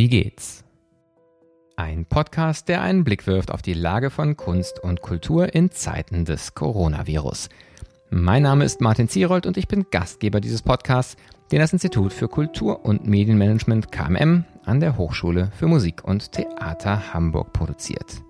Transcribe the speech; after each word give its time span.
Wie 0.00 0.08
geht's? 0.08 0.64
Ein 1.76 2.06
Podcast, 2.06 2.70
der 2.70 2.80
einen 2.80 3.04
Blick 3.04 3.26
wirft 3.26 3.50
auf 3.50 3.60
die 3.60 3.74
Lage 3.74 4.08
von 4.08 4.34
Kunst 4.34 4.82
und 4.82 5.02
Kultur 5.02 5.54
in 5.54 5.72
Zeiten 5.72 6.24
des 6.24 6.54
Coronavirus. 6.54 7.50
Mein 8.08 8.44
Name 8.44 8.64
ist 8.64 8.80
Martin 8.80 9.10
Zierold 9.10 9.44
und 9.44 9.58
ich 9.58 9.68
bin 9.68 9.84
Gastgeber 9.90 10.40
dieses 10.40 10.62
Podcasts, 10.62 11.18
den 11.52 11.58
das 11.58 11.74
Institut 11.74 12.14
für 12.14 12.28
Kultur- 12.28 12.82
und 12.82 13.06
Medienmanagement 13.06 13.92
KMM 13.92 14.46
an 14.64 14.80
der 14.80 14.96
Hochschule 14.96 15.50
für 15.54 15.66
Musik 15.66 16.02
und 16.02 16.32
Theater 16.32 17.12
Hamburg 17.12 17.52
produziert. 17.52 18.22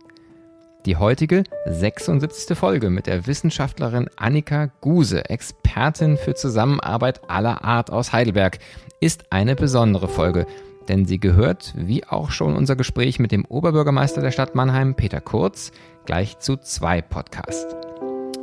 Die 0.87 0.97
heutige 0.97 1.45
76. 1.67 2.59
Folge 2.59 2.91
mit 2.91 3.07
der 3.07 3.29
Wissenschaftlerin 3.29 4.11
Annika 4.17 4.73
Guse, 4.81 5.25
Expertin 5.31 6.17
für 6.17 6.35
Zusammenarbeit 6.35 7.31
aller 7.31 7.65
Art 7.65 7.93
aus 7.93 8.13
Heidelberg, 8.13 8.59
ist 9.01 9.33
eine 9.33 9.55
besondere 9.55 10.09
Folge, 10.09 10.49
denn 10.91 11.07
sie 11.07 11.21
gehört, 11.21 11.73
wie 11.77 12.05
auch 12.05 12.33
schon 12.33 12.57
unser 12.57 12.75
Gespräch 12.75 13.21
mit 13.21 13.33
dem 13.33 13.45
Oberbürgermeister 13.45 14.21
der 14.21 14.33
Stadt 14.33 14.57
Mannheim, 14.57 14.97
Peter 14.97 15.21
Kurz, 15.21 15.71
gleich 16.05 16.41
zu 16.41 16.57
zwei 16.57 17.01
Podcasts. 17.01 17.77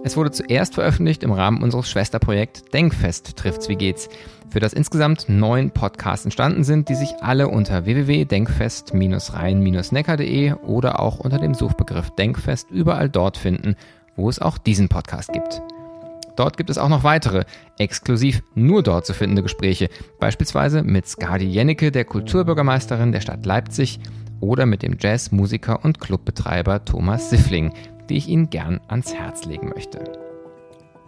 Es 0.06 0.16
wurde 0.16 0.32
zuerst 0.32 0.76
veröffentlicht 0.76 1.24
im 1.24 1.34
Rahmen 1.34 1.62
unseres 1.62 1.90
Schwesterprojekts 1.90 2.64
Denkfest 2.66 3.36
trifft's 3.36 3.68
wie 3.68 3.76
geht's, 3.76 4.08
für 4.50 4.62
das 4.62 4.72
insgesamt 4.72 5.28
neun 5.28 5.72
Podcasts 5.72 6.26
entstanden 6.26 6.64
sind, 6.64 6.88
die 6.88 6.96
sich 6.96 7.16
alle 7.20 7.50
unter 7.50 7.86
www.denkfest-rhein-neckar.de 7.86 10.54
oder 10.54 11.02
auch 11.02 11.20
unter 11.20 11.40
dem 11.40 11.54
Suchbegriff 11.54 12.12
Denkfest 12.12 12.72
überall 12.72 13.10
dort 13.10 13.36
finden, 13.36 13.76
wo 14.16 14.30
es 14.30 14.40
auch 14.40 14.58
diesen 14.58 14.88
Podcast 14.88 15.34
gibt. 15.34 15.62
Dort 16.38 16.56
gibt 16.56 16.70
es 16.70 16.78
auch 16.78 16.88
noch 16.88 17.04
weitere, 17.04 17.44
exklusiv 17.80 18.44
nur 18.56 18.84
dort 18.84 19.06
zu 19.06 19.14
findende 19.14 19.42
Gespräche, 19.42 19.90
beispielsweise 20.20 20.84
mit 20.84 21.08
Skadi 21.08 21.46
Jennecke, 21.46 21.92
der 21.92 22.06
Kulturbürgermeisterin 22.06 23.12
der 23.12 23.22
Stadt 23.22 23.46
Leipzig, 23.46 24.00
oder 24.40 24.68
mit 24.68 24.84
dem 24.84 24.98
Jazzmusiker 25.00 25.84
und 25.84 26.00
Clubbetreiber 26.00 26.86
Thomas 26.86 27.32
Siffling, 27.32 27.74
die 28.08 28.18
ich 28.18 28.28
Ihnen 28.28 28.52
gern 28.52 28.80
ans 28.88 29.16
Herz 29.16 29.46
legen 29.46 29.70
möchte. 29.70 30.04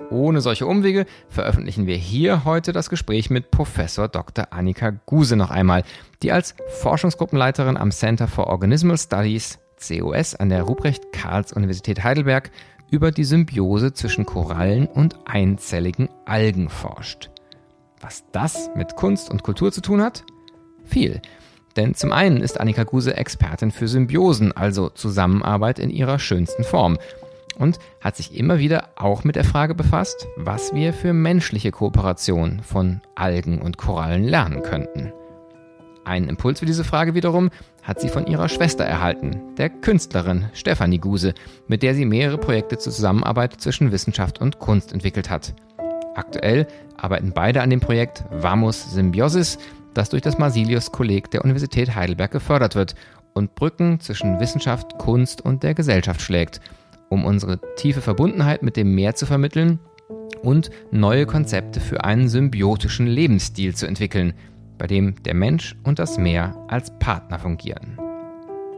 Ohne 0.10 0.42
solche 0.42 0.66
Umwege 0.66 1.06
veröffentlichen 1.28 1.86
wir 1.86 1.96
hier 1.96 2.44
heute 2.44 2.74
das 2.74 2.90
Gespräch 2.90 3.30
mit 3.30 3.52
Professor 3.52 4.08
Dr. 4.08 4.48
Annika 4.50 4.90
Guse 5.06 5.36
noch 5.36 5.52
einmal, 5.52 5.84
die 6.24 6.32
als 6.32 6.56
Forschungsgruppenleiterin 6.82 7.78
am 7.78 7.92
Center 7.92 8.28
for 8.28 8.48
Organismal 8.48 8.98
Studies 8.98 9.60
COS 9.80 10.34
an 10.34 10.50
der 10.50 10.64
Ruprecht-Karls-Universität 10.64 12.04
Heidelberg 12.04 12.50
über 12.92 13.12
die 13.12 13.24
Symbiose 13.24 13.94
zwischen 13.94 14.26
Korallen 14.26 14.88
und 14.88 15.18
einzelligen 15.26 16.10
Algen 16.26 16.70
forscht. 16.70 17.30
Was 18.02 18.24
das 18.32 18.70
mit 18.76 18.96
Kunst 18.96 19.30
und 19.30 19.44
Kultur 19.44 19.72
zu 19.72 19.82
tun 19.82 20.02
hat? 20.02 20.24
Viel. 20.86 21.22
Denn 21.76 21.96
zum 21.96 22.12
einen 22.12 22.42
ist 22.42 22.60
Annika 22.60 22.84
Guse 22.84 23.16
Expertin 23.16 23.72
für 23.72 23.88
Symbiosen, 23.88 24.52
also 24.52 24.90
Zusammenarbeit 24.90 25.80
in 25.80 25.90
ihrer 25.90 26.20
schönsten 26.20 26.64
Form. 26.64 26.98
Und 27.58 27.78
hat 28.00 28.16
sich 28.16 28.36
immer 28.38 28.60
wieder 28.60 28.90
auch 28.96 29.26
mit 29.26 29.36
der 29.36 29.44
Frage 29.44 29.76
befasst, 29.76 30.28
was 30.38 30.74
wir 30.74 30.94
für 30.94 31.12
menschliche 31.12 31.72
Kooperation 31.72 32.62
von 32.64 33.02
Algen 33.16 33.62
und 33.62 33.78
Korallen 33.78 34.24
lernen 34.24 34.64
könnten. 34.64 35.12
Einen 36.10 36.28
Impuls 36.28 36.60
für 36.60 36.66
diese 36.66 36.84
Frage 36.84 37.14
wiederum 37.14 37.52
hat 37.84 38.02
sie 38.02 38.10
von 38.10 38.26
ihrer 38.26 38.50
Schwester 38.50 38.84
erhalten, 38.84 39.40
der 39.60 39.70
Künstlerin 39.70 40.50
Stefanie 40.54 40.98
Guse, 40.98 41.36
mit 41.68 41.84
der 41.84 41.94
sie 41.94 42.06
mehrere 42.06 42.40
Projekte 42.40 42.80
zur 42.80 42.92
Zusammenarbeit 42.92 43.62
zwischen 43.62 43.92
Wissenschaft 43.92 44.42
und 44.42 44.58
Kunst 44.58 44.92
entwickelt 44.92 45.30
hat. 45.30 45.54
Aktuell 46.16 46.66
arbeiten 46.98 47.32
beide 47.32 47.62
an 47.62 47.70
dem 47.70 47.80
Projekt 47.80 48.24
Vamos 48.32 48.92
Symbiosis, 48.92 49.60
das 49.94 50.10
durch 50.10 50.24
das 50.24 50.40
Marsilius-Kolleg 50.40 51.30
der 51.30 51.44
Universität 51.44 51.94
Heidelberg 51.94 52.32
gefördert 52.32 52.74
wird 52.74 52.96
und 53.36 53.54
Brücken 53.54 54.00
zwischen 54.00 54.40
Wissenschaft, 54.40 54.98
Kunst 54.98 55.42
und 55.42 55.62
der 55.62 55.76
Gesellschaft 55.76 56.22
schlägt, 56.22 56.60
um 57.10 57.24
unsere 57.24 57.60
tiefe 57.76 58.02
Verbundenheit 58.02 58.64
mit 58.64 58.78
dem 58.78 58.96
Meer 58.96 59.14
zu 59.14 59.28
vermitteln 59.28 59.78
und 60.42 60.72
neue 60.90 61.28
Konzepte 61.28 61.80
für 61.80 62.04
einen 62.04 62.30
symbiotischen 62.30 63.06
Lebensstil 63.06 63.76
zu 63.76 63.86
entwickeln, 63.86 64.34
bei 64.80 64.88
dem 64.88 65.22
der 65.22 65.36
Mensch 65.36 65.76
und 65.84 66.00
das 66.00 66.18
Meer 66.18 66.56
als 66.68 66.98
Partner 66.98 67.38
fungieren. 67.38 68.00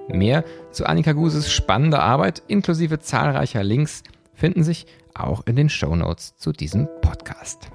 Mehr 0.09 0.43
zu 0.71 0.85
Annika 0.85 1.13
Guses 1.13 1.49
spannender 1.49 2.03
Arbeit 2.03 2.43
inklusive 2.47 2.99
zahlreicher 2.99 3.63
Links 3.63 4.03
finden 4.33 4.63
sich 4.63 4.85
auch 5.13 5.45
in 5.45 5.55
den 5.55 5.69
Shownotes 5.69 6.35
zu 6.35 6.51
diesem 6.51 6.89
Podcast. 7.01 7.71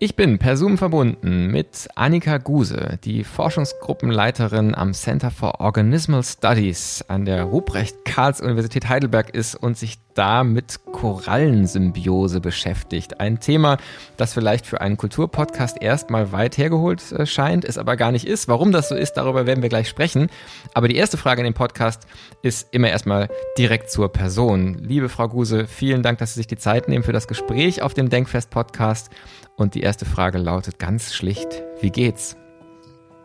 Ich 0.00 0.14
bin 0.14 0.38
per 0.38 0.56
Zoom 0.56 0.78
verbunden 0.78 1.48
mit 1.48 1.88
Annika 1.96 2.38
Guse, 2.38 3.00
die 3.02 3.24
Forschungsgruppenleiterin 3.24 4.76
am 4.76 4.92
Center 4.92 5.32
for 5.32 5.60
Organismal 5.60 6.22
Studies 6.22 7.04
an 7.08 7.24
der 7.24 7.42
Ruprecht-Karls-Universität 7.42 8.88
Heidelberg 8.88 9.34
ist 9.34 9.56
und 9.56 9.76
sich 9.76 9.98
da 10.18 10.42
mit 10.42 10.80
Korallensymbiose 10.90 12.40
beschäftigt. 12.40 13.20
Ein 13.20 13.38
Thema, 13.38 13.76
das 14.16 14.34
vielleicht 14.34 14.66
für 14.66 14.80
einen 14.80 14.96
Kulturpodcast 14.96 15.80
erstmal 15.80 16.32
weit 16.32 16.58
hergeholt 16.58 17.12
äh, 17.12 17.24
scheint, 17.24 17.64
es 17.64 17.78
aber 17.78 17.96
gar 17.96 18.10
nicht 18.10 18.26
ist. 18.26 18.48
Warum 18.48 18.72
das 18.72 18.88
so 18.88 18.96
ist, 18.96 19.12
darüber 19.12 19.46
werden 19.46 19.62
wir 19.62 19.68
gleich 19.68 19.88
sprechen. 19.88 20.28
Aber 20.74 20.88
die 20.88 20.96
erste 20.96 21.16
Frage 21.16 21.42
in 21.42 21.44
dem 21.44 21.54
Podcast 21.54 22.08
ist 22.42 22.68
immer 22.72 22.88
erstmal 22.88 23.28
direkt 23.56 23.90
zur 23.90 24.12
Person. 24.12 24.74
Liebe 24.82 25.08
Frau 25.08 25.28
Guse, 25.28 25.68
vielen 25.68 26.02
Dank, 26.02 26.18
dass 26.18 26.34
Sie 26.34 26.40
sich 26.40 26.48
die 26.48 26.58
Zeit 26.58 26.88
nehmen 26.88 27.04
für 27.04 27.12
das 27.12 27.28
Gespräch 27.28 27.82
auf 27.82 27.94
dem 27.94 28.10
Denkfest-Podcast. 28.10 29.10
Und 29.56 29.74
die 29.74 29.82
erste 29.82 30.04
Frage 30.04 30.38
lautet 30.38 30.80
ganz 30.80 31.14
schlicht, 31.14 31.62
wie 31.80 31.90
geht's? 31.90 32.36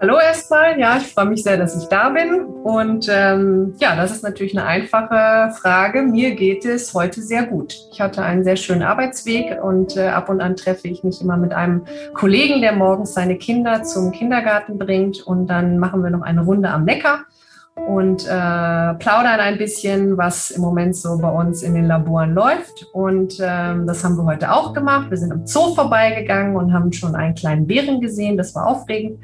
Hallo 0.01 0.19
erstmal, 0.19 0.77
ja, 0.77 0.97
ich 0.97 1.13
freue 1.13 1.27
mich 1.27 1.43
sehr, 1.43 1.55
dass 1.55 1.81
ich 1.81 1.87
da 1.87 2.09
bin. 2.09 2.45
Und 2.45 3.07
ähm, 3.09 3.75
ja, 3.79 3.95
das 3.95 4.11
ist 4.11 4.23
natürlich 4.23 4.57
eine 4.57 4.65
einfache 4.67 5.53
Frage. 5.55 6.01
Mir 6.01 6.35
geht 6.35 6.65
es 6.65 6.93
heute 6.93 7.21
sehr 7.21 7.43
gut. 7.43 7.75
Ich 7.91 8.01
hatte 8.01 8.21
einen 8.21 8.43
sehr 8.43 8.57
schönen 8.57 8.83
Arbeitsweg 8.83 9.63
und 9.63 9.95
äh, 9.95 10.07
ab 10.07 10.29
und 10.29 10.41
an 10.41 10.55
treffe 10.55 10.87
ich 10.87 11.03
mich 11.03 11.21
immer 11.21 11.37
mit 11.37 11.53
einem 11.53 11.85
Kollegen, 12.13 12.61
der 12.61 12.73
morgens 12.73 13.13
seine 13.13 13.37
Kinder 13.37 13.83
zum 13.83 14.11
Kindergarten 14.11 14.77
bringt 14.77 15.21
und 15.21 15.47
dann 15.47 15.77
machen 15.77 16.03
wir 16.03 16.09
noch 16.09 16.21
eine 16.21 16.41
Runde 16.41 16.69
am 16.69 16.83
Neckar 16.83 17.25
und 17.75 18.25
äh, 18.25 18.27
plaudern 18.27 19.39
ein 19.39 19.57
bisschen, 19.57 20.15
was 20.15 20.51
im 20.51 20.61
Moment 20.61 20.95
so 20.95 21.17
bei 21.17 21.29
uns 21.29 21.63
in 21.63 21.73
den 21.73 21.85
Laboren 21.85 22.33
läuft. 22.33 22.87
Und 22.93 23.39
ähm, 23.41 23.87
das 23.87 24.03
haben 24.03 24.15
wir 24.15 24.25
heute 24.25 24.51
auch 24.51 24.73
gemacht. 24.73 25.09
Wir 25.09 25.17
sind 25.17 25.31
im 25.31 25.47
Zoo 25.47 25.73
vorbeigegangen 25.73 26.55
und 26.55 26.71
haben 26.71 26.93
schon 26.93 27.15
einen 27.15 27.33
kleinen 27.33 27.65
Bären 27.65 27.99
gesehen. 27.99 28.37
Das 28.37 28.53
war 28.53 28.67
aufregend. 28.67 29.19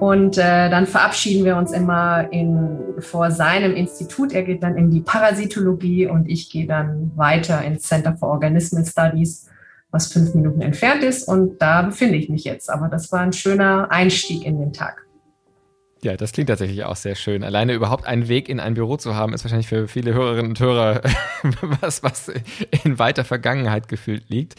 Und 0.00 0.38
äh, 0.38 0.70
dann 0.70 0.86
verabschieden 0.86 1.44
wir 1.44 1.56
uns 1.56 1.72
immer 1.72 2.32
in, 2.32 2.78
vor 3.00 3.30
seinem 3.30 3.74
Institut. 3.74 4.32
Er 4.32 4.44
geht 4.44 4.62
dann 4.62 4.76
in 4.76 4.90
die 4.90 5.00
Parasitologie 5.00 6.06
und 6.06 6.28
ich 6.28 6.50
gehe 6.50 6.66
dann 6.66 7.12
weiter 7.16 7.62
ins 7.62 7.82
Center 7.82 8.16
for 8.16 8.30
Organismal 8.30 8.86
Studies, 8.86 9.50
was 9.90 10.10
fünf 10.10 10.34
Minuten 10.34 10.62
entfernt 10.62 11.04
ist. 11.04 11.28
Und 11.28 11.60
da 11.60 11.82
befinde 11.82 12.16
ich 12.16 12.30
mich 12.30 12.44
jetzt. 12.44 12.70
Aber 12.70 12.88
das 12.88 13.12
war 13.12 13.20
ein 13.20 13.34
schöner 13.34 13.90
Einstieg 13.90 14.46
in 14.46 14.58
den 14.58 14.72
Tag. 14.72 15.03
Ja, 16.04 16.18
das 16.18 16.32
klingt 16.32 16.50
tatsächlich 16.50 16.84
auch 16.84 16.96
sehr 16.96 17.14
schön. 17.14 17.42
Alleine 17.42 17.72
überhaupt 17.72 18.04
einen 18.06 18.28
Weg 18.28 18.50
in 18.50 18.60
ein 18.60 18.74
Büro 18.74 18.98
zu 18.98 19.14
haben, 19.14 19.32
ist 19.32 19.42
wahrscheinlich 19.42 19.68
für 19.68 19.88
viele 19.88 20.12
Hörerinnen 20.12 20.50
und 20.50 20.60
Hörer 20.60 21.00
was, 21.80 22.02
was 22.02 22.30
in 22.84 22.98
weiter 22.98 23.24
Vergangenheit 23.24 23.88
gefühlt 23.88 24.28
liegt. 24.28 24.54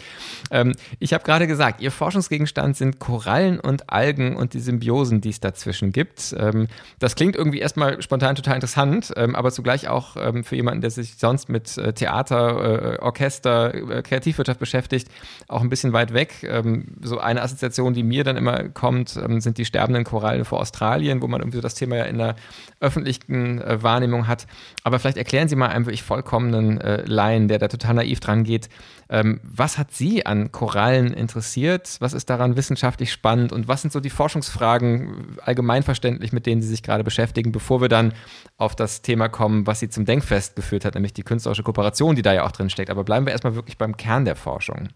Ähm, 0.49 0.73
ich 0.97 1.13
habe 1.13 1.23
gerade 1.23 1.45
gesagt, 1.45 1.81
Ihr 1.81 1.91
Forschungsgegenstand 1.91 2.75
sind 2.75 2.97
Korallen 2.97 3.59
und 3.59 3.91
Algen 3.91 4.35
und 4.35 4.55
die 4.55 4.59
Symbiosen, 4.59 5.21
die 5.21 5.29
es 5.29 5.39
dazwischen 5.39 5.91
gibt. 5.91 6.35
Ähm, 6.35 6.67
das 6.97 7.15
klingt 7.15 7.35
irgendwie 7.35 7.59
erstmal 7.59 8.01
spontan 8.01 8.33
total 8.35 8.55
interessant, 8.55 9.13
ähm, 9.15 9.35
aber 9.35 9.51
zugleich 9.51 9.87
auch 9.87 10.17
ähm, 10.17 10.43
für 10.43 10.55
jemanden, 10.55 10.81
der 10.81 10.89
sich 10.89 11.17
sonst 11.17 11.47
mit 11.47 11.77
äh, 11.77 11.93
Theater, 11.93 12.95
äh, 12.95 12.99
Orchester, 13.03 13.71
äh, 13.75 14.01
Kreativwirtschaft 14.01 14.59
beschäftigt, 14.59 15.09
auch 15.47 15.61
ein 15.61 15.69
bisschen 15.69 15.93
weit 15.93 16.11
weg. 16.11 16.43
Ähm, 16.49 16.95
so 17.03 17.19
eine 17.19 17.43
Assoziation, 17.43 17.93
die 17.93 18.01
mir 18.01 18.23
dann 18.23 18.35
immer 18.35 18.69
kommt, 18.69 19.15
ähm, 19.15 19.41
sind 19.41 19.59
die 19.59 19.65
sterbenden 19.65 20.05
Korallen 20.05 20.43
vor 20.43 20.59
Australien, 20.59 21.21
wo 21.21 21.27
man 21.27 21.34
man 21.35 21.41
irgendwie 21.41 21.57
so 21.57 21.61
das 21.61 21.75
Thema 21.75 21.97
ja 21.97 22.03
in 22.05 22.17
der 22.17 22.35
öffentlichen 22.79 23.61
äh, 23.61 23.83
Wahrnehmung 23.83 24.27
hat. 24.27 24.47
Aber 24.83 24.99
vielleicht 24.99 25.17
erklären 25.17 25.47
Sie 25.47 25.55
mal 25.55 25.67
einem 25.67 25.85
wirklich 25.85 26.03
vollkommenen 26.03 26.81
äh, 26.81 27.03
Laien, 27.05 27.47
der 27.47 27.59
da 27.59 27.67
total 27.67 27.95
naiv 27.95 28.19
dran 28.19 28.43
geht, 28.43 28.69
ähm, 29.09 29.39
was 29.43 29.77
hat 29.77 29.91
Sie 29.91 30.25
an 30.25 30.51
Korallen 30.51 31.13
interessiert? 31.13 31.97
Was 31.99 32.13
ist 32.13 32.29
daran 32.29 32.55
wissenschaftlich 32.55 33.11
spannend? 33.11 33.51
Und 33.51 33.67
was 33.67 33.81
sind 33.81 33.91
so 33.91 33.99
die 33.99 34.09
Forschungsfragen 34.09 35.37
allgemeinverständlich, 35.43 36.33
mit 36.33 36.45
denen 36.45 36.61
Sie 36.61 36.67
sich 36.67 36.81
gerade 36.81 37.03
beschäftigen, 37.03 37.51
bevor 37.51 37.81
wir 37.81 37.89
dann 37.89 38.13
auf 38.57 38.75
das 38.75 39.01
Thema 39.03 39.29
kommen, 39.29 39.67
was 39.67 39.79
Sie 39.79 39.89
zum 39.89 40.05
Denkfest 40.05 40.55
geführt 40.55 40.85
hat, 40.85 40.95
nämlich 40.95 41.13
die 41.13 41.23
künstlerische 41.23 41.63
Kooperation, 41.63 42.15
die 42.15 42.23
da 42.23 42.33
ja 42.33 42.45
auch 42.45 42.51
drin 42.51 42.69
steckt. 42.69 42.89
Aber 42.89 43.03
bleiben 43.03 43.25
wir 43.25 43.33
erstmal 43.33 43.55
wirklich 43.55 43.77
beim 43.77 43.95
Kern 43.95 44.25
der 44.25 44.35
Forschung. 44.35 44.89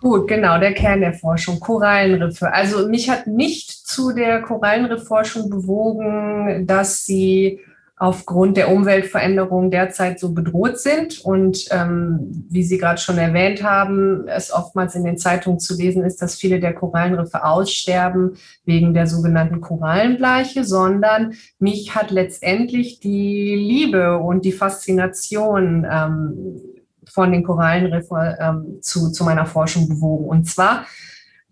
Gut, 0.00 0.28
genau, 0.28 0.58
der 0.58 0.74
Kern 0.74 1.00
der 1.00 1.12
Forschung, 1.12 1.58
Korallenriffe. 1.58 2.52
Also 2.52 2.88
mich 2.88 3.10
hat 3.10 3.26
nicht 3.26 3.70
zu 3.70 4.12
der 4.12 4.40
Korallenriffforschung 4.42 5.50
bewogen, 5.50 6.66
dass 6.68 7.04
sie 7.04 7.60
aufgrund 7.96 8.56
der 8.56 8.70
Umweltveränderungen 8.70 9.72
derzeit 9.72 10.20
so 10.20 10.32
bedroht 10.32 10.78
sind. 10.78 11.20
Und 11.24 11.66
ähm, 11.72 12.46
wie 12.48 12.62
Sie 12.62 12.78
gerade 12.78 13.00
schon 13.00 13.18
erwähnt 13.18 13.64
haben, 13.64 14.28
es 14.28 14.52
oftmals 14.52 14.94
in 14.94 15.04
den 15.04 15.18
Zeitungen 15.18 15.58
zu 15.58 15.76
lesen 15.76 16.04
ist, 16.04 16.22
dass 16.22 16.36
viele 16.36 16.60
der 16.60 16.74
Korallenriffe 16.74 17.44
aussterben 17.44 18.36
wegen 18.64 18.94
der 18.94 19.08
sogenannten 19.08 19.60
Korallenbleiche, 19.60 20.62
sondern 20.62 21.34
mich 21.58 21.96
hat 21.96 22.12
letztendlich 22.12 23.00
die 23.00 23.56
Liebe 23.56 24.18
und 24.18 24.44
die 24.44 24.52
Faszination 24.52 25.84
ähm, 25.90 26.60
von 27.10 27.32
den 27.32 27.42
Korallenriffen 27.44 28.36
ähm, 28.38 28.78
zu, 28.82 29.10
zu 29.10 29.24
meiner 29.24 29.46
Forschung 29.46 29.88
bewogen. 29.88 30.26
Und 30.26 30.44
zwar 30.44 30.86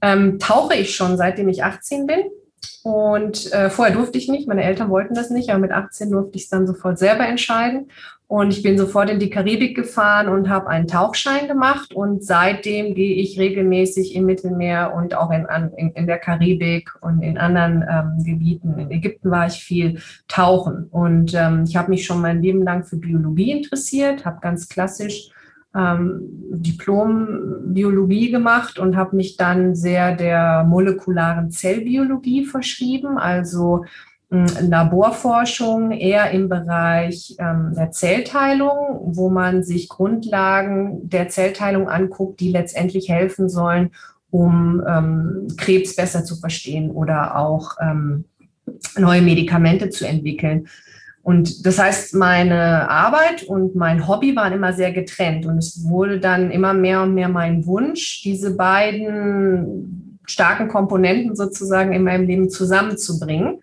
ähm, 0.03 0.39
tauche 0.39 0.75
ich 0.75 0.95
schon 0.95 1.17
seitdem 1.17 1.49
ich 1.49 1.65
18 1.65 2.07
bin 2.07 2.21
und 2.87 3.53
äh, 3.53 3.69
vorher 3.69 3.97
durfte 3.97 4.17
ich 4.17 4.29
nicht, 4.29 4.47
meine 4.47 4.63
Eltern 4.63 4.91
wollten 4.91 5.15
das 5.15 5.31
nicht, 5.31 5.51
aber 5.51 5.59
mit 5.59 5.73
18 5.73 6.09
durfte 6.09 6.37
ich 6.37 6.45
es 6.45 6.51
dann 6.51 6.69
sofort 6.69 7.01
selber 7.01 7.27
entscheiden. 7.27 7.91
Und 8.29 8.53
ich 8.53 8.63
bin 8.63 8.79
sofort 8.79 9.11
in 9.11 9.19
die 9.19 9.29
Karibik 9.29 9.75
gefahren 9.75 10.29
und 10.29 10.49
habe 10.49 10.69
einen 10.69 10.87
Tauchschein 10.87 11.49
gemacht. 11.49 11.95
Und 11.95 12.25
seitdem 12.25 12.95
gehe 12.95 13.17
ich 13.17 13.41
regelmäßig 13.41 14.15
im 14.15 14.27
Mittelmeer 14.27 14.95
und 14.95 15.15
auch 15.15 15.33
in, 15.33 15.47
in, 15.77 15.91
in 15.95 16.07
der 16.07 16.19
Karibik 16.19 16.91
und 17.01 17.23
in 17.23 17.39
anderen 17.39 17.85
ähm, 17.89 18.25
Gebieten. 18.25 18.79
In 18.79 18.93
Ägypten 18.93 19.33
war 19.33 19.49
ich 19.49 19.65
viel 19.65 20.01
tauchen. 20.29 20.87
Und 20.91 21.35
ähm, 21.35 21.65
ich 21.67 21.77
habe 21.77 21.91
mich 21.91 22.07
schon 22.07 22.21
mein 22.21 22.41
Leben 22.41 22.63
lang 22.63 22.85
für 22.85 22.97
Biologie 22.97 23.51
interessiert, 23.51 24.25
habe 24.25 24.39
ganz 24.41 24.69
klassisch 24.69 25.31
ähm, 25.77 26.21
Diplom-Biologie 26.51 28.31
gemacht 28.31 28.79
und 28.79 28.97
habe 28.97 29.17
mich 29.17 29.37
dann 29.37 29.75
sehr 29.75 30.15
der 30.15 30.65
molekularen 30.65 31.51
Zellbiologie 31.51 32.45
verschrieben, 32.45 33.19
also 33.19 33.85
äh, 34.31 34.47
Laborforschung 34.61 35.93
eher 35.93 36.31
im 36.31 36.49
Bereich 36.49 37.37
ähm, 37.39 37.73
der 37.77 37.91
Zellteilung, 37.91 39.01
wo 39.05 39.29
man 39.29 39.63
sich 39.63 39.89
Grundlagen 39.89 41.09
der 41.09 41.29
Zellteilung 41.29 41.89
anguckt, 41.89 42.41
die 42.41 42.51
letztendlich 42.51 43.09
helfen 43.09 43.49
sollen, 43.49 43.91
um 44.31 44.83
ähm, 44.87 45.49
Krebs 45.57 45.95
besser 45.95 46.25
zu 46.25 46.37
verstehen 46.37 46.91
oder 46.91 47.37
auch 47.37 47.77
ähm, 47.81 48.25
neue 48.99 49.23
Medikamente 49.23 49.91
zu 49.91 50.07
entwickeln. 50.07 50.67
Und 51.27 51.67
das 51.67 51.81
heißt, 51.81 52.15
meine 52.15 52.89
Arbeit 52.89 53.43
und 53.43 53.75
mein 53.75 54.07
Hobby 54.07 54.37
waren 54.37 54.53
immer 54.53 54.73
sehr 54.73 54.93
getrennt. 54.93 55.45
Und 55.45 55.59
es 55.59 55.85
wurde 55.89 56.21
dann 56.21 56.53
immer 56.53 56.73
mehr 56.73 57.03
und 57.03 57.15
mehr 57.15 57.29
mein 57.29 57.67
Wunsch, 57.67 58.23
diese 58.23 58.55
beiden 58.55 60.21
starken 60.25 60.69
Komponenten 60.69 61.35
sozusagen 61.35 61.93
in 61.93 62.05
meinem 62.05 62.29
Leben 62.29 62.49
zusammenzubringen. 62.49 63.59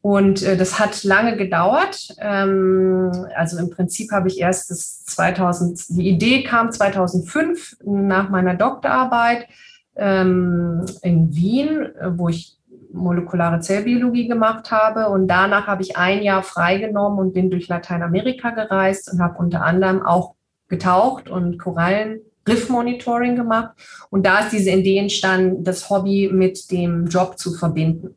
Und 0.00 0.42
äh, 0.42 0.56
das 0.56 0.80
hat 0.80 1.04
lange 1.04 1.36
gedauert. 1.36 2.08
Ähm, 2.18 3.12
also 3.36 3.56
im 3.58 3.70
Prinzip 3.70 4.10
habe 4.10 4.26
ich 4.26 4.40
erst 4.40 4.72
das 4.72 5.04
2000, 5.04 5.90
die 5.90 6.08
Idee 6.08 6.42
kam 6.42 6.72
2005 6.72 7.76
nach 7.84 8.30
meiner 8.30 8.56
Doktorarbeit 8.56 9.46
ähm, 9.94 10.84
in 11.02 11.32
Wien, 11.36 11.86
wo 12.16 12.30
ich 12.30 12.56
molekulare 12.92 13.60
Zellbiologie 13.60 14.28
gemacht 14.28 14.70
habe. 14.70 15.08
Und 15.08 15.28
danach 15.28 15.66
habe 15.66 15.82
ich 15.82 15.96
ein 15.96 16.22
Jahr 16.22 16.42
freigenommen 16.42 17.18
und 17.18 17.32
bin 17.32 17.50
durch 17.50 17.68
Lateinamerika 17.68 18.50
gereist 18.50 19.12
und 19.12 19.20
habe 19.20 19.38
unter 19.38 19.62
anderem 19.62 20.04
auch 20.04 20.34
getaucht 20.68 21.28
und 21.28 21.58
Korallen 21.58 22.20
Riff-Monitoring 22.48 23.36
gemacht. 23.36 23.70
Und 24.10 24.24
da 24.24 24.40
ist 24.40 24.52
diese 24.52 24.70
Idee 24.70 24.98
entstanden, 24.98 25.64
das 25.64 25.90
Hobby 25.90 26.30
mit 26.32 26.70
dem 26.70 27.06
Job 27.06 27.38
zu 27.38 27.52
verbinden. 27.52 28.16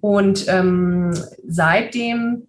Und 0.00 0.46
ähm, 0.48 1.12
seitdem 1.46 2.48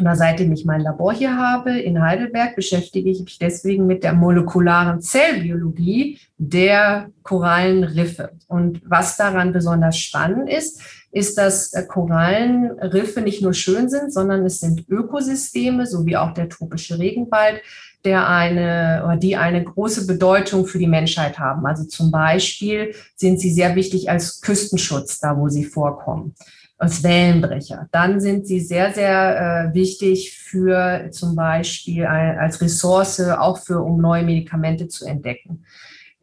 oder 0.00 0.16
seitdem 0.16 0.52
ich 0.52 0.64
mein 0.64 0.80
Labor 0.80 1.12
hier 1.12 1.36
habe 1.36 1.78
in 1.78 2.00
Heidelberg, 2.00 2.56
beschäftige 2.56 3.10
ich 3.10 3.20
mich 3.20 3.38
deswegen 3.38 3.86
mit 3.86 4.02
der 4.04 4.14
molekularen 4.14 5.02
Zellbiologie 5.02 6.18
der 6.38 7.10
Korallenriffe. 7.22 8.32
Und 8.48 8.80
was 8.86 9.18
daran 9.18 9.52
besonders 9.52 9.98
spannend 9.98 10.48
ist, 10.48 10.80
ist, 11.10 11.36
dass 11.36 11.74
äh, 11.74 11.84
Korallenriffe 11.86 13.20
nicht 13.20 13.42
nur 13.42 13.52
schön 13.52 13.90
sind, 13.90 14.14
sondern 14.14 14.46
es 14.46 14.60
sind 14.60 14.88
Ökosysteme, 14.88 15.84
so 15.86 16.06
wie 16.06 16.16
auch 16.16 16.32
der 16.32 16.48
tropische 16.48 16.98
Regenwald, 16.98 17.60
der 18.06 18.26
eine 18.28 19.02
oder 19.04 19.16
die 19.16 19.36
eine 19.36 19.62
große 19.62 20.06
Bedeutung 20.06 20.66
für 20.66 20.78
die 20.78 20.86
Menschheit 20.86 21.38
haben. 21.38 21.66
Also 21.66 21.84
zum 21.84 22.10
Beispiel 22.10 22.94
sind 23.14 23.38
sie 23.40 23.52
sehr 23.52 23.76
wichtig 23.76 24.08
als 24.08 24.40
Küstenschutz, 24.40 25.20
da 25.20 25.36
wo 25.36 25.48
sie 25.48 25.64
vorkommen 25.64 26.34
als 26.82 27.02
Wellenbrecher. 27.04 27.86
Dann 27.92 28.20
sind 28.20 28.46
sie 28.46 28.58
sehr, 28.58 28.92
sehr 28.92 29.70
äh, 29.70 29.74
wichtig 29.74 30.36
für 30.36 31.10
zum 31.12 31.36
Beispiel 31.36 32.06
ein, 32.06 32.38
als 32.38 32.60
Ressource, 32.60 33.20
auch 33.20 33.58
für, 33.58 33.80
um 33.80 34.00
neue 34.00 34.24
Medikamente 34.24 34.88
zu 34.88 35.06
entdecken. 35.06 35.64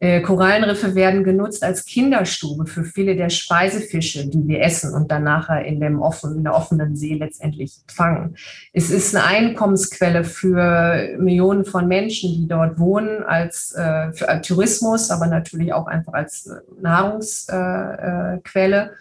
Äh, 0.00 0.20
Korallenriffe 0.20 0.94
werden 0.94 1.24
genutzt 1.24 1.62
als 1.62 1.86
Kinderstube 1.86 2.66
für 2.66 2.84
viele 2.84 3.16
der 3.16 3.30
Speisefische, 3.30 4.26
die 4.26 4.46
wir 4.48 4.62
essen 4.62 4.94
und 4.94 5.10
dann 5.10 5.24
nachher 5.24 5.64
in, 5.64 5.80
dem 5.80 6.00
offen, 6.00 6.36
in 6.36 6.44
der 6.44 6.54
offenen 6.54 6.94
See 6.94 7.14
letztendlich 7.14 7.72
fangen. 7.86 8.36
Es 8.74 8.90
ist 8.90 9.14
eine 9.14 9.24
Einkommensquelle 9.24 10.24
für 10.24 11.16
Millionen 11.18 11.66
von 11.66 11.88
Menschen, 11.88 12.34
die 12.34 12.48
dort 12.48 12.78
wohnen, 12.78 13.22
als 13.22 13.72
äh, 13.72 14.12
für 14.12 14.28
äh, 14.28 14.42
Tourismus, 14.42 15.10
aber 15.10 15.26
natürlich 15.26 15.72
auch 15.72 15.86
einfach 15.86 16.12
als 16.14 16.46
äh, 16.46 16.56
Nahrungsquelle. 16.80 18.92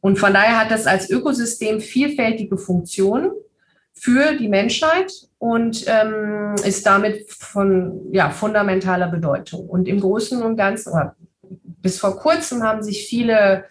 Und 0.00 0.18
von 0.18 0.32
daher 0.32 0.60
hat 0.60 0.70
das 0.70 0.86
als 0.86 1.10
Ökosystem 1.10 1.80
vielfältige 1.80 2.56
Funktionen 2.56 3.30
für 3.92 4.36
die 4.36 4.48
Menschheit 4.48 5.12
und 5.38 5.84
ähm, 5.86 6.54
ist 6.64 6.86
damit 6.86 7.30
von 7.30 8.12
ja, 8.12 8.30
fundamentaler 8.30 9.08
Bedeutung. 9.08 9.68
Und 9.68 9.88
im 9.88 10.00
Großen 10.00 10.40
und 10.42 10.56
Ganzen, 10.56 10.92
oder 10.92 11.16
bis 11.82 11.98
vor 11.98 12.16
kurzem 12.16 12.62
haben 12.62 12.82
sich 12.82 13.06
viele 13.06 13.64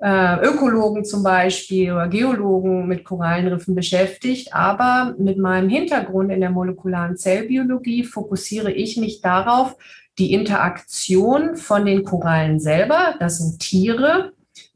äh, 0.00 0.46
Ökologen 0.46 1.04
zum 1.04 1.22
Beispiel 1.22 1.92
oder 1.92 2.08
Geologen 2.08 2.88
mit 2.88 3.04
Korallenriffen 3.04 3.74
beschäftigt, 3.74 4.52
aber 4.52 5.14
mit 5.18 5.38
meinem 5.38 5.68
Hintergrund 5.68 6.32
in 6.32 6.40
der 6.40 6.50
molekularen 6.50 7.16
Zellbiologie 7.16 8.04
fokussiere 8.04 8.72
ich 8.72 8.96
mich 8.96 9.20
darauf, 9.20 9.76
die 10.18 10.32
Interaktion 10.32 11.56
von 11.56 11.86
den 11.86 12.04
Korallen 12.04 12.60
selber, 12.60 13.14
das 13.18 13.38
sind 13.38 13.60
Tiere, 13.60 14.32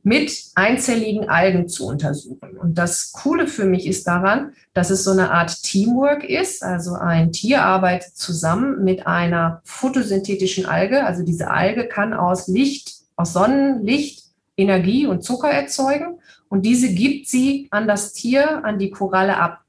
mit 0.06 0.52
einzelligen 0.54 1.28
Algen 1.28 1.68
zu 1.68 1.84
untersuchen. 1.84 2.56
Und 2.58 2.78
das 2.78 3.10
Coole 3.10 3.48
für 3.48 3.64
mich 3.64 3.88
ist 3.88 4.06
daran, 4.06 4.52
dass 4.72 4.90
es 4.90 5.02
so 5.02 5.10
eine 5.10 5.32
Art 5.32 5.64
Teamwork 5.64 6.22
ist. 6.22 6.62
Also 6.62 6.94
ein 6.94 7.32
Tier 7.32 7.64
arbeitet 7.64 8.16
zusammen 8.16 8.84
mit 8.84 9.08
einer 9.08 9.62
photosynthetischen 9.64 10.64
Alge. 10.64 11.04
Also 11.04 11.24
diese 11.24 11.50
Alge 11.50 11.88
kann 11.88 12.14
aus 12.14 12.46
Licht, 12.46 12.92
aus 13.16 13.32
Sonnenlicht 13.32 14.22
Energie 14.56 15.08
und 15.08 15.24
Zucker 15.24 15.50
erzeugen. 15.50 16.20
Und 16.48 16.64
diese 16.64 16.94
gibt 16.94 17.26
sie 17.26 17.66
an 17.72 17.88
das 17.88 18.12
Tier, 18.12 18.64
an 18.64 18.78
die 18.78 18.90
Koralle 18.90 19.38
ab. 19.38 19.62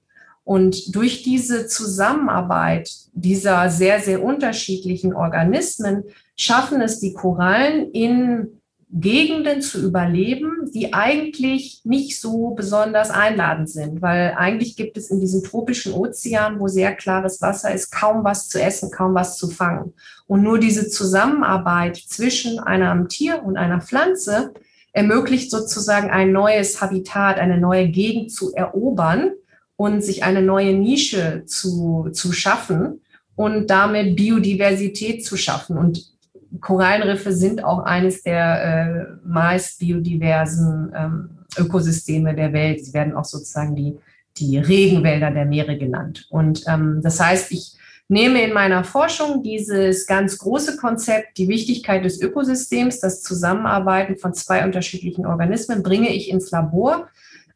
Und 0.44 0.96
durch 0.96 1.24
diese 1.24 1.65
Zusammenarbeit 1.65 2.91
dieser 3.13 3.72
sehr, 3.72 4.01
sehr 4.01 4.24
unterschiedlichen 4.24 5.15
Organismen 5.15 6.03
schaffen 6.36 6.79
es 6.79 7.00
die 7.00 7.13
Korallen 7.13 7.89
in 7.91 8.57
Gegenden 8.89 9.62
zu 9.62 9.86
überleben, 9.86 10.72
die 10.74 10.94
eigentlich 10.94 11.82
nicht 11.84 12.22
so 12.22 12.51
besonders 12.51 13.10
einladend 13.10 13.70
sind, 13.70 14.01
weil 14.01 14.34
eigentlich 14.38 14.77
gibt 14.77 14.98
es 14.98 15.12
in 15.12 15.20
diesem 15.20 15.44
tropischen 15.44 15.91
Ozean, 15.91 16.60
wo 16.60 16.67
sehr 16.67 16.96
klares 16.96 17.41
Wasser 17.41 17.74
ist, 17.74 17.91
kaum 17.91 18.24
was 18.24 18.48
zu 18.48 18.62
essen, 18.62 18.89
kaum 18.89 19.13
was 19.13 19.38
zu 19.38 19.50
fangen. 19.50 19.94
Und 20.25 20.41
nur 20.41 20.58
diese 20.58 20.88
Zusammenarbeit 20.88 21.98
zwischen 21.98 22.60
einem 22.60 23.10
Tier 23.10 23.44
und 23.44 23.58
einer 23.58 23.82
Pflanze 23.82 24.53
ermöglicht 24.94 25.51
sozusagen 25.51 26.10
ein 26.10 26.32
neues 26.32 26.82
Habitat, 26.82 27.39
eine 27.39 27.58
neue 27.58 27.89
Gegend 27.89 28.32
zu 28.32 28.53
erobern 28.56 29.32
und 29.75 30.01
sich 30.01 30.24
eine 30.24 30.41
neue 30.41 30.74
Nische 30.74 31.44
zu, 31.46 32.10
zu 32.13 32.32
schaffen 32.32 33.01
und 33.36 33.70
damit 33.70 34.15
Biodiversität 34.15 35.25
zu 35.25 35.36
schaffen. 35.36 35.77
Und 35.77 36.16
Korallenriffe 36.60 37.32
sind 37.32 37.64
auch 37.64 37.80
eines 37.80 38.24
der 38.24 38.64
äh, 38.64 39.28
meist 39.28 39.80
biodiversen 39.80 40.94
ähm, 40.96 41.30
Ökosysteme 41.58 42.36
der 42.36 42.54
Welt. 42.54 42.86
Sie 42.86 42.94
werden 42.94 43.16
auch 43.16 43.26
sozusagen 43.26 43.76
die, 43.76 43.98
die 44.38 44.58
Regenwälder 44.58 45.32
der 45.32 45.46
Meere 45.46 45.78
genannt. 45.78 46.28
Und 46.30 46.64
ähm, 46.68 47.02
das 47.02 47.20
heißt, 47.20 47.52
ich 47.52 47.78
nehme 48.10 48.42
in 48.42 48.54
meiner 48.54 48.84
Forschung 48.84 49.44
dieses 49.44 50.06
ganz 50.06 50.38
große 50.38 50.78
Konzept, 50.78 51.38
die 51.38 51.48
Wichtigkeit 51.48 52.06
des 52.06 52.22
Ökosystems, 52.22 53.00
das 53.00 53.22
Zusammenarbeiten 53.22 54.18
von 54.18 54.34
zwei 54.34 54.64
unterschiedlichen 54.64 55.26
Organismen, 55.26 55.84
bringe 55.84 56.14
ich 56.14 56.30
ins 56.30 56.52
Labor 56.52 57.08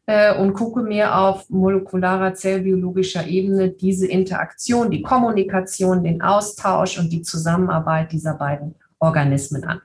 äh, 0.06 0.36
und 0.36 0.52
gucke 0.52 0.82
mir 0.82 1.16
auf 1.16 1.48
molekularer, 1.48 2.34
zellbiologischer 2.34 3.26
Ebene 3.26 3.70
diese 3.70 4.06
Interaktion, 4.06 4.90
die 4.90 5.02
Kommunikation, 5.02 6.04
den 6.04 6.20
Austausch 6.20 6.98
und 6.98 7.10
die 7.12 7.22
Zusammenarbeit 7.22 8.12
dieser 8.12 8.34
beiden 8.34 8.74
Organismen 9.02 9.64
an. 9.64 9.80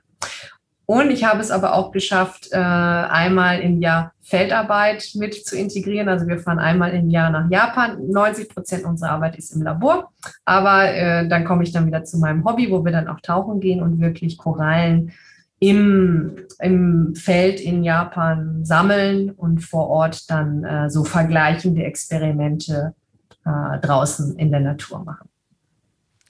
Und 0.86 1.10
ich 1.10 1.24
habe 1.24 1.40
es 1.40 1.50
aber 1.50 1.74
auch 1.74 1.92
geschafft, 1.92 2.48
äh, 2.50 2.56
einmal 2.56 3.60
im 3.60 3.82
Jahr 3.82 4.12
Feldarbeit 4.22 5.10
mit 5.16 5.34
zu 5.34 5.54
integrieren. 5.54 6.08
Also 6.08 6.26
wir 6.26 6.38
fahren 6.38 6.58
einmal 6.58 6.92
im 6.94 7.10
Jahr 7.10 7.28
nach 7.28 7.50
Japan. 7.50 8.08
90 8.08 8.48
Prozent 8.48 8.84
unserer 8.84 9.10
Arbeit 9.10 9.36
ist 9.36 9.54
im 9.54 9.60
Labor. 9.60 10.10
Aber 10.46 10.90
äh, 10.90 11.28
dann 11.28 11.44
komme 11.44 11.62
ich 11.62 11.72
dann 11.72 11.86
wieder 11.86 12.04
zu 12.04 12.16
meinem 12.16 12.42
Hobby, 12.46 12.70
wo 12.70 12.86
wir 12.86 12.92
dann 12.92 13.08
auch 13.08 13.20
tauchen 13.20 13.60
gehen 13.60 13.82
und 13.82 14.00
wirklich 14.00 14.38
Korallen 14.38 15.12
im, 15.58 16.36
im 16.58 17.14
Feld 17.14 17.60
in 17.60 17.84
Japan 17.84 18.64
sammeln 18.64 19.30
und 19.30 19.58
vor 19.58 19.88
Ort 19.88 20.30
dann 20.30 20.64
äh, 20.64 20.88
so 20.88 21.04
vergleichende 21.04 21.82
Experimente 21.84 22.94
draußen 23.80 24.36
in 24.36 24.50
der 24.50 24.60
Natur 24.60 25.02
machen. 25.04 25.27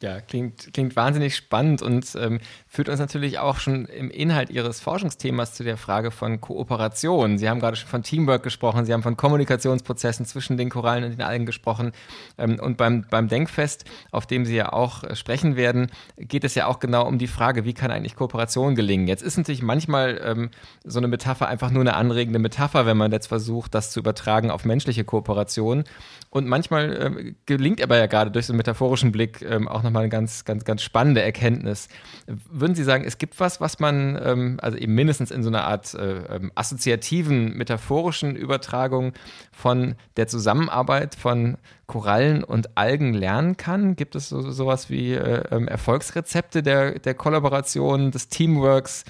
Ja, 0.01 0.21
klingt, 0.21 0.73
klingt 0.73 0.95
wahnsinnig 0.95 1.35
spannend 1.35 1.83
und 1.83 2.07
ähm, 2.21 2.39
führt 2.69 2.89
uns 2.89 3.01
natürlich 3.01 3.41
auch 3.41 3.59
schon 3.59 3.87
im 3.87 4.13
Inhalt 4.13 4.49
Ihres 4.49 4.79
Forschungsthemas 4.79 5.55
zu 5.55 5.65
der 5.65 5.77
Frage 5.77 6.13
von 6.13 6.41
Kooperation. 6.41 7.37
Sie 7.37 7.49
haben 7.49 7.59
gerade 7.59 7.77
schon 7.77 7.89
von 7.89 8.05
Teamwork 8.05 8.45
gesprochen, 8.45 8.85
Sie 8.85 8.93
haben 8.93 9.03
von 9.03 9.17
Kommunikationsprozessen 9.17 10.25
zwischen 10.25 10.57
den 10.57 10.71
Korallen 10.71 11.03
und 11.03 11.11
den 11.11 11.23
Algen 11.23 11.47
gesprochen. 11.47 11.91
Ähm, 12.39 12.61
und 12.61 12.77
beim, 12.77 13.07
beim 13.11 13.27
Denkfest, 13.27 13.87
auf 14.13 14.27
dem 14.27 14.45
Sie 14.45 14.55
ja 14.55 14.73
auch 14.73 15.03
äh, 15.03 15.17
sprechen 15.17 15.57
werden, 15.57 15.91
geht 16.17 16.45
es 16.45 16.55
ja 16.55 16.67
auch 16.67 16.79
genau 16.79 17.05
um 17.05 17.19
die 17.19 17.27
Frage, 17.27 17.65
wie 17.65 17.75
kann 17.75 17.91
eigentlich 17.91 18.15
Kooperation 18.15 18.77
gelingen? 18.77 19.09
Jetzt 19.09 19.25
ist 19.25 19.37
natürlich 19.37 19.63
manchmal 19.63 20.21
ähm, 20.23 20.51
so 20.85 21.01
eine 21.01 21.09
Metapher 21.09 21.49
einfach 21.49 21.73
nur 21.73 21.81
eine 21.81 21.95
anregende 21.95 22.39
Metapher, 22.39 22.87
wenn 22.87 22.97
man 22.97 23.11
jetzt 23.11 23.27
versucht, 23.27 23.75
das 23.75 23.91
zu 23.91 23.99
übertragen 23.99 24.53
auf 24.53 24.65
menschliche 24.65 25.03
Kooperation. 25.03 25.83
Und 26.31 26.47
manchmal 26.47 26.93
äh, 26.93 27.35
gelingt 27.47 27.83
aber 27.83 27.99
ja 27.99 28.07
gerade 28.07 28.31
durch 28.31 28.47
so 28.47 28.53
einen 28.53 28.59
metaphorischen 28.59 29.11
Blick 29.11 29.43
ähm, 29.43 29.67
auch 29.67 29.88
nochmal 29.89 30.03
eine 30.05 30.11
ganz, 30.11 30.45
ganz, 30.45 30.65
ganz 30.65 30.83
spannende 30.83 31.23
Erkenntnis. 31.23 31.89
Würden 32.27 32.75
Sie 32.75 32.85
sagen, 32.85 33.05
es 33.05 33.19
gibt 33.19 33.41
was, 33.41 33.61
was 33.61 33.79
man, 33.81 34.21
ähm, 34.23 34.59
also 34.63 34.77
eben 34.77 34.95
mindestens 34.95 35.31
in 35.31 35.43
so 35.43 35.49
einer 35.49 35.65
Art 35.65 35.95
äh, 35.95 36.37
ähm, 36.37 36.53
assoziativen, 36.55 37.57
metaphorischen 37.57 38.37
Übertragung 38.37 39.15
von 39.51 39.97
der 40.17 40.29
Zusammenarbeit 40.29 41.15
von 41.15 41.57
Korallen 41.87 42.45
und 42.45 42.77
Algen 42.77 43.15
lernen 43.15 43.57
kann? 43.57 43.97
Gibt 43.97 44.15
es 44.15 44.29
so, 44.29 44.51
sowas 44.51 44.91
wie 44.91 45.15
äh, 45.15 45.43
ähm, 45.51 45.67
Erfolgsrezepte 45.67 46.63
der, 46.63 46.99
der 46.99 47.15
Kollaboration, 47.15 48.11
des 48.11 48.29
Teamworks 48.29 49.05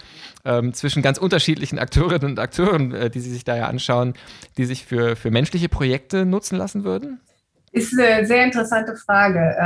ähm, 0.45 0.73
zwischen 0.73 1.03
ganz 1.03 1.19
unterschiedlichen 1.19 1.79
Akteurinnen 1.81 2.31
und 2.31 2.39
Akteuren, 2.39 2.95
äh, 2.95 3.11
die 3.11 3.21
Sie 3.21 3.31
sich 3.31 3.43
da 3.45 3.57
ja 3.57 3.67
anschauen, 3.67 4.15
die 4.57 4.65
sich 4.65 4.87
für, 4.87 5.17
für 5.17 5.33
menschliche 5.33 5.69
Projekte 5.69 6.25
nutzen 6.25 6.57
lassen 6.57 6.85
würden? 6.85 7.21
Ist 7.73 7.99
eine 7.99 8.25
sehr 8.25 8.45
interessante 8.45 8.97
Frage. 8.97 9.57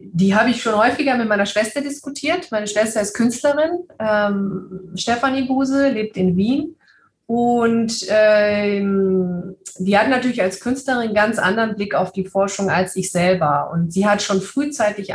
Die 0.00 0.34
habe 0.34 0.50
ich 0.50 0.62
schon 0.62 0.76
häufiger 0.76 1.16
mit 1.16 1.28
meiner 1.28 1.46
Schwester 1.46 1.80
diskutiert. 1.80 2.50
Meine 2.50 2.66
Schwester 2.66 3.00
ist 3.00 3.14
Künstlerin. 3.14 3.84
Ähm, 3.98 4.92
Stefanie 4.94 5.44
Buse 5.44 5.90
lebt 5.90 6.16
in 6.16 6.36
Wien. 6.36 6.76
Und 7.26 8.06
ähm, 8.08 9.54
die 9.78 9.98
hat 9.98 10.08
natürlich 10.08 10.40
als 10.40 10.60
Künstlerin 10.60 11.12
ganz 11.12 11.38
anderen 11.38 11.74
Blick 11.74 11.94
auf 11.94 12.10
die 12.10 12.24
Forschung 12.24 12.70
als 12.70 12.96
ich 12.96 13.12
selber. 13.12 13.70
Und 13.70 13.92
sie 13.92 14.06
hat 14.06 14.22
schon 14.22 14.40
frühzeitig 14.40 15.12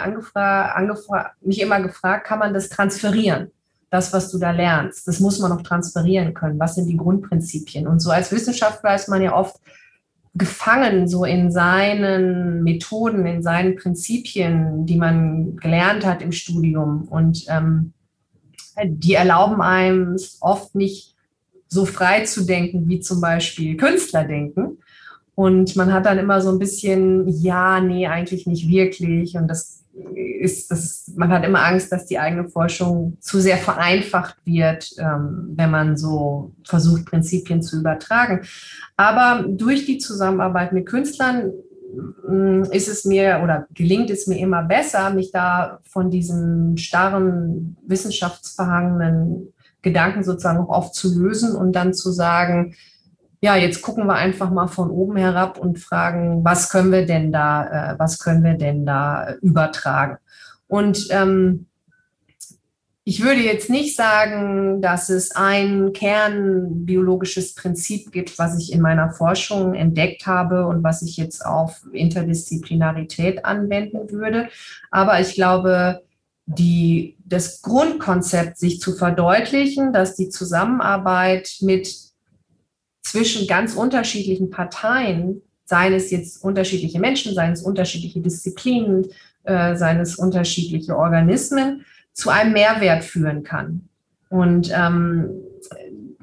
mich 1.42 1.62
immer 1.62 1.82
gefragt, 1.82 2.28
kann 2.28 2.40
man 2.40 2.54
das 2.54 2.70
transferieren? 2.70 3.52
Das, 3.90 4.14
was 4.14 4.32
du 4.32 4.40
da 4.40 4.52
lernst, 4.52 5.08
das 5.08 5.20
muss 5.20 5.40
man 5.40 5.52
noch 5.52 5.62
transferieren 5.62 6.34
können. 6.34 6.60
Was 6.60 6.76
sind 6.76 6.88
die 6.88 6.98
Grundprinzipien? 6.98 7.88
Und 7.88 8.00
so 8.00 8.12
als 8.12 8.32
Wissenschaftler 8.32 8.96
ist 8.96 9.10
man 9.10 9.22
ja 9.22 9.36
oft 9.36 9.56
gefangen 10.36 11.08
so 11.08 11.26
in 11.26 11.52
seinen 11.52 12.64
Methoden, 12.64 13.26
in 13.26 13.44
seinen 13.44 13.76
Prinzipien, 13.76 14.86
die 14.86 14.96
man 14.96 15.58
gelernt 15.58 16.06
hat 16.06 16.22
im 16.22 16.32
Studium. 16.32 17.08
Und 17.10 17.46
ähm, 17.50 17.94
die 18.84 19.14
erlauben 19.14 19.62
einem 19.62 20.18
oft 20.42 20.74
nicht 20.74 21.16
so 21.68 21.86
frei 21.86 22.24
zu 22.24 22.46
denken, 22.46 22.88
wie 22.88 23.00
zum 23.00 23.22
Beispiel 23.22 23.78
Künstler 23.78 24.24
denken. 24.24 24.80
Und 25.36 25.76
man 25.76 25.92
hat 25.92 26.06
dann 26.06 26.20
immer 26.20 26.42
so 26.42 26.52
ein 26.52 26.60
bisschen, 26.60 27.28
ja, 27.28 27.80
nee, 27.80 28.08
eigentlich 28.08 28.46
nicht 28.48 28.68
wirklich. 28.68 29.36
Und 29.36 29.48
das 29.48 29.83
ist 29.96 30.72
das, 30.72 31.12
man 31.16 31.30
hat 31.30 31.46
immer 31.46 31.64
Angst, 31.64 31.92
dass 31.92 32.06
die 32.06 32.18
eigene 32.18 32.50
Forschung 32.50 33.18
zu 33.20 33.40
sehr 33.40 33.58
vereinfacht 33.58 34.38
wird, 34.44 34.92
ähm, 34.98 35.54
wenn 35.56 35.70
man 35.70 35.98
so 35.98 36.54
versucht, 36.66 37.06
Prinzipien 37.06 37.62
zu 37.62 37.80
übertragen. 37.80 38.42
Aber 38.98 39.46
durch 39.48 39.86
die 39.86 40.00
Zusammenarbeit 40.00 40.74
mit 40.74 40.88
Künstlern 40.88 41.52
mm, 42.28 42.64
ist 42.72 42.88
es 42.88 43.06
mir 43.06 43.42
oder 43.44 43.68
gelingt 43.74 44.10
es 44.10 44.26
mir 44.26 44.40
immer 44.40 44.64
besser, 44.64 45.12
mich 45.12 45.32
da 45.32 45.80
von 45.84 46.10
diesen 46.10 46.78
starren, 46.78 47.78
wissenschaftsverhangenen 47.86 49.54
Gedanken 49.84 50.24
sozusagen 50.24 50.60
auch 50.60 50.70
oft 50.70 50.96
zu 50.96 51.20
lösen 51.20 51.56
und 51.56 51.74
dann 51.74 51.94
zu 51.94 52.12
sagen, 52.12 52.74
ja, 53.44 53.58
jetzt 53.58 53.82
gucken 53.82 54.08
wir 54.08 54.16
einfach 54.16 54.52
mal 54.52 54.68
von 54.68 54.90
oben 54.90 55.18
herab 55.18 55.58
und 55.58 55.78
fragen, 55.78 56.46
was 56.46 56.70
können 56.70 56.94
wir 56.94 57.06
denn 57.06 57.34
da, 57.34 57.92
äh, 57.92 58.00
was 58.00 58.20
können 58.20 58.42
wir 58.42 58.54
denn 58.54 58.86
da 58.86 59.34
übertragen? 59.42 60.16
Und 60.68 61.08
ähm, 61.10 61.66
ich 63.04 63.22
würde 63.22 63.42
jetzt 63.42 63.70
nicht 63.70 63.98
sagen, 63.98 64.82
dass 64.82 65.10
es 65.10 65.36
ein 65.36 65.92
kernbiologisches 65.92 67.54
Prinzip 67.54 68.14
gibt, 68.14 68.40
was 68.40 68.58
ich 68.58 68.72
in 68.72 68.80
meiner 68.80 69.12
Forschung 69.12 69.74
entdeckt 69.74 70.26
habe 70.26 70.66
und 70.66 70.82
was 70.82 71.02
ich 71.02 71.18
jetzt 71.18 71.46
auf 71.46 71.82
Interdisziplinarität 71.92 73.44
anwenden 73.44 74.10
würde. 74.10 74.48
Aber 74.90 75.20
ich 75.20 75.34
glaube, 75.34 76.04
die, 76.46 77.18
das 77.26 77.62
Grundkonzept, 77.62 78.58
sich 78.58 78.80
zu 78.80 78.94
verdeutlichen, 78.94 79.92
dass 79.92 80.16
die 80.16 80.30
Zusammenarbeit 80.30 81.58
mit 81.60 82.03
zwischen 83.04 83.48
ganz 83.48 83.76
unterschiedlichen 83.76 84.50
Parteien, 84.50 85.42
seien 85.66 85.94
es 85.94 86.12
jetzt 86.12 86.44
unterschiedliche 86.44 87.00
Menschen, 87.00 87.34
seien 87.34 87.54
es 87.54 87.62
unterschiedliche 87.62 88.22
Disziplinen, 88.22 89.08
äh, 89.44 89.76
seien 89.76 90.00
es 90.00 90.16
unterschiedliche 90.16 90.98
Organismen, 90.98 91.86
zu 92.14 92.30
einem 92.30 92.54
Mehrwert 92.54 93.04
führen 93.04 93.44
kann. 93.44 93.88
Und 94.30 94.72
ähm, 94.74 95.30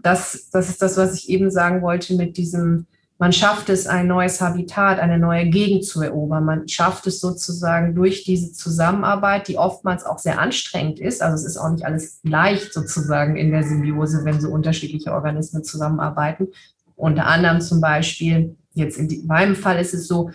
das, 0.03 0.49
das 0.51 0.69
ist 0.69 0.83
das, 0.83 0.97
was 0.97 1.15
ich 1.15 1.29
eben 1.29 1.51
sagen 1.51 1.83
wollte 1.83 2.15
mit 2.15 2.37
diesem, 2.37 2.87
man 3.21 3.35
schafft 3.35 3.69
es, 3.69 3.87
ein 3.87 4.07
neues 4.07 4.41
Habitat, 4.41 4.99
eine 4.99 5.19
neue 5.19 5.45
Gegend 5.51 5.85
zu 5.85 6.01
erobern. 6.01 6.43
Man 6.43 6.67
schafft 6.69 7.07
es 7.07 7.21
sozusagen 7.21 7.95
durch 7.95 8.25
diese 8.25 8.53
Zusammenarbeit, 8.53 9.47
die 9.47 9.59
oftmals 9.59 10.07
auch 10.07 10.19
sehr 10.19 10.39
anstrengend 10.39 10.99
ist. 11.01 11.21
Also 11.21 11.35
es 11.35 11.45
ist 11.45 11.59
auch 11.59 11.69
nicht 11.69 11.85
alles 11.85 12.21
leicht 12.23 12.73
sozusagen 12.73 13.37
in 13.37 13.51
der 13.51 13.63
Symbiose, 13.63 14.25
wenn 14.25 14.41
so 14.41 14.49
unterschiedliche 14.49 15.13
Organismen 15.13 15.65
zusammenarbeiten. 15.65 16.49
Unter 16.97 17.27
anderem 17.27 17.61
zum 17.61 17.83
Beispiel, 17.83 18.57
jetzt 18.73 18.97
in 18.97 19.27
meinem 19.27 19.55
Fall 19.55 19.79
ist 19.79 19.93
es 19.93 20.09
so, 20.09 20.31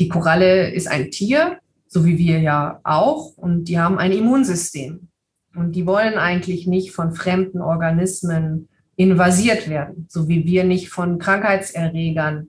die 0.00 0.08
Koralle 0.08 0.72
ist 0.72 0.88
ein 0.88 1.12
Tier, 1.12 1.58
so 1.86 2.04
wie 2.04 2.18
wir 2.18 2.40
ja 2.40 2.80
auch, 2.82 3.36
und 3.36 3.66
die 3.66 3.78
haben 3.78 3.96
ein 3.96 4.10
Immunsystem. 4.10 5.06
Und 5.54 5.76
die 5.76 5.86
wollen 5.86 6.14
eigentlich 6.14 6.66
nicht 6.66 6.90
von 6.90 7.14
fremden 7.14 7.60
Organismen 7.60 8.68
invasiert 8.96 9.68
werden, 9.68 10.06
so 10.08 10.28
wie 10.28 10.44
wir 10.44 10.64
nicht 10.64 10.88
von 10.88 11.18
Krankheitserregern 11.18 12.48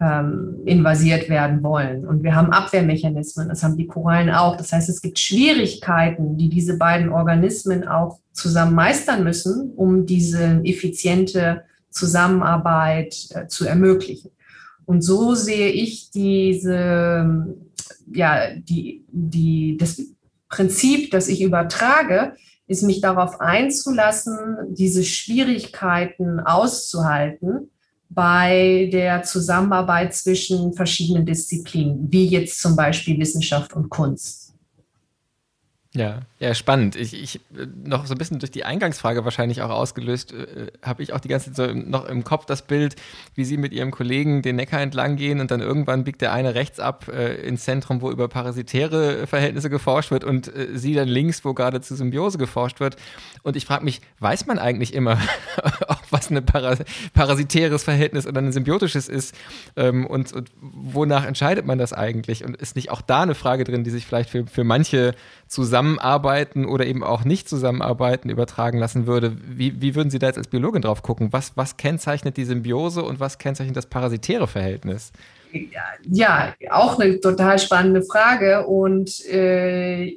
ähm, 0.00 0.56
invasiert 0.64 1.28
werden 1.28 1.62
wollen. 1.62 2.06
Und 2.06 2.22
wir 2.22 2.34
haben 2.34 2.52
Abwehrmechanismen, 2.52 3.48
das 3.48 3.62
haben 3.62 3.76
die 3.76 3.86
Korallen 3.86 4.30
auch. 4.30 4.56
Das 4.56 4.72
heißt, 4.72 4.88
es 4.88 5.02
gibt 5.02 5.18
Schwierigkeiten, 5.18 6.38
die 6.38 6.48
diese 6.48 6.78
beiden 6.78 7.10
Organismen 7.10 7.86
auch 7.86 8.18
zusammen 8.32 8.74
meistern 8.74 9.24
müssen, 9.24 9.72
um 9.76 10.06
diese 10.06 10.62
effiziente 10.64 11.64
Zusammenarbeit 11.90 13.14
äh, 13.34 13.46
zu 13.48 13.66
ermöglichen. 13.66 14.30
Und 14.86 15.02
so 15.02 15.34
sehe 15.34 15.68
ich 15.68 16.10
diese, 16.10 17.46
ja, 18.12 18.54
die, 18.54 19.04
die, 19.08 19.76
das 19.78 20.02
Prinzip, 20.48 21.10
das 21.10 21.28
ich 21.28 21.42
übertrage, 21.42 22.32
ist 22.70 22.84
mich 22.84 23.00
darauf 23.00 23.40
einzulassen, 23.40 24.56
diese 24.68 25.02
Schwierigkeiten 25.02 26.38
auszuhalten 26.38 27.68
bei 28.08 28.88
der 28.92 29.24
Zusammenarbeit 29.24 30.14
zwischen 30.14 30.72
verschiedenen 30.72 31.26
Disziplinen, 31.26 32.12
wie 32.12 32.28
jetzt 32.28 32.60
zum 32.62 32.76
Beispiel 32.76 33.18
Wissenschaft 33.18 33.72
und 33.72 33.88
Kunst. 33.88 34.39
Ja, 35.92 36.20
ja, 36.38 36.54
spannend. 36.54 36.94
Ich, 36.94 37.20
ich 37.20 37.40
noch 37.84 38.06
so 38.06 38.14
ein 38.14 38.18
bisschen 38.18 38.38
durch 38.38 38.52
die 38.52 38.64
Eingangsfrage 38.64 39.24
wahrscheinlich 39.24 39.60
auch 39.60 39.70
ausgelöst, 39.70 40.32
äh, 40.32 40.68
habe 40.82 41.02
ich 41.02 41.12
auch 41.12 41.18
die 41.18 41.26
ganze 41.26 41.52
Zeit 41.52 41.56
so 41.56 41.74
noch 41.74 42.04
im 42.04 42.22
Kopf 42.22 42.46
das 42.46 42.62
Bild, 42.62 42.94
wie 43.34 43.44
Sie 43.44 43.56
mit 43.56 43.72
Ihrem 43.72 43.90
Kollegen 43.90 44.40
den 44.42 44.54
Neckar 44.54 44.80
entlang 44.80 45.16
gehen 45.16 45.40
und 45.40 45.50
dann 45.50 45.60
irgendwann 45.60 46.04
biegt 46.04 46.20
der 46.20 46.32
eine 46.32 46.54
rechts 46.54 46.78
ab 46.78 47.08
äh, 47.08 47.34
ins 47.42 47.64
Zentrum, 47.64 48.02
wo 48.02 48.10
über 48.12 48.28
parasitäre 48.28 49.26
Verhältnisse 49.26 49.68
geforscht 49.68 50.12
wird 50.12 50.22
und 50.22 50.54
äh, 50.54 50.78
Sie 50.78 50.94
dann 50.94 51.08
links, 51.08 51.44
wo 51.44 51.54
gerade 51.54 51.80
zu 51.80 51.96
Symbiose 51.96 52.38
geforscht 52.38 52.78
wird. 52.78 52.94
Und 53.42 53.56
ich 53.56 53.66
frage 53.66 53.84
mich, 53.84 54.00
weiß 54.20 54.46
man 54.46 54.60
eigentlich 54.60 54.94
immer, 54.94 55.18
was 56.12 56.30
ein 56.30 56.44
parasitäres 57.14 57.84
Verhältnis 57.84 58.26
oder 58.26 58.40
ein 58.40 58.52
symbiotisches 58.52 59.08
ist 59.08 59.34
ähm, 59.76 60.06
und, 60.06 60.32
und, 60.32 60.50
wonach 60.60 61.24
entscheidet 61.24 61.66
man 61.66 61.78
das 61.78 61.92
eigentlich? 61.92 62.44
Und 62.44 62.56
ist 62.56 62.76
nicht 62.76 62.90
auch 62.90 63.00
da 63.00 63.22
eine 63.22 63.34
Frage 63.34 63.64
drin, 63.64 63.84
die 63.84 63.90
sich 63.90 64.06
vielleicht 64.06 64.30
für, 64.30 64.46
für 64.46 64.64
manche 64.64 65.14
Zusammenarbeiten 65.48 66.66
oder 66.66 66.86
eben 66.86 67.02
auch 67.02 67.24
nicht 67.24 67.48
Zusammenarbeiten 67.48 68.30
übertragen 68.30 68.78
lassen 68.78 69.06
würde? 69.06 69.36
Wie, 69.46 69.80
wie 69.80 69.94
würden 69.94 70.10
Sie 70.10 70.18
da 70.18 70.28
jetzt 70.28 70.38
als 70.38 70.48
Biologin 70.48 70.82
drauf 70.82 71.02
gucken? 71.02 71.32
Was, 71.32 71.56
was 71.56 71.76
kennzeichnet 71.76 72.36
die 72.36 72.44
Symbiose 72.44 73.02
und 73.02 73.20
was 73.20 73.38
kennzeichnet 73.38 73.76
das 73.76 73.86
parasitäre 73.86 74.46
Verhältnis? 74.46 75.12
Ja, 76.08 76.54
auch 76.70 76.98
eine 76.98 77.20
total 77.20 77.58
spannende 77.58 78.02
Frage 78.02 78.66
und 78.66 79.24
äh, 79.26 80.16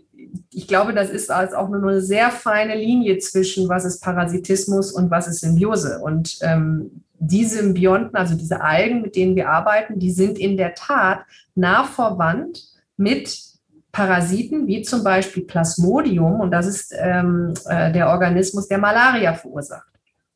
ich 0.52 0.68
glaube, 0.68 0.94
das 0.94 1.10
ist 1.10 1.32
also 1.32 1.56
auch 1.56 1.70
nur 1.70 1.82
eine 1.82 2.02
sehr 2.02 2.32
feine 2.32 2.76
Linie 2.76 3.18
zwischen, 3.18 3.70
was 3.70 3.86
ist 3.86 4.02
Parasitismus 4.02 4.92
und 4.92 5.12
was 5.12 5.28
ist 5.28 5.42
Symbiose. 5.42 6.00
Und 6.00 6.38
ähm, 6.42 7.04
die 7.20 7.46
Symbionten, 7.46 8.16
also 8.16 8.36
diese 8.36 8.62
Algen, 8.62 9.02
mit 9.02 9.16
denen 9.16 9.36
wir 9.36 9.50
arbeiten, 9.50 10.00
die 10.00 10.12
sind 10.12 10.38
in 10.38 10.58
der 10.58 10.76
Tat 10.76 11.20
nah 11.56 11.84
verwandt 11.84 12.64
mit 12.98 13.40
Parasiten, 13.92 14.68
wie 14.68 14.82
zum 14.82 15.04
Beispiel 15.04 15.44
Plasmodium, 15.44 16.40
und 16.40 16.52
das 16.52 16.66
ist 16.66 16.94
ähm, 16.98 17.54
äh, 17.68 17.92
der 17.92 18.10
Organismus, 18.10 18.68
der 18.68 18.80
Malaria 18.80 19.36
verursacht. 19.36 19.88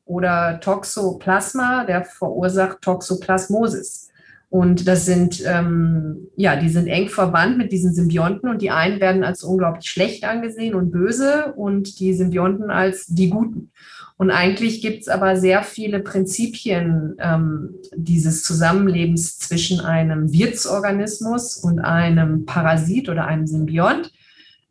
Oder 0.04 0.60
Toxoplasma, 0.60 1.84
der 1.84 2.04
verursacht 2.04 2.80
Toxoplasmosis. 2.80 4.08
Und 4.50 4.88
das 4.88 5.04
sind, 5.04 5.42
ähm, 5.44 6.28
ja, 6.36 6.56
die 6.56 6.70
sind 6.70 6.86
eng 6.86 7.08
verwandt 7.08 7.58
mit 7.58 7.70
diesen 7.70 7.92
Symbionten 7.92 8.48
und 8.48 8.62
die 8.62 8.70
einen 8.70 8.98
werden 8.98 9.22
als 9.22 9.42
unglaublich 9.42 9.90
schlecht 9.90 10.24
angesehen 10.24 10.74
und 10.74 10.90
böse 10.90 11.52
und 11.54 12.00
die 12.00 12.14
Symbionten 12.14 12.70
als 12.70 13.06
die 13.06 13.28
Guten. 13.28 13.70
Und 14.16 14.30
eigentlich 14.30 14.80
gibt 14.80 15.02
es 15.02 15.08
aber 15.08 15.36
sehr 15.36 15.62
viele 15.62 16.00
Prinzipien 16.00 17.14
ähm, 17.20 17.74
dieses 17.94 18.42
Zusammenlebens 18.42 19.38
zwischen 19.38 19.80
einem 19.80 20.32
Wirtsorganismus 20.32 21.58
und 21.58 21.78
einem 21.78 22.46
Parasit 22.46 23.08
oder 23.10 23.26
einem 23.26 23.46
Symbiont, 23.46 24.12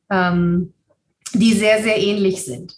ähm, 0.09 0.73
die 1.33 1.53
sehr, 1.53 1.81
sehr 1.83 1.97
ähnlich 1.97 2.43
sind. 2.43 2.75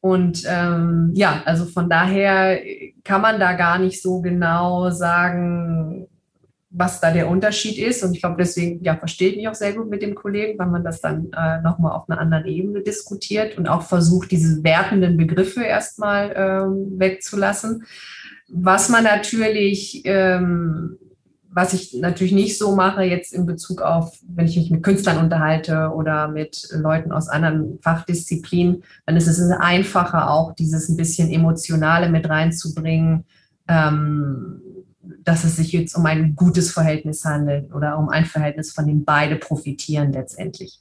Und 0.00 0.44
ähm, 0.46 1.10
ja, 1.14 1.42
also 1.44 1.64
von 1.64 1.90
daher 1.90 2.60
kann 3.02 3.22
man 3.22 3.40
da 3.40 3.54
gar 3.54 3.80
nicht 3.80 4.00
so 4.00 4.20
genau 4.20 4.90
sagen, 4.90 6.06
was 6.78 7.00
da 7.00 7.10
der 7.10 7.28
Unterschied 7.28 7.78
ist. 7.78 8.04
Und 8.04 8.12
ich 8.12 8.20
glaube, 8.20 8.36
deswegen 8.38 8.84
ja, 8.84 8.96
verstehe 8.96 9.30
ich 9.30 9.36
mich 9.36 9.48
auch 9.48 9.54
sehr 9.54 9.72
gut 9.72 9.88
mit 9.88 10.02
dem 10.02 10.14
Kollegen, 10.14 10.58
weil 10.58 10.66
man 10.66 10.84
das 10.84 11.00
dann 11.00 11.32
äh, 11.32 11.62
nochmal 11.62 11.92
auf 11.92 12.08
einer 12.08 12.20
anderen 12.20 12.44
Ebene 12.44 12.82
diskutiert 12.82 13.56
und 13.56 13.66
auch 13.66 13.82
versucht, 13.82 14.30
diese 14.30 14.62
wertenden 14.62 15.16
Begriffe 15.16 15.62
erstmal 15.62 16.34
ähm, 16.36 16.98
wegzulassen. 16.98 17.84
Was 18.48 18.90
man 18.90 19.04
natürlich, 19.04 20.02
ähm, 20.04 20.98
was 21.50 21.72
ich 21.72 21.94
natürlich 21.94 22.34
nicht 22.34 22.58
so 22.58 22.76
mache 22.76 23.04
jetzt 23.04 23.32
in 23.32 23.46
Bezug 23.46 23.80
auf, 23.80 24.18
wenn 24.28 24.46
ich 24.46 24.58
mich 24.58 24.70
mit 24.70 24.82
Künstlern 24.82 25.16
unterhalte 25.16 25.92
oder 25.94 26.28
mit 26.28 26.68
Leuten 26.72 27.10
aus 27.10 27.28
anderen 27.28 27.78
Fachdisziplinen, 27.80 28.82
dann 29.06 29.16
ist 29.16 29.28
es 29.28 29.40
einfacher 29.50 30.30
auch 30.30 30.54
dieses 30.54 30.90
ein 30.90 30.98
bisschen 30.98 31.30
Emotionale 31.32 32.10
mit 32.10 32.28
reinzubringen. 32.28 33.24
Ähm, 33.66 34.60
dass 35.24 35.44
es 35.44 35.56
sich 35.56 35.72
jetzt 35.72 35.94
um 35.94 36.06
ein 36.06 36.34
gutes 36.34 36.70
Verhältnis 36.70 37.24
handelt 37.24 37.72
oder 37.74 37.98
um 37.98 38.08
ein 38.08 38.24
Verhältnis, 38.24 38.72
von 38.72 38.86
dem 38.86 39.04
beide 39.04 39.36
profitieren 39.36 40.12
letztendlich. 40.12 40.80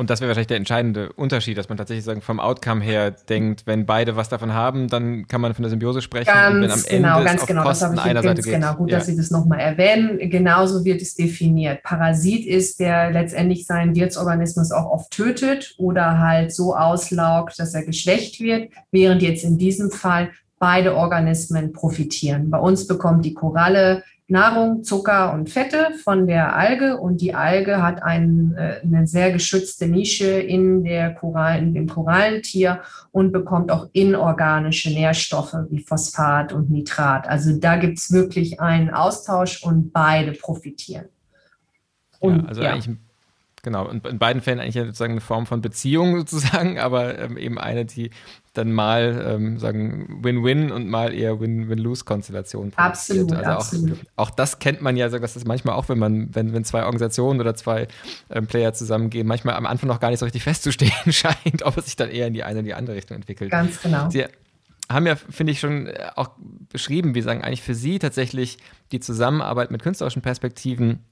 Und 0.00 0.08
das 0.08 0.22
wäre 0.22 0.28
wahrscheinlich 0.28 0.46
der 0.46 0.56
entscheidende 0.56 1.12
Unterschied, 1.12 1.58
dass 1.58 1.68
man 1.68 1.76
tatsächlich 1.76 2.06
sagen, 2.06 2.22
vom 2.22 2.40
Outcome 2.40 2.82
her 2.82 3.10
denkt, 3.10 3.66
wenn 3.66 3.84
beide 3.84 4.16
was 4.16 4.30
davon 4.30 4.54
haben, 4.54 4.88
dann 4.88 5.26
kann 5.26 5.42
man 5.42 5.52
von 5.52 5.62
der 5.62 5.68
Symbiose 5.68 6.00
sprechen. 6.00 6.32
Ganz 6.32 6.54
und 6.54 6.62
wenn 6.62 6.70
am 6.70 6.82
genau, 6.88 7.18
Ende 7.18 7.24
ganz 7.30 7.46
genau. 7.46 7.64
das 7.64 7.82
habe 7.82 7.96
ich 7.96 8.00
einer 8.00 8.22
Seite 8.22 8.40
genau. 8.40 8.74
Gut, 8.76 8.90
ja. 8.90 8.96
dass 8.96 9.08
Sie 9.08 9.16
das 9.16 9.30
nochmal 9.30 9.60
erwähnen. 9.60 10.30
Genauso 10.30 10.86
wird 10.86 11.02
es 11.02 11.16
definiert. 11.16 11.82
Parasit 11.82 12.46
ist, 12.46 12.80
der 12.80 13.10
letztendlich 13.10 13.66
seinen 13.66 13.94
Wirtsorganismus 13.94 14.72
auch 14.72 14.90
oft 14.90 15.10
tötet 15.10 15.74
oder 15.76 16.18
halt 16.18 16.54
so 16.54 16.74
auslaugt, 16.74 17.58
dass 17.58 17.74
er 17.74 17.84
geschwächt 17.84 18.40
wird, 18.40 18.72
während 18.90 19.20
jetzt 19.20 19.44
in 19.44 19.58
diesem 19.58 19.90
Fall 19.90 20.30
beide 20.60 20.94
Organismen 20.94 21.72
profitieren. 21.72 22.50
Bei 22.50 22.58
uns 22.58 22.86
bekommt 22.86 23.24
die 23.24 23.34
Koralle 23.34 24.04
Nahrung, 24.30 24.84
Zucker 24.84 25.32
und 25.32 25.50
Fette 25.50 25.88
von 26.04 26.28
der 26.28 26.54
Alge 26.54 26.98
und 26.98 27.20
die 27.20 27.34
Alge 27.34 27.82
hat 27.82 28.04
ein, 28.04 28.54
äh, 28.56 28.80
eine 28.82 29.06
sehr 29.08 29.32
geschützte 29.32 29.88
Nische 29.88 30.26
in, 30.26 30.84
der 30.84 31.14
Korallen, 31.14 31.74
dem 31.74 31.88
Korallentier 31.88 32.82
und 33.10 33.32
bekommt 33.32 33.72
auch 33.72 33.88
inorganische 33.92 34.90
Nährstoffe 34.90 35.56
wie 35.68 35.80
Phosphat 35.80 36.52
und 36.52 36.70
Nitrat. 36.70 37.28
Also 37.28 37.58
da 37.58 37.76
gibt 37.76 37.98
es 37.98 38.12
wirklich 38.12 38.60
einen 38.60 38.90
Austausch 38.90 39.64
und 39.64 39.92
beide 39.92 40.30
profitieren. 40.32 41.06
Und, 42.20 42.42
ja, 42.42 42.48
also 42.48 42.62
ja. 42.62 42.72
eigentlich 42.74 42.96
Genau, 43.62 43.86
und 43.86 44.06
in 44.06 44.18
beiden 44.18 44.40
Fällen 44.40 44.58
eigentlich 44.58 44.74
sozusagen 44.74 45.12
eine 45.12 45.20
Form 45.20 45.46
von 45.46 45.60
Beziehung 45.60 46.16
sozusagen, 46.18 46.78
aber 46.78 47.18
ähm, 47.18 47.36
eben 47.36 47.58
eine, 47.58 47.84
die 47.84 48.10
dann 48.54 48.72
mal 48.72 49.24
ähm, 49.26 49.58
sagen 49.58 50.24
Win-Win 50.24 50.72
und 50.72 50.88
mal 50.88 51.14
eher 51.14 51.40
Win-Win-Lose-Konstellation. 51.40 52.72
Absolut, 52.76 53.32
also 53.32 53.50
absolut. 53.50 53.98
Auch, 54.16 54.28
auch, 54.28 54.30
das 54.30 54.58
kennt 54.58 54.82
man 54.82 54.96
ja, 54.96 55.08
das 55.08 55.36
ist 55.36 55.46
manchmal 55.46 55.74
auch, 55.76 55.88
wenn 55.88 55.98
man, 55.98 56.34
wenn, 56.34 56.52
wenn 56.52 56.64
zwei 56.64 56.84
Organisationen 56.84 57.40
oder 57.40 57.54
zwei 57.54 57.86
ähm, 58.30 58.46
Player 58.46 58.72
zusammengehen, 58.72 59.26
manchmal 59.26 59.54
am 59.54 59.66
Anfang 59.66 59.88
noch 59.88 60.00
gar 60.00 60.10
nicht 60.10 60.18
so 60.18 60.24
richtig 60.24 60.42
festzustehen 60.42 60.92
scheint, 61.12 61.62
ob 61.62 61.76
es 61.76 61.84
sich 61.84 61.96
dann 61.96 62.10
eher 62.10 62.26
in 62.26 62.34
die 62.34 62.42
eine 62.42 62.60
oder 62.60 62.66
die 62.66 62.74
andere 62.74 62.96
Richtung 62.96 63.16
entwickelt. 63.16 63.50
Ganz 63.50 63.80
genau. 63.82 64.10
Sie 64.10 64.24
haben 64.90 65.06
ja, 65.06 65.14
finde 65.14 65.52
ich, 65.52 65.60
schon 65.60 65.88
auch 66.16 66.30
beschrieben, 66.72 67.14
wie 67.14 67.22
sagen 67.22 67.42
eigentlich 67.42 67.62
für 67.62 67.74
Sie 67.74 68.00
tatsächlich 68.00 68.58
die 68.90 68.98
Zusammenarbeit 68.98 69.70
mit 69.70 69.82
künstlerischen 69.82 70.22
Perspektiven 70.22 71.04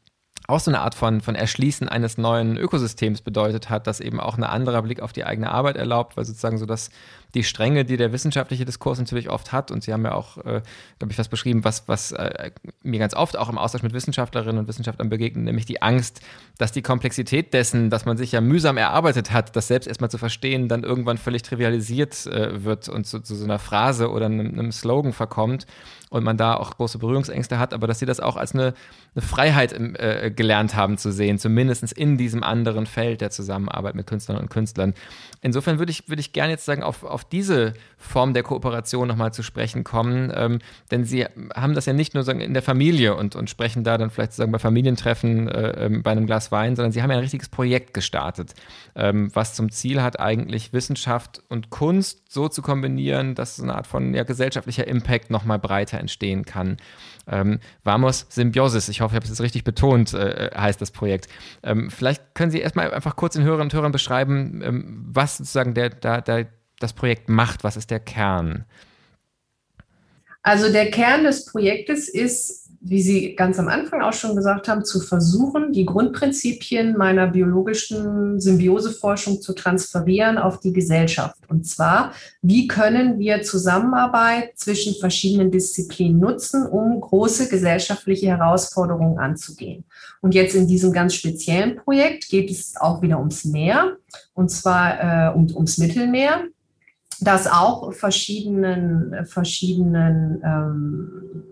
auch 0.49 0.61
so 0.61 0.71
eine 0.71 0.81
Art 0.81 0.95
von, 0.95 1.21
von 1.21 1.35
Erschließen 1.35 1.91
eines 1.91 2.17
neuen 2.17 2.57
Ökosystems 2.57 3.21
bedeutet 3.21 3.69
hat, 3.69 3.87
das 3.87 4.01
eben 4.01 4.19
auch 4.19 4.39
ein 4.39 4.45
anderer 4.45 4.81
Blick 4.81 5.01
auf 5.01 5.13
die 5.13 5.25
eigene 5.25 5.51
Arbeit 5.51 5.77
erlaubt, 5.77 6.17
weil 6.17 6.25
sozusagen 6.25 6.57
so 6.57 6.65
dass 6.65 6.91
die 7.35 7.45
Stränge, 7.45 7.85
die 7.85 7.99
der 7.99 8.13
wissenschaftliche 8.13 8.65
Diskurs 8.65 8.99
natürlich 8.99 9.29
oft 9.29 9.53
hat, 9.53 9.71
und 9.71 9.83
Sie 9.83 9.93
haben 9.93 10.05
ja 10.05 10.15
auch, 10.15 10.39
äh, 10.39 10.63
glaube 10.99 11.13
ich, 11.13 11.19
was 11.19 11.29
beschrieben, 11.29 11.65
was, 11.65 11.87
was 11.87 12.13
äh, 12.13 12.51
mir 12.83 12.99
ganz 12.99 13.13
oft 13.13 13.37
auch 13.37 13.51
im 13.51 13.59
Austausch 13.59 13.83
mit 13.83 13.93
Wissenschaftlerinnen 13.93 14.59
und 14.59 14.69
Wissenschaftlern 14.69 15.11
begegnet, 15.11 15.45
nämlich 15.45 15.67
die 15.67 15.83
Angst, 15.83 16.21
dass 16.57 16.73
die 16.73 16.81
Komplexität 16.81 17.53
dessen, 17.53 17.91
dass 17.91 18.07
man 18.07 18.17
sich 18.17 18.33
ja 18.33 18.41
mühsam 18.41 18.79
erarbeitet 18.79 19.33
hat, 19.33 19.55
das 19.55 19.69
selbst 19.69 19.87
erstmal 19.87 20.11
zu 20.11 20.17
verstehen, 20.17 20.69
dann 20.69 20.83
irgendwann 20.83 21.19
völlig 21.19 21.43
trivialisiert 21.43 22.27
äh, 22.27 22.65
wird 22.65 22.89
und 22.89 23.07
zu, 23.07 23.21
zu, 23.21 23.35
so 23.35 23.45
einer 23.45 23.59
Phrase 23.59 24.11
oder 24.11 24.27
einem, 24.27 24.59
einem 24.59 24.73
Slogan 24.73 25.13
verkommt 25.13 25.67
und 26.11 26.25
man 26.25 26.39
da 26.39 26.55
auch 26.55 26.77
große 26.77 26.99
Berührungsängste 26.99 27.59
hat, 27.59 27.75
aber 27.75 27.87
dass 27.87 27.99
sie 27.99 28.07
das 28.07 28.21
auch 28.21 28.37
als 28.37 28.55
eine, 28.55 28.73
eine 29.15 29.23
Freiheit 29.23 29.73
äh, 29.73 30.31
gelernt 30.39 30.75
haben 30.75 30.97
zu 30.97 31.11
sehen, 31.13 31.39
zumindest 31.39 31.93
in 31.93 32.17
diesem 32.17 32.43
anderen 32.43 32.87
Feld 32.87 33.21
der 33.21 33.31
Zusammenarbeit 33.31 33.95
mit 33.95 34.07
Künstlern 34.07 34.39
und 34.39 34.49
Künstlern. 34.49 34.95
Insofern 35.43 35.79
würde 35.79 35.91
ich, 35.91 36.09
würde 36.09 36.21
ich 36.21 36.33
gerne 36.33 36.53
jetzt 36.53 36.65
sagen, 36.65 36.83
auf, 36.83 37.03
auf 37.05 37.25
diese 37.25 37.75
Form 37.99 38.33
der 38.33 38.45
Kooperation 38.45 39.09
nochmal 39.09 39.35
zu 39.35 39.43
sprechen 39.43 39.85
kommen, 39.85 40.33
ähm, 40.35 40.61
denn 40.91 41.05
sie 41.05 41.27
haben 41.55 41.75
das 41.75 41.87
ja 41.87 41.93
nicht 41.93 42.15
nur 42.15 42.23
sagen, 42.23 42.41
in 42.41 42.55
der 42.55 42.63
Familie 42.63 43.17
und, 43.17 43.35
und 43.35 43.51
sprechen 43.51 43.83
da 43.83 43.99
dann 43.99 44.11
vielleicht 44.11 44.33
sagen 44.33 44.53
bei 44.53 44.61
Familientreffen 44.61 45.49
äh, 45.49 45.87
äh, 45.87 45.99
bei 46.03 46.13
einem 46.13 46.27
Glas 46.27 46.53
Wein, 46.53 46.77
sondern 46.77 46.93
sie 46.93 47.03
haben 47.03 47.11
ja 47.11 47.17
ein 47.17 47.23
richtiges 47.23 47.49
Projekt 47.49 47.93
gestartet, 47.93 48.55
ähm, 48.95 49.31
was 49.35 49.55
zum 49.55 49.71
Ziel 49.73 50.01
hat, 50.03 50.21
eigentlich 50.21 50.73
Wissenschaft 50.73 51.43
und 51.49 51.71
Kunst 51.71 52.33
so 52.33 52.49
zu 52.49 52.63
kombinieren, 52.63 53.35
dass 53.35 53.57
so 53.57 53.65
eine 53.65 53.75
Art 53.75 53.89
von 53.89 54.15
ja, 54.15 54.23
gesellschaftlicher 54.23 54.87
Impact 54.87 55.31
nochmal 55.31 55.59
breiter 55.59 55.99
entstehen 55.99 56.45
kann. 56.45 56.77
Ähm, 57.29 57.61
Vamos 57.85 58.27
Symbiosis, 58.29 58.89
ich 58.89 59.01
hoffe, 59.01 59.13
ich 59.13 59.17
habe 59.17 59.25
es 59.25 59.31
jetzt 59.31 59.41
richtig 59.41 59.65
betont, 59.65 60.15
äh, 60.15 60.51
heißt 60.57 60.81
das 60.81 60.91
Projekt. 60.91 61.29
Ähm, 61.63 61.91
vielleicht 61.91 62.35
können 62.35 62.51
Sie 62.51 62.61
erstmal 62.61 62.93
einfach 62.93 63.17
kurz 63.17 63.35
den 63.35 63.45
Hörerinnen 63.45 63.67
und 63.67 63.75
Hörern 63.75 63.93
beschreiben, 63.93 64.63
ähm, 64.63 65.05
was 65.09 65.39
sozusagen 65.39 65.75
der, 65.75 65.91
der, 65.91 66.23
der, 66.23 66.47
das 66.79 66.93
Projekt 66.93 67.29
macht, 67.29 67.65
was 67.65 67.77
ist 67.77 67.91
der 67.91 68.01
Kern? 68.01 68.65
Also 70.43 70.73
der 70.73 70.91
Kern 70.91 71.25
des 71.25 71.45
Projektes 71.47 72.09
ist 72.09 72.68
wie 72.81 73.03
Sie 73.03 73.35
ganz 73.35 73.59
am 73.59 73.69
Anfang 73.69 74.03
auch 74.03 74.13
schon 74.13 74.37
gesagt 74.37 74.69
haben, 74.69 74.85
zu 74.85 75.01
versuchen, 75.01 75.73
die 75.73 75.85
Grundprinzipien 75.85 76.97
meiner 76.97 77.27
biologischen 77.27 78.41
Symbioseforschung 78.41 79.41
zu 79.41 79.53
transferieren 79.53 80.39
auf 80.39 80.61
die 80.61 80.73
Gesellschaft. 80.73 81.39
Und 81.49 81.67
zwar, 81.67 82.13
wie 82.41 82.69
können 82.69 83.19
wir 83.19 83.43
Zusammenarbeit 83.43 84.57
zwischen 84.57 84.95
verschiedenen 84.95 85.51
Disziplinen 85.51 86.21
nutzen, 86.21 86.67
um 86.67 87.01
große 87.01 87.49
gesellschaftliche 87.49 88.29
Herausforderungen 88.29 89.19
anzugehen. 89.19 89.85
Und 90.21 90.35
jetzt 90.35 90.55
in 90.55 90.69
diesem 90.69 90.93
ganz 90.93 91.15
speziellen 91.15 91.77
Projekt 91.77 92.29
geht 92.29 92.51
es 92.51 92.77
auch 92.77 93.03
wieder 93.03 93.19
ums 93.19 93.45
Meer, 93.45 93.97
und 94.35 94.51
zwar 94.51 95.31
äh, 95.31 95.35
um, 95.35 95.49
ums 95.55 95.79
Mittelmeer 95.79 96.45
das 97.21 97.49
auch 97.49 97.93
verschiedenen, 97.93 99.27
verschiedenen 99.27 100.41
ähm, 100.45 101.48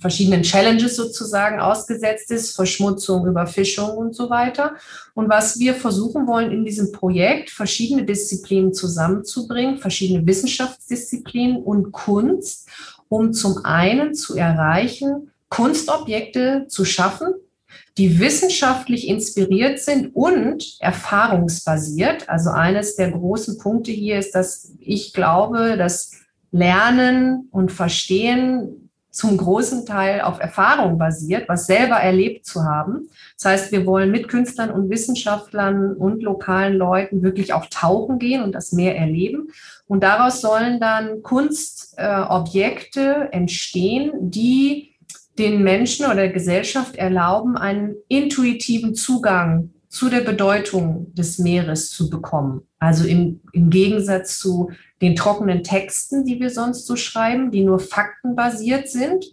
verschiedenen 0.00 0.42
Challenges 0.42 0.96
sozusagen 0.96 1.60
ausgesetzt 1.60 2.30
ist, 2.30 2.56
Verschmutzung, 2.56 3.26
Überfischung 3.26 3.90
und 3.96 4.14
so 4.14 4.30
weiter. 4.30 4.74
Und 5.14 5.28
was 5.28 5.58
wir 5.58 5.74
versuchen 5.74 6.26
wollen 6.26 6.50
in 6.50 6.64
diesem 6.64 6.90
Projekt, 6.90 7.50
verschiedene 7.50 8.04
Disziplinen 8.04 8.72
zusammenzubringen, 8.72 9.78
verschiedene 9.78 10.26
Wissenschaftsdisziplinen 10.26 11.62
und 11.62 11.92
Kunst, 11.92 12.68
um 13.08 13.32
zum 13.32 13.64
einen 13.64 14.14
zu 14.14 14.36
erreichen, 14.36 15.30
Kunstobjekte 15.50 16.66
zu 16.68 16.84
schaffen, 16.84 17.34
die 17.98 18.18
wissenschaftlich 18.20 19.08
inspiriert 19.08 19.80
sind 19.80 20.14
und 20.14 20.76
erfahrungsbasiert. 20.80 22.28
Also 22.28 22.50
eines 22.50 22.96
der 22.96 23.10
großen 23.10 23.58
Punkte 23.58 23.90
hier 23.90 24.18
ist, 24.18 24.34
dass 24.34 24.72
ich 24.78 25.12
glaube, 25.12 25.76
dass 25.76 26.12
Lernen 26.52 27.48
und 27.50 27.70
Verstehen 27.70 28.89
zum 29.20 29.36
großen 29.36 29.84
Teil 29.84 30.22
auf 30.22 30.40
Erfahrung 30.40 30.96
basiert, 30.96 31.46
was 31.46 31.66
selber 31.66 31.96
erlebt 31.96 32.46
zu 32.46 32.64
haben. 32.64 33.10
Das 33.36 33.44
heißt, 33.44 33.70
wir 33.70 33.84
wollen 33.84 34.10
mit 34.10 34.28
Künstlern 34.28 34.70
und 34.70 34.88
Wissenschaftlern 34.88 35.94
und 35.94 36.22
lokalen 36.22 36.74
Leuten 36.74 37.22
wirklich 37.22 37.52
auch 37.52 37.66
tauchen 37.66 38.18
gehen 38.18 38.42
und 38.42 38.52
das 38.52 38.72
mehr 38.72 38.96
erleben. 38.96 39.48
Und 39.86 40.02
daraus 40.02 40.40
sollen 40.40 40.80
dann 40.80 41.22
Kunstobjekte 41.22 43.28
äh, 43.30 43.36
entstehen, 43.36 44.30
die 44.30 44.94
den 45.38 45.62
Menschen 45.62 46.06
oder 46.06 46.14
der 46.14 46.32
Gesellschaft 46.32 46.96
erlauben, 46.96 47.58
einen 47.58 47.96
intuitiven 48.08 48.94
Zugang 48.94 49.68
zu 49.90 50.08
der 50.08 50.20
Bedeutung 50.20 51.12
des 51.14 51.38
Meeres 51.38 51.90
zu 51.90 52.08
bekommen. 52.08 52.62
Also 52.78 53.04
im, 53.04 53.40
im 53.52 53.70
Gegensatz 53.70 54.38
zu 54.38 54.70
den 55.02 55.16
trockenen 55.16 55.64
Texten, 55.64 56.24
die 56.24 56.38
wir 56.38 56.50
sonst 56.50 56.86
so 56.86 56.94
schreiben, 56.94 57.50
die 57.50 57.64
nur 57.64 57.80
faktenbasiert 57.80 58.88
sind, 58.88 59.24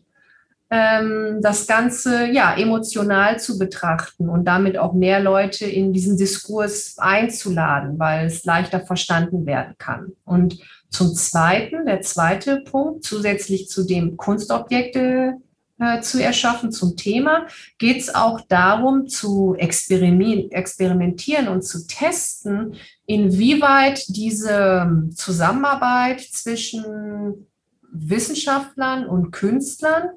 ähm, 0.72 1.40
das 1.42 1.68
Ganze 1.68 2.26
ja 2.26 2.56
emotional 2.56 3.40
zu 3.40 3.60
betrachten 3.60 4.30
und 4.30 4.46
damit 4.46 4.80
auch 4.80 4.94
mehr 4.94 5.20
Leute 5.20 5.66
in 5.66 5.94
diesen 5.94 6.18
Diskurs 6.18 6.96
einzuladen, 6.98 8.00
weil 8.00 8.26
es 8.26 8.44
leichter 8.44 8.82
verstanden 8.82 9.46
werden 9.46 9.76
kann. 9.78 10.14
Und 10.26 10.58
zum 10.90 11.14
Zweiten, 11.14 11.86
der 11.86 12.02
zweite 12.02 12.62
Punkt, 12.62 13.04
zusätzlich 13.04 13.70
zu 13.70 13.86
dem 13.86 14.18
Kunstobjekte 14.18 15.36
äh, 15.80 16.02
zu 16.02 16.22
erschaffen 16.22 16.72
zum 16.72 16.96
Thema, 16.96 17.48
geht 17.78 17.98
es 17.98 18.14
auch 18.14 18.42
darum, 18.42 19.08
zu 19.08 19.56
experimentieren 19.58 21.48
und 21.48 21.62
zu 21.64 21.86
testen, 21.88 22.76
inwieweit 23.06 24.04
diese 24.08 25.10
Zusammenarbeit 25.16 26.22
zwischen 26.22 27.48
Wissenschaftlern 27.92 29.06
und 29.06 29.32
Künstlern 29.32 30.10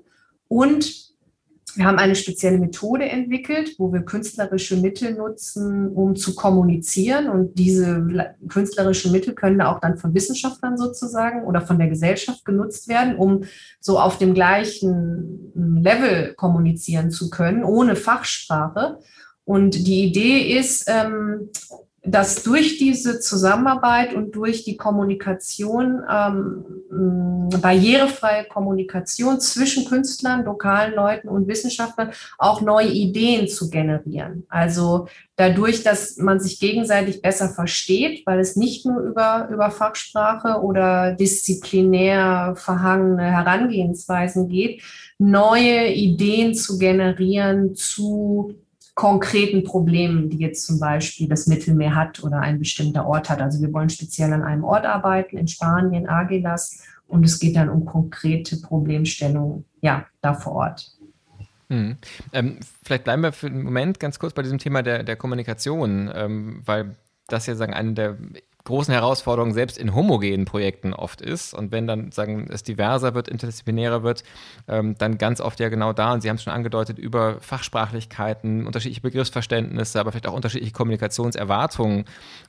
und 0.48 1.09
wir 1.76 1.84
haben 1.84 1.98
eine 1.98 2.14
spezielle 2.14 2.58
Methode 2.58 3.08
entwickelt, 3.08 3.74
wo 3.78 3.92
wir 3.92 4.02
künstlerische 4.02 4.76
Mittel 4.76 5.14
nutzen, 5.14 5.88
um 5.88 6.16
zu 6.16 6.34
kommunizieren. 6.34 7.28
Und 7.28 7.58
diese 7.58 8.34
künstlerischen 8.48 9.12
Mittel 9.12 9.34
können 9.34 9.60
auch 9.60 9.80
dann 9.80 9.96
von 9.96 10.14
Wissenschaftlern 10.14 10.76
sozusagen 10.76 11.44
oder 11.44 11.60
von 11.60 11.78
der 11.78 11.88
Gesellschaft 11.88 12.44
genutzt 12.44 12.88
werden, 12.88 13.16
um 13.16 13.44
so 13.80 13.98
auf 13.98 14.18
dem 14.18 14.34
gleichen 14.34 15.52
Level 15.54 16.34
kommunizieren 16.34 17.10
zu 17.10 17.30
können, 17.30 17.64
ohne 17.64 17.96
Fachsprache. 17.96 18.98
Und 19.44 19.86
die 19.86 20.04
Idee 20.04 20.58
ist, 20.58 20.88
ähm, 20.88 21.50
dass 22.02 22.42
durch 22.42 22.78
diese 22.78 23.20
Zusammenarbeit 23.20 24.14
und 24.14 24.34
durch 24.34 24.64
die 24.64 24.76
Kommunikation, 24.76 26.02
ähm, 26.10 27.48
barrierefreie 27.60 28.46
Kommunikation 28.46 29.38
zwischen 29.40 29.84
Künstlern, 29.84 30.44
lokalen 30.44 30.94
Leuten 30.94 31.28
und 31.28 31.46
Wissenschaftlern 31.46 32.12
auch 32.38 32.62
neue 32.62 32.88
Ideen 32.88 33.48
zu 33.48 33.68
generieren. 33.68 34.46
Also 34.48 35.08
dadurch, 35.36 35.82
dass 35.82 36.16
man 36.16 36.40
sich 36.40 36.58
gegenseitig 36.58 37.20
besser 37.20 37.50
versteht, 37.50 38.24
weil 38.24 38.40
es 38.40 38.56
nicht 38.56 38.86
nur 38.86 39.00
über, 39.00 39.48
über 39.52 39.70
Fachsprache 39.70 40.62
oder 40.62 41.12
disziplinär 41.12 42.54
verhangene 42.56 43.24
Herangehensweisen 43.24 44.48
geht, 44.48 44.82
neue 45.18 45.92
Ideen 45.92 46.54
zu 46.54 46.78
generieren 46.78 47.74
zu 47.74 48.54
konkreten 49.00 49.64
Problemen, 49.64 50.28
die 50.28 50.36
jetzt 50.36 50.66
zum 50.66 50.78
Beispiel 50.78 51.26
das 51.26 51.46
Mittelmeer 51.46 51.94
hat 51.94 52.22
oder 52.22 52.40
ein 52.40 52.58
bestimmter 52.58 53.06
Ort 53.06 53.30
hat. 53.30 53.40
Also 53.40 53.58
wir 53.62 53.72
wollen 53.72 53.88
speziell 53.88 54.30
an 54.34 54.42
einem 54.42 54.62
Ort 54.62 54.84
arbeiten, 54.84 55.38
in 55.38 55.48
Spanien, 55.48 56.06
Agilas, 56.06 56.82
und 57.08 57.24
es 57.24 57.38
geht 57.38 57.56
dann 57.56 57.70
um 57.70 57.86
konkrete 57.86 58.58
Problemstellungen, 58.58 59.64
ja, 59.80 60.04
da 60.20 60.34
vor 60.34 60.52
Ort. 60.52 60.92
Hm. 61.70 61.96
Ähm, 62.34 62.58
vielleicht 62.82 63.04
bleiben 63.04 63.22
wir 63.22 63.32
für 63.32 63.46
einen 63.46 63.62
Moment 63.62 64.00
ganz 64.00 64.18
kurz 64.18 64.34
bei 64.34 64.42
diesem 64.42 64.58
Thema 64.58 64.82
der, 64.82 65.02
der 65.02 65.16
Kommunikation, 65.16 66.10
ähm, 66.14 66.60
weil 66.66 66.94
das 67.26 67.46
ja 67.46 67.54
sagen 67.54 67.72
eine 67.72 67.94
der 67.94 68.18
großen 68.64 68.92
Herausforderung 68.92 69.52
selbst 69.52 69.78
in 69.78 69.94
homogenen 69.94 70.44
Projekten 70.44 70.92
oft 70.92 71.20
ist. 71.20 71.54
Und 71.54 71.72
wenn 71.72 71.86
dann 71.86 72.12
sagen 72.12 72.48
es 72.50 72.62
diverser 72.62 73.14
wird, 73.14 73.28
interdisziplinärer 73.28 74.02
wird, 74.02 74.22
ähm, 74.68 74.96
dann 74.98 75.18
ganz 75.18 75.40
oft 75.40 75.60
ja 75.60 75.68
genau 75.68 75.92
da, 75.92 76.12
und 76.12 76.20
Sie 76.20 76.28
haben 76.28 76.36
es 76.36 76.42
schon 76.42 76.52
angedeutet, 76.52 76.98
über 76.98 77.40
Fachsprachlichkeiten, 77.40 78.66
unterschiedliche 78.66 79.00
Begriffsverständnisse, 79.00 79.98
aber 79.98 80.12
vielleicht 80.12 80.26
auch 80.26 80.34
unterschiedliche 80.34 80.72
Kommunikationserwartungen 80.72 82.04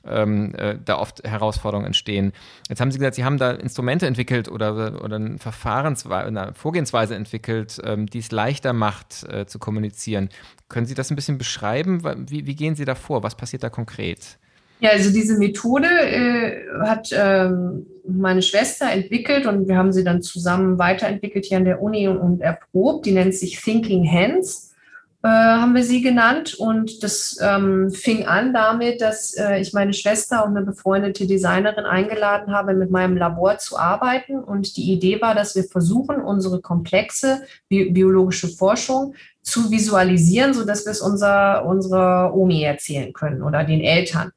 ähm, 0.06 0.54
äh, 0.54 0.78
da 0.84 0.98
oft 0.98 1.22
Herausforderungen 1.24 1.86
entstehen. 1.86 2.32
Jetzt 2.68 2.80
haben 2.80 2.90
Sie 2.90 2.98
gesagt, 2.98 3.16
Sie 3.16 3.24
haben 3.24 3.38
da 3.38 3.52
Instrumente 3.52 4.06
entwickelt 4.06 4.48
oder, 4.48 5.02
oder 5.02 5.16
eine, 5.16 5.38
Verfahrensweise, 5.38 6.26
eine 6.28 6.54
Vorgehensweise 6.54 7.14
entwickelt, 7.14 7.80
ähm, 7.84 8.06
die 8.06 8.18
es 8.18 8.30
leichter 8.30 8.72
macht 8.72 9.24
äh, 9.24 9.46
zu 9.46 9.58
kommunizieren. 9.58 10.28
Können 10.68 10.86
Sie 10.86 10.94
das 10.94 11.10
ein 11.10 11.16
bisschen 11.16 11.38
beschreiben? 11.38 12.02
Wie, 12.28 12.46
wie 12.46 12.54
gehen 12.54 12.74
Sie 12.74 12.84
da 12.84 12.94
vor? 12.94 13.22
Was 13.22 13.34
passiert 13.34 13.62
da 13.62 13.70
konkret? 13.70 14.38
Ja, 14.82 14.90
also 14.90 15.12
diese 15.12 15.38
Methode 15.38 15.86
äh, 15.86 16.64
hat 16.80 17.10
ähm, 17.12 17.86
meine 18.04 18.42
Schwester 18.42 18.90
entwickelt 18.90 19.46
und 19.46 19.68
wir 19.68 19.76
haben 19.76 19.92
sie 19.92 20.02
dann 20.02 20.22
zusammen 20.22 20.76
weiterentwickelt 20.76 21.44
hier 21.44 21.58
an 21.58 21.64
der 21.64 21.80
Uni 21.80 22.08
und, 22.08 22.18
und 22.18 22.40
erprobt. 22.40 23.06
Die 23.06 23.12
nennt 23.12 23.32
sich 23.36 23.60
Thinking 23.62 24.10
Hands, 24.10 24.74
äh, 25.22 25.28
haben 25.28 25.76
wir 25.76 25.84
sie 25.84 26.02
genannt. 26.02 26.54
Und 26.54 27.04
das 27.04 27.38
ähm, 27.40 27.92
fing 27.92 28.26
an 28.26 28.52
damit, 28.52 29.00
dass 29.00 29.34
äh, 29.34 29.60
ich 29.60 29.72
meine 29.72 29.92
Schwester 29.92 30.44
und 30.44 30.56
eine 30.56 30.66
befreundete 30.66 31.28
Designerin 31.28 31.84
eingeladen 31.84 32.52
habe, 32.52 32.74
mit 32.74 32.90
meinem 32.90 33.16
Labor 33.16 33.58
zu 33.58 33.78
arbeiten. 33.78 34.42
Und 34.42 34.76
die 34.76 34.92
Idee 34.92 35.20
war, 35.20 35.36
dass 35.36 35.54
wir 35.54 35.62
versuchen, 35.62 36.20
unsere 36.20 36.60
komplexe 36.60 37.42
bi 37.68 37.88
biologische 37.90 38.48
Forschung 38.48 39.14
zu 39.42 39.70
visualisieren, 39.70 40.54
sodass 40.54 40.84
wir 40.86 40.90
es 40.90 41.00
unser, 41.00 41.64
unserer 41.66 42.34
Omi 42.34 42.64
erzählen 42.64 43.12
können 43.12 43.44
oder 43.44 43.62
den 43.62 43.80
Eltern. 43.80 44.32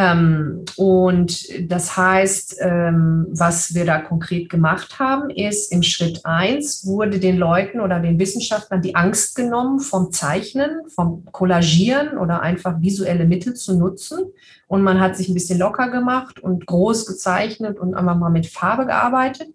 Ähm, 0.00 0.64
und 0.78 1.70
das 1.70 1.94
heißt, 1.94 2.56
ähm, 2.60 3.26
was 3.28 3.74
wir 3.74 3.84
da 3.84 3.98
konkret 3.98 4.48
gemacht 4.48 4.98
haben, 4.98 5.28
ist 5.28 5.70
im 5.72 5.82
Schritt 5.82 6.24
eins 6.24 6.86
wurde 6.86 7.18
den 7.18 7.36
Leuten 7.36 7.80
oder 7.80 8.00
den 8.00 8.18
Wissenschaftlern 8.18 8.80
die 8.80 8.94
Angst 8.94 9.36
genommen 9.36 9.78
vom 9.78 10.10
Zeichnen, 10.10 10.88
vom 10.88 11.26
Collagieren 11.32 12.16
oder 12.16 12.40
einfach 12.40 12.80
visuelle 12.80 13.26
Mittel 13.26 13.52
zu 13.52 13.78
nutzen. 13.78 14.20
Und 14.68 14.82
man 14.82 15.00
hat 15.00 15.18
sich 15.18 15.28
ein 15.28 15.34
bisschen 15.34 15.58
locker 15.58 15.90
gemacht 15.90 16.40
und 16.40 16.66
groß 16.66 17.04
gezeichnet 17.04 17.78
und 17.78 17.94
einfach 17.94 18.16
mal 18.16 18.30
mit 18.30 18.46
Farbe 18.46 18.86
gearbeitet. 18.86 19.48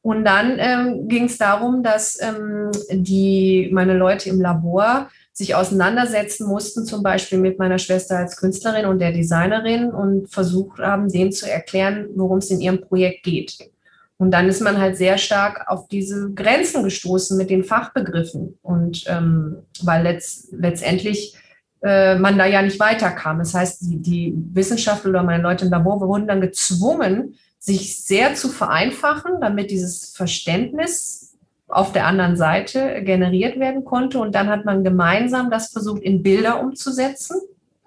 Und 0.00 0.24
dann 0.24 0.56
ähm, 0.58 1.08
ging 1.08 1.24
es 1.24 1.36
darum, 1.36 1.82
dass 1.82 2.18
ähm, 2.22 2.70
die, 2.90 3.68
meine 3.70 3.96
Leute 3.96 4.30
im 4.30 4.40
Labor 4.40 5.10
sich 5.34 5.56
auseinandersetzen 5.56 6.46
mussten, 6.46 6.86
zum 6.86 7.02
Beispiel 7.02 7.38
mit 7.38 7.58
meiner 7.58 7.78
Schwester 7.78 8.16
als 8.16 8.36
Künstlerin 8.36 8.86
und 8.86 9.00
der 9.00 9.12
Designerin 9.12 9.90
und 9.90 10.32
versucht 10.32 10.78
haben, 10.78 11.10
denen 11.10 11.32
zu 11.32 11.50
erklären, 11.50 12.06
worum 12.14 12.38
es 12.38 12.50
in 12.50 12.60
ihrem 12.60 12.80
Projekt 12.80 13.24
geht. 13.24 13.70
Und 14.16 14.30
dann 14.30 14.48
ist 14.48 14.62
man 14.62 14.78
halt 14.78 14.96
sehr 14.96 15.18
stark 15.18 15.64
auf 15.66 15.88
diese 15.88 16.30
Grenzen 16.30 16.84
gestoßen 16.84 17.36
mit 17.36 17.50
den 17.50 17.64
Fachbegriffen. 17.64 18.56
Und 18.62 19.04
ähm, 19.08 19.56
weil 19.82 20.04
letzt, 20.04 20.52
letztendlich 20.52 21.34
äh, 21.82 22.14
man 22.14 22.38
da 22.38 22.46
ja 22.46 22.62
nicht 22.62 22.78
weiterkam. 22.78 23.38
Das 23.40 23.54
heißt, 23.54 23.82
die, 23.82 24.00
die 24.00 24.34
Wissenschaftler 24.52 25.10
oder 25.10 25.22
meine 25.24 25.42
Leute 25.42 25.64
im 25.64 25.72
Labor 25.72 26.00
wurden 26.00 26.28
dann 26.28 26.40
gezwungen, 26.40 27.34
sich 27.58 28.04
sehr 28.04 28.34
zu 28.34 28.50
vereinfachen, 28.50 29.40
damit 29.40 29.72
dieses 29.72 30.14
Verständnis 30.14 31.33
auf 31.68 31.92
der 31.92 32.06
anderen 32.06 32.36
Seite 32.36 33.02
generiert 33.02 33.58
werden 33.58 33.84
konnte. 33.84 34.18
Und 34.18 34.34
dann 34.34 34.48
hat 34.48 34.64
man 34.64 34.84
gemeinsam 34.84 35.50
das 35.50 35.68
versucht, 35.68 36.02
in 36.02 36.22
Bilder 36.22 36.60
umzusetzen. 36.60 37.40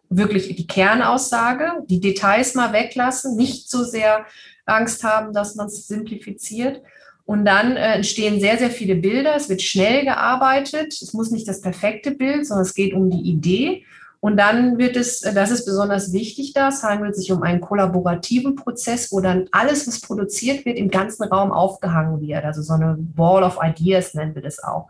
Wirklich 0.10 0.56
die 0.56 0.68
Kernaussage, 0.68 1.84
die 1.88 2.00
Details 2.00 2.56
mal 2.56 2.74
weglassen, 2.74 3.36
nicht 3.36 3.70
so 3.70 3.84
sehr 3.84 4.26
Angst 4.66 5.04
haben, 5.04 5.34
dass 5.34 5.56
man 5.56 5.68
es 5.68 5.88
simplifiziert. 5.88 6.82
Und 7.26 7.44
dann 7.44 7.76
äh, 7.76 7.96
entstehen 7.96 8.40
sehr, 8.40 8.58
sehr 8.58 8.70
viele 8.70 8.96
Bilder. 8.96 9.36
Es 9.36 9.50
wird 9.50 9.62
schnell 9.62 10.06
gearbeitet. 10.06 10.94
Es 10.94 11.14
muss 11.14 11.30
nicht 11.30 11.48
das 11.48 11.62
perfekte 11.62 12.12
Bild, 12.12 12.48
sondern 12.48 12.66
es 12.66 12.74
geht 12.74 12.94
um 12.94 13.10
die 13.10 13.30
Idee. 13.30 13.84
Und 14.20 14.38
dann 14.38 14.78
wird 14.78 14.96
es, 14.96 15.22
das 15.22 15.52
ist 15.52 15.66
besonders 15.66 16.12
wichtig, 16.12 16.54
das 16.54 16.84
handelt 16.84 17.16
sich 17.16 17.32
um 17.32 17.44
einen 17.44 17.62
kollaborativen 17.62 18.56
Prozess, 18.56 19.12
wo 19.12 19.20
dann 19.20 19.48
alles, 19.52 19.88
was 19.88 20.02
produziert 20.02 20.66
wird, 20.66 20.78
im 20.78 20.90
ganzen 20.90 21.24
Raum 21.24 21.52
aufgehangen 21.52 22.20
wird. 22.22 22.44
Also 22.44 22.62
so 22.62 22.74
eine 22.74 22.98
Wall 23.16 23.44
of 23.44 23.60
Ideas 23.62 24.14
nennen 24.14 24.36
wir 24.36 24.42
das 24.42 24.64
auch. 24.64 24.90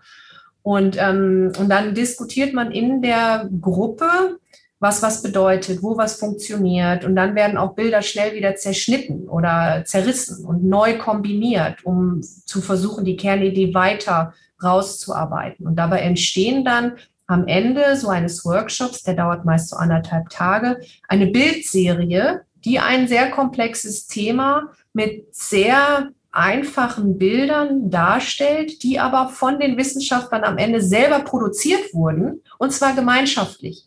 Und, 0.63 0.97
ähm, 0.99 1.51
und 1.59 1.69
dann 1.69 1.93
diskutiert 1.93 2.53
man 2.53 2.71
in 2.71 3.01
der 3.01 3.49
Gruppe, 3.61 4.39
was 4.79 5.01
was 5.01 5.23
bedeutet, 5.23 5.81
wo 5.81 5.97
was 5.97 6.19
funktioniert. 6.19 7.03
Und 7.03 7.15
dann 7.15 7.35
werden 7.35 7.57
auch 7.57 7.73
Bilder 7.73 8.01
schnell 8.01 8.33
wieder 8.33 8.55
zerschnitten 8.55 9.27
oder 9.27 9.83
zerrissen 9.85 10.45
und 10.45 10.63
neu 10.63 10.97
kombiniert, 10.97 11.83
um 11.83 12.21
zu 12.21 12.61
versuchen, 12.61 13.05
die 13.05 13.17
Kernidee 13.17 13.73
weiter 13.73 14.33
rauszuarbeiten. 14.63 15.65
Und 15.65 15.75
dabei 15.75 15.99
entstehen 15.99 16.63
dann 16.63 16.93
am 17.27 17.45
Ende 17.47 17.95
so 17.97 18.07
eines 18.07 18.43
Workshops, 18.45 19.03
der 19.03 19.13
dauert 19.13 19.45
meist 19.45 19.69
so 19.69 19.75
anderthalb 19.75 20.29
Tage, 20.29 20.79
eine 21.07 21.27
Bildserie, 21.27 22.41
die 22.65 22.79
ein 22.79 23.07
sehr 23.07 23.29
komplexes 23.29 24.07
Thema 24.07 24.71
mit 24.93 25.35
sehr 25.35 26.09
einfachen 26.31 27.17
Bildern 27.17 27.89
darstellt, 27.89 28.83
die 28.83 28.99
aber 28.99 29.29
von 29.29 29.59
den 29.59 29.77
Wissenschaftlern 29.77 30.43
am 30.43 30.57
Ende 30.57 30.81
selber 30.81 31.19
produziert 31.19 31.93
wurden, 31.93 32.41
und 32.57 32.71
zwar 32.71 32.93
gemeinschaftlich. 32.95 33.85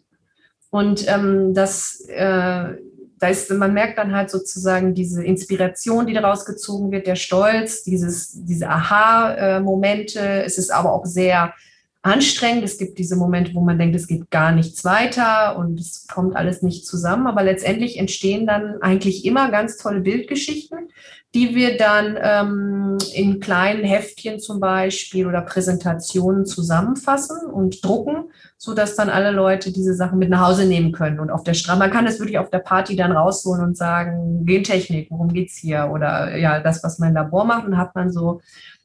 Und 0.70 1.06
ähm, 1.08 1.54
das, 1.54 2.04
äh, 2.08 2.74
da 3.18 3.28
ist, 3.28 3.50
man 3.50 3.74
merkt 3.74 3.98
dann 3.98 4.14
halt 4.14 4.30
sozusagen 4.30 4.94
diese 4.94 5.24
Inspiration, 5.24 6.06
die 6.06 6.12
daraus 6.12 6.44
gezogen 6.44 6.90
wird, 6.90 7.06
der 7.06 7.16
Stolz, 7.16 7.82
dieses, 7.84 8.32
diese 8.44 8.68
Aha-Momente. 8.68 10.42
Es 10.44 10.58
ist 10.58 10.70
aber 10.70 10.92
auch 10.92 11.06
sehr 11.06 11.54
anstrengend. 12.02 12.64
Es 12.64 12.78
gibt 12.78 12.98
diese 12.98 13.16
Momente, 13.16 13.54
wo 13.54 13.60
man 13.60 13.78
denkt, 13.78 13.94
es 13.94 14.06
geht 14.06 14.30
gar 14.30 14.52
nichts 14.52 14.84
weiter 14.84 15.56
und 15.58 15.78
es 15.78 16.06
kommt 16.06 16.34
alles 16.34 16.62
nicht 16.62 16.86
zusammen. 16.86 17.26
Aber 17.26 17.42
letztendlich 17.42 17.98
entstehen 17.98 18.46
dann 18.46 18.80
eigentlich 18.80 19.24
immer 19.24 19.50
ganz 19.50 19.76
tolle 19.76 20.00
Bildgeschichten, 20.00 20.88
die 21.34 21.54
wir 21.54 21.76
dann 21.76 22.18
ähm, 22.20 22.98
in 23.14 23.38
kleinen 23.38 23.84
Heftchen 23.84 24.40
zum 24.40 24.60
Beispiel 24.60 25.26
oder 25.26 25.42
Präsentationen 25.42 26.46
zusammenfassen 26.46 27.50
und 27.50 27.84
drucken, 27.84 28.30
so 28.56 28.74
dass 28.74 28.96
dann 28.96 29.10
alle 29.10 29.30
Leute 29.30 29.70
diese 29.70 29.94
Sachen 29.94 30.18
mit 30.18 30.30
nach 30.30 30.48
Hause 30.48 30.66
nehmen 30.66 30.92
können. 30.92 31.20
Und 31.20 31.30
auf 31.30 31.44
der 31.44 31.54
Straße, 31.54 31.78
man 31.78 31.90
kann 31.90 32.06
es 32.06 32.18
wirklich 32.18 32.38
auf 32.38 32.50
der 32.50 32.58
Party 32.58 32.96
dann 32.96 33.12
rausholen 33.12 33.62
und 33.62 33.76
sagen, 33.76 34.44
Gentechnik, 34.46 35.10
worum 35.10 35.32
geht's 35.32 35.56
hier? 35.56 35.90
Oder 35.92 36.36
ja, 36.36 36.60
das, 36.60 36.82
was 36.82 36.98
mein 36.98 37.14
Labor 37.14 37.44
macht, 37.44 37.66
und 37.66 37.76
hat 37.76 37.94
man 37.94 38.10
so 38.10 38.40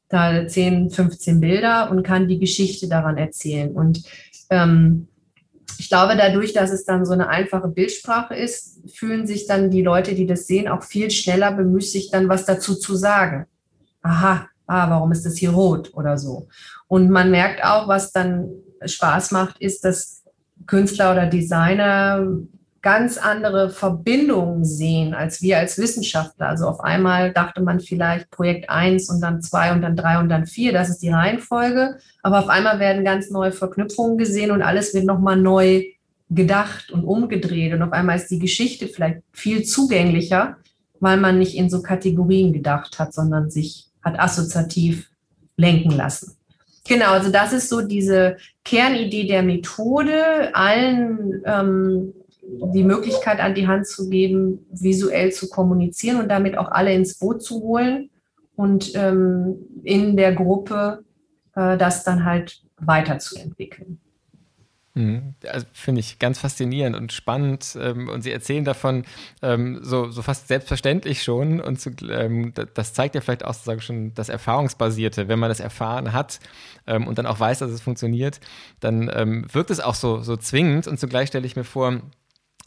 da 0.10 0.48
10, 0.48 0.90
15 0.92 1.40
Bilder 1.40 1.90
und 1.92 2.04
kann 2.04 2.28
die 2.28 2.40
Geschichte 2.40 2.88
daran 2.88 3.18
erzählen. 3.18 3.72
Und 3.72 4.04
ähm, 4.50 5.08
ich 5.78 5.90
glaube, 5.90 6.16
dadurch, 6.16 6.54
dass 6.54 6.72
es 6.72 6.86
dann 6.86 7.06
so 7.06 7.14
eine 7.14 7.28
einfache 7.28 7.68
Bildsprache 7.68 8.36
ist, 8.36 8.90
fühlen 8.94 9.28
sich 9.28 9.48
dann 9.48 9.72
die 9.72 9.82
Leute, 9.82 10.16
die 10.16 10.26
das 10.26 10.48
sehen, 10.48 10.68
auch 10.68 10.84
viel 10.84 11.12
schneller 11.12 11.52
bemüßigt, 11.52 12.14
dann 12.14 12.30
was 12.30 12.46
dazu 12.46 12.76
zu 12.76 12.96
sagen. 12.96 13.46
Aha, 14.02 14.48
ah, 14.68 14.90
warum 14.90 15.12
ist 15.12 15.26
das 15.26 15.38
hier 15.38 15.52
rot 15.52 15.92
oder 15.94 16.18
so? 16.18 16.48
Und 16.88 17.10
man 17.10 17.32
merkt 17.32 17.64
auch, 17.64 17.88
was 17.88 18.12
dann 18.12 18.50
Spaß 18.86 19.32
macht, 19.32 19.60
ist, 19.60 19.84
dass 19.84 20.24
Künstler 20.68 21.12
oder 21.12 21.28
Designer 21.28 22.26
ganz 22.86 23.18
andere 23.18 23.72
Verbindungen 23.72 24.64
sehen 24.64 25.16
als 25.16 25.42
wir 25.42 25.58
als 25.58 25.80
Wissenschaftler. 25.80 26.50
Also 26.50 26.68
auf 26.68 26.82
einmal 26.82 27.34
dachte 27.34 27.64
man 27.64 27.80
vielleicht 27.80 28.30
Projekt 28.30 28.70
1 28.70 29.10
und 29.10 29.22
dann 29.22 29.42
2 29.42 29.74
und 29.74 29.82
dann 29.82 29.96
3 29.96 30.20
und 30.20 30.30
dann 30.30 30.46
4, 30.46 30.72
das 30.72 30.90
ist 30.90 31.02
die 31.02 31.10
Reihenfolge. 31.10 31.98
Aber 32.22 32.38
auf 32.38 32.48
einmal 32.48 32.80
werden 32.80 33.04
ganz 33.04 33.32
neue 33.32 33.52
Verknüpfungen 33.52 34.20
gesehen 34.20 34.52
und 34.52 34.62
alles 34.62 34.94
wird 34.94 35.06
nochmal 35.06 35.36
neu 35.36 35.84
gedacht 36.30 36.92
und 36.92 37.06
umgedreht. 37.06 37.74
Und 37.74 37.82
auf 37.82 37.92
einmal 37.92 38.18
ist 38.18 38.30
die 38.30 38.38
Geschichte 38.38 38.88
vielleicht 38.88 39.24
viel 39.34 39.64
zugänglicher, 39.64 40.58
weil 41.00 41.18
man 41.18 41.40
nicht 41.40 41.58
in 41.58 41.72
so 41.72 41.82
Kategorien 41.82 42.54
gedacht 42.54 43.00
hat, 43.00 43.16
sondern 43.16 43.50
sich 43.50 43.88
hat 44.04 44.20
assoziativ 44.20 45.10
lenken 45.58 45.90
lassen. 45.90 46.38
Genau, 46.88 47.14
also 47.14 47.32
das 47.32 47.52
ist 47.52 47.68
so 47.68 47.82
diese 47.82 48.38
Kernidee 48.64 49.26
der 49.26 49.42
Methode, 49.42 50.54
allen 50.54 51.42
ähm, 51.48 52.14
die 52.74 52.84
Möglichkeit 52.84 53.40
an 53.40 53.56
die 53.56 53.68
Hand 53.68 53.88
zu 53.88 54.10
geben, 54.10 54.66
visuell 54.72 55.32
zu 55.32 55.50
kommunizieren 55.50 56.20
und 56.20 56.30
damit 56.30 56.58
auch 56.58 56.70
alle 56.72 56.94
ins 56.94 57.18
Boot 57.18 57.44
zu 57.44 57.62
holen 57.62 58.10
und 58.56 58.92
ähm, 58.96 59.58
in 59.84 60.16
der 60.16 60.34
Gruppe 60.34 61.04
äh, 61.56 61.78
das 61.78 62.04
dann 62.04 62.26
halt 62.26 62.62
weiterzuentwickeln. 62.78 64.00
Mhm. 64.94 65.36
Also, 65.46 65.66
Finde 65.74 66.00
ich 66.00 66.20
ganz 66.20 66.40
faszinierend 66.40 66.96
und 66.96 67.12
spannend. 67.12 67.78
Ähm, 67.80 68.08
und 68.08 68.22
Sie 68.22 68.32
erzählen 68.32 68.64
davon 68.64 69.04
ähm, 69.42 69.80
so, 69.82 70.10
so 70.10 70.22
fast 70.22 70.48
selbstverständlich 70.48 71.22
schon. 71.22 71.60
Und 71.60 71.82
zu, 71.82 71.92
ähm, 72.10 72.54
das 72.74 72.94
zeigt 72.94 73.16
ja 73.16 73.22
vielleicht 73.22 73.44
auch 73.44 73.54
sozusagen 73.54 73.82
schon 73.82 74.14
das 74.14 74.30
Erfahrungsbasierte. 74.30 75.28
Wenn 75.28 75.40
man 75.40 75.50
das 75.50 75.60
erfahren 75.60 76.14
hat 76.14 76.40
und 76.88 77.18
dann 77.18 77.26
auch 77.26 77.40
weiß, 77.40 77.60
dass 77.60 77.72
es 77.72 77.82
funktioniert, 77.82 78.40
dann 78.80 79.08
wirkt 79.52 79.72
es 79.72 79.80
auch 79.80 79.96
so, 79.96 80.22
so 80.22 80.38
zwingend. 80.38 80.86
Und 80.86 81.00
zugleich 81.00 81.30
stelle 81.30 81.48
ich 81.48 81.56
mir 81.56 81.64
vor, 81.64 82.00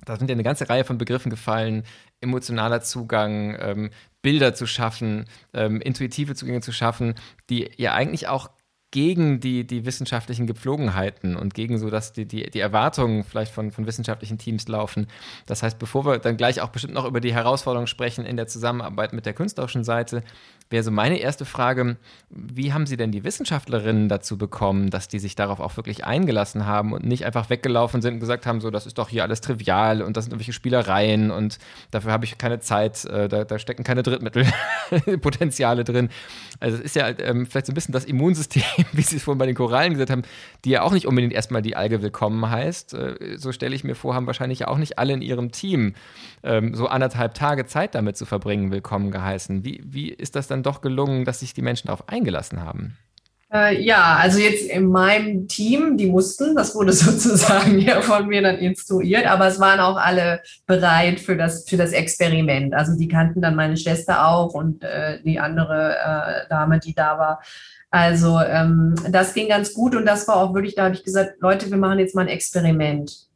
da 0.05 0.17
sind 0.17 0.29
ja 0.29 0.35
eine 0.35 0.43
ganze 0.43 0.69
Reihe 0.69 0.85
von 0.85 0.99
Begriffen 0.99 1.31
gefallen, 1.31 1.85
emotionaler 2.21 2.81
Zugang, 2.81 3.57
ähm, 3.61 3.91
Bilder 4.23 4.55
zu 4.55 4.67
schaffen, 4.67 5.27
ähm, 5.55 5.81
intuitive 5.81 6.35
Zugänge 6.35 6.61
zu 6.61 6.73
schaffen, 6.73 7.15
die 7.51 7.71
ja 7.77 7.95
eigentlich 7.95 8.29
auch 8.29 8.51
gegen 8.91 9.39
die, 9.41 9.67
die 9.67 9.85
wissenschaftlichen 9.85 10.47
Gepflogenheiten 10.47 11.37
und 11.37 11.53
gegen 11.53 11.79
so, 11.79 11.91
dass 11.91 12.13
die, 12.15 12.27
die, 12.27 12.49
die 12.49 12.61
Erwartungen 12.61 13.23
vielleicht 13.23 13.53
von, 13.53 13.71
von 13.71 13.87
wissenschaftlichen 13.87 14.39
Teams 14.39 14.67
laufen. 14.67 15.09
Das 15.45 15.63
heißt, 15.63 15.79
bevor 15.79 16.07
wir 16.07 16.19
dann 16.19 16.39
gleich 16.39 16.63
auch 16.63 16.71
bestimmt 16.71 16.95
noch 16.95 17.05
über 17.05 17.21
die 17.21 17.35
Herausforderungen 17.35 17.87
sprechen 17.87 18.25
in 18.25 18.39
der 18.39 18.47
Zusammenarbeit 18.47 19.13
mit 19.13 19.27
der 19.27 19.35
künstlerischen 19.35 19.85
Seite, 19.85 20.23
wäre 20.71 20.83
so 20.83 20.91
meine 20.91 21.19
erste 21.19 21.45
Frage, 21.45 21.97
wie 22.31 22.73
haben 22.73 22.87
Sie 22.87 22.97
denn 22.97 23.11
die 23.11 23.25
Wissenschaftlerinnen 23.25 24.09
dazu 24.09 24.37
bekommen, 24.37 24.91
dass 24.91 25.09
die 25.09 25.19
sich 25.19 25.35
darauf 25.35 25.61
auch 25.61 25.77
wirklich 25.77 26.05
eingelassen 26.05 26.67
haben 26.67 26.93
und 26.93 27.05
nicht 27.05 27.25
einfach 27.25 27.49
weggelaufen 27.49 28.03
sind 28.03 28.15
und 28.15 28.21
gesagt 28.21 28.47
haben, 28.47 28.61
so, 28.61 28.71
das 28.71 28.87
ist 28.87 28.99
doch 28.99 29.09
hier 29.09 29.23
alles 29.23 29.41
trivial 29.41 30.03
und 30.03 30.17
das 30.17 30.25
sind 30.25 30.33
irgendwelche 30.33 30.53
Spielereien 30.53 31.31
und 31.31 31.59
dafür 31.91 32.13
habe 32.13 32.27
ich 32.27 32.37
keine 32.37 32.61
Zeit, 32.61 33.05
äh, 33.07 33.29
da, 33.29 33.45
da, 33.45 33.59
stecken 33.59 33.83
keine 33.83 34.03
Drittmittelpotenziale 34.03 35.85
drin. 35.85 36.11
Also 36.61 36.77
es 36.77 36.83
ist 36.83 36.97
ja 36.97 37.09
ähm, 37.09 37.47
vielleicht 37.47 37.67
so 37.67 37.73
ein 37.73 37.75
bisschen 37.75 37.93
das 37.93 38.05
Immunsystem, 38.05 38.63
wie 38.93 39.03
Sie 39.03 39.17
es 39.17 39.23
vorhin 39.23 39.39
bei 39.39 39.47
den 39.47 39.55
Korallen 39.55 39.93
gesagt 39.93 40.11
haben, 40.11 40.23
die 40.65 40.71
ja 40.71 40.83
auch 40.83 40.93
nicht 40.93 41.07
unbedingt 41.07 41.33
erstmal 41.33 41.63
die 41.63 41.77
Alge 41.77 42.03
willkommen 42.03 42.49
heißt. 42.51 42.95
Äh, 42.95 43.39
so 43.39 43.53
stelle 43.53 43.75
ich 43.75 43.85
mir 43.85 43.95
vor, 43.95 44.15
haben 44.15 44.27
wahrscheinlich 44.27 44.67
auch 44.67 44.79
nicht 44.79 44.99
alle 44.99 45.15
in 45.15 45.23
ihrem 45.23 45.51
Team 45.51 45.95
ähm, 46.43 46.75
so 46.75 46.89
anderthalb 46.89 47.35
Tage 47.35 47.67
Zeit 47.67 47.95
damit 47.95 48.17
zu 48.17 48.27
verbringen, 48.27 48.71
willkommen 48.71 49.11
geheißen. 49.11 49.65
Wie, 49.65 49.83
wie 49.85 50.11
ist 50.11 50.37
das 50.37 50.47
dann 50.47 50.58
doch 50.63 50.81
gelungen, 50.81 51.25
dass 51.25 51.41
sich 51.41 51.55
die 51.55 51.63
Menschen 51.63 51.89
darauf 51.89 52.09
eingelassen 52.09 52.63
haben? 52.63 52.97
Äh, 53.51 53.83
ja, 53.83 54.17
also 54.21 54.39
jetzt 54.39 54.69
in 54.69 54.89
meinem 54.89 55.49
Team, 55.49 55.97
die 55.97 56.07
mussten, 56.07 56.55
das 56.55 56.75
wurde 56.75 56.93
sozusagen 56.95 57.79
ja 57.79 58.03
von 58.03 58.27
mir 58.29 58.43
dann 58.43 58.59
instruiert, 58.59 59.27
aber 59.27 59.47
es 59.47 59.59
waren 59.59 59.81
auch 59.81 59.97
alle 59.97 60.43
bereit 60.67 61.19
für 61.19 61.37
das, 61.37 61.67
für 61.69 61.79
das 61.79 61.93
Experiment. 61.93 62.75
Also 62.75 62.97
die 62.97 63.09
kannten 63.09 63.41
dann 63.41 63.57
meine 63.57 63.77
Schwester 63.77 64.27
auch 64.27 64.53
und 64.53 64.85
äh, 64.85 65.23
die 65.23 65.41
andere 65.41 65.97
äh, 65.97 66.49
Dame, 66.51 66.79
die 66.79 66.95
da 66.95 67.19
war. 67.19 67.43
Also 67.91 68.39
ähm, 68.39 68.95
das 69.11 69.33
ging 69.33 69.49
ganz 69.49 69.73
gut 69.73 69.97
und 69.97 70.05
das 70.05 70.29
war 70.29 70.37
auch 70.37 70.53
wirklich, 70.53 70.75
da 70.75 70.85
habe 70.85 70.95
ich 70.95 71.05
gesagt, 71.05 71.37
Leute, 71.41 71.71
wir 71.71 71.79
machen 71.79 71.99
jetzt 71.99 72.15
mal 72.15 72.23
ein 72.23 72.29
Experiment 72.29 73.28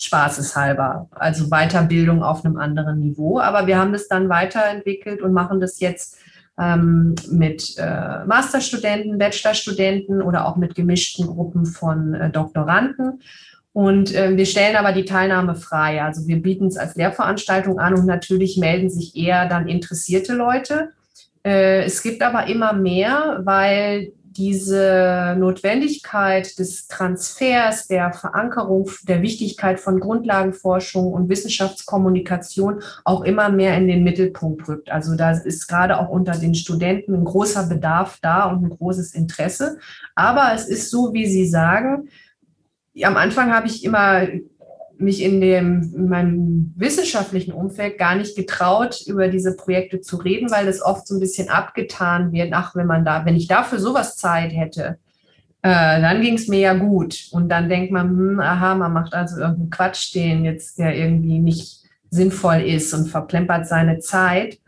spaßeshalber, 0.00 1.08
also 1.10 1.48
Weiterbildung 1.48 2.22
auf 2.22 2.44
einem 2.44 2.56
anderen 2.56 2.98
Niveau. 2.98 3.38
Aber 3.38 3.66
wir 3.66 3.78
haben 3.78 3.92
das 3.92 4.08
dann 4.08 4.28
weiterentwickelt 4.28 5.20
und 5.20 5.32
machen 5.32 5.60
das 5.60 5.78
jetzt 5.78 6.18
ähm, 6.58 7.14
mit 7.30 7.76
äh, 7.78 8.24
Masterstudenten, 8.24 9.18
Bachelorstudenten 9.18 10.22
oder 10.22 10.46
auch 10.46 10.56
mit 10.56 10.74
gemischten 10.74 11.26
Gruppen 11.26 11.66
von 11.66 12.14
äh, 12.14 12.30
Doktoranden. 12.30 13.20
Und 13.72 14.14
äh, 14.14 14.36
wir 14.36 14.46
stellen 14.46 14.76
aber 14.76 14.92
die 14.92 15.04
Teilnahme 15.04 15.54
frei. 15.54 16.02
Also 16.02 16.26
wir 16.26 16.42
bieten 16.42 16.66
es 16.66 16.76
als 16.76 16.96
Lehrveranstaltung 16.96 17.78
an 17.78 17.94
und 17.94 18.06
natürlich 18.06 18.56
melden 18.56 18.90
sich 18.90 19.16
eher 19.16 19.48
dann 19.48 19.68
interessierte 19.68 20.34
Leute. 20.34 20.90
Äh, 21.44 21.84
es 21.84 22.02
gibt 22.02 22.22
aber 22.22 22.46
immer 22.46 22.72
mehr, 22.72 23.40
weil 23.44 24.12
diese 24.30 25.34
Notwendigkeit 25.38 26.56
des 26.58 26.86
Transfers, 26.86 27.88
der 27.88 28.12
Verankerung, 28.12 28.88
der 29.02 29.22
Wichtigkeit 29.22 29.80
von 29.80 29.98
Grundlagenforschung 29.98 31.12
und 31.12 31.28
Wissenschaftskommunikation 31.28 32.80
auch 33.04 33.22
immer 33.22 33.48
mehr 33.48 33.76
in 33.76 33.88
den 33.88 34.04
Mittelpunkt 34.04 34.68
rückt. 34.68 34.90
Also 34.90 35.16
da 35.16 35.32
ist 35.32 35.66
gerade 35.66 35.98
auch 35.98 36.08
unter 36.08 36.38
den 36.38 36.54
Studenten 36.54 37.14
ein 37.14 37.24
großer 37.24 37.66
Bedarf 37.66 38.18
da 38.22 38.44
und 38.44 38.64
ein 38.64 38.70
großes 38.70 39.14
Interesse. 39.14 39.78
Aber 40.14 40.52
es 40.54 40.68
ist 40.68 40.90
so, 40.90 41.12
wie 41.12 41.26
Sie 41.26 41.46
sagen, 41.46 42.08
am 43.02 43.16
Anfang 43.16 43.52
habe 43.52 43.66
ich 43.66 43.84
immer 43.84 44.28
mich 45.00 45.22
in, 45.22 45.40
dem, 45.40 45.92
in 45.94 46.08
meinem 46.08 46.74
wissenschaftlichen 46.76 47.52
Umfeld 47.52 47.98
gar 47.98 48.14
nicht 48.14 48.36
getraut, 48.36 49.00
über 49.06 49.28
diese 49.28 49.56
Projekte 49.56 50.00
zu 50.00 50.16
reden, 50.16 50.50
weil 50.50 50.66
das 50.66 50.82
oft 50.82 51.06
so 51.06 51.14
ein 51.16 51.20
bisschen 51.20 51.48
abgetan 51.48 52.32
wird. 52.32 52.52
Ach, 52.52 52.74
wenn 52.74 52.86
man 52.86 53.04
da, 53.04 53.24
wenn 53.24 53.36
ich 53.36 53.48
dafür 53.48 53.78
sowas 53.78 54.16
Zeit 54.16 54.52
hätte, 54.52 54.98
Äh, 55.62 56.00
dann 56.00 56.22
ging 56.22 56.36
es 56.36 56.48
mir 56.48 56.60
ja 56.60 56.72
gut. 56.72 57.28
Und 57.32 57.50
dann 57.50 57.68
denkt 57.68 57.92
man, 57.92 58.08
hm, 58.08 58.40
aha, 58.40 58.74
man 58.74 58.94
macht 58.94 59.12
also 59.12 59.36
irgendeinen 59.40 59.68
Quatsch, 59.68 60.14
den 60.14 60.42
jetzt 60.46 60.78
der 60.78 60.96
irgendwie 60.96 61.38
nicht 61.38 61.82
sinnvoll 62.10 62.62
ist 62.62 62.94
und 62.94 63.08
verplempert 63.08 63.66
seine 63.66 63.98
Zeit. 63.98 64.58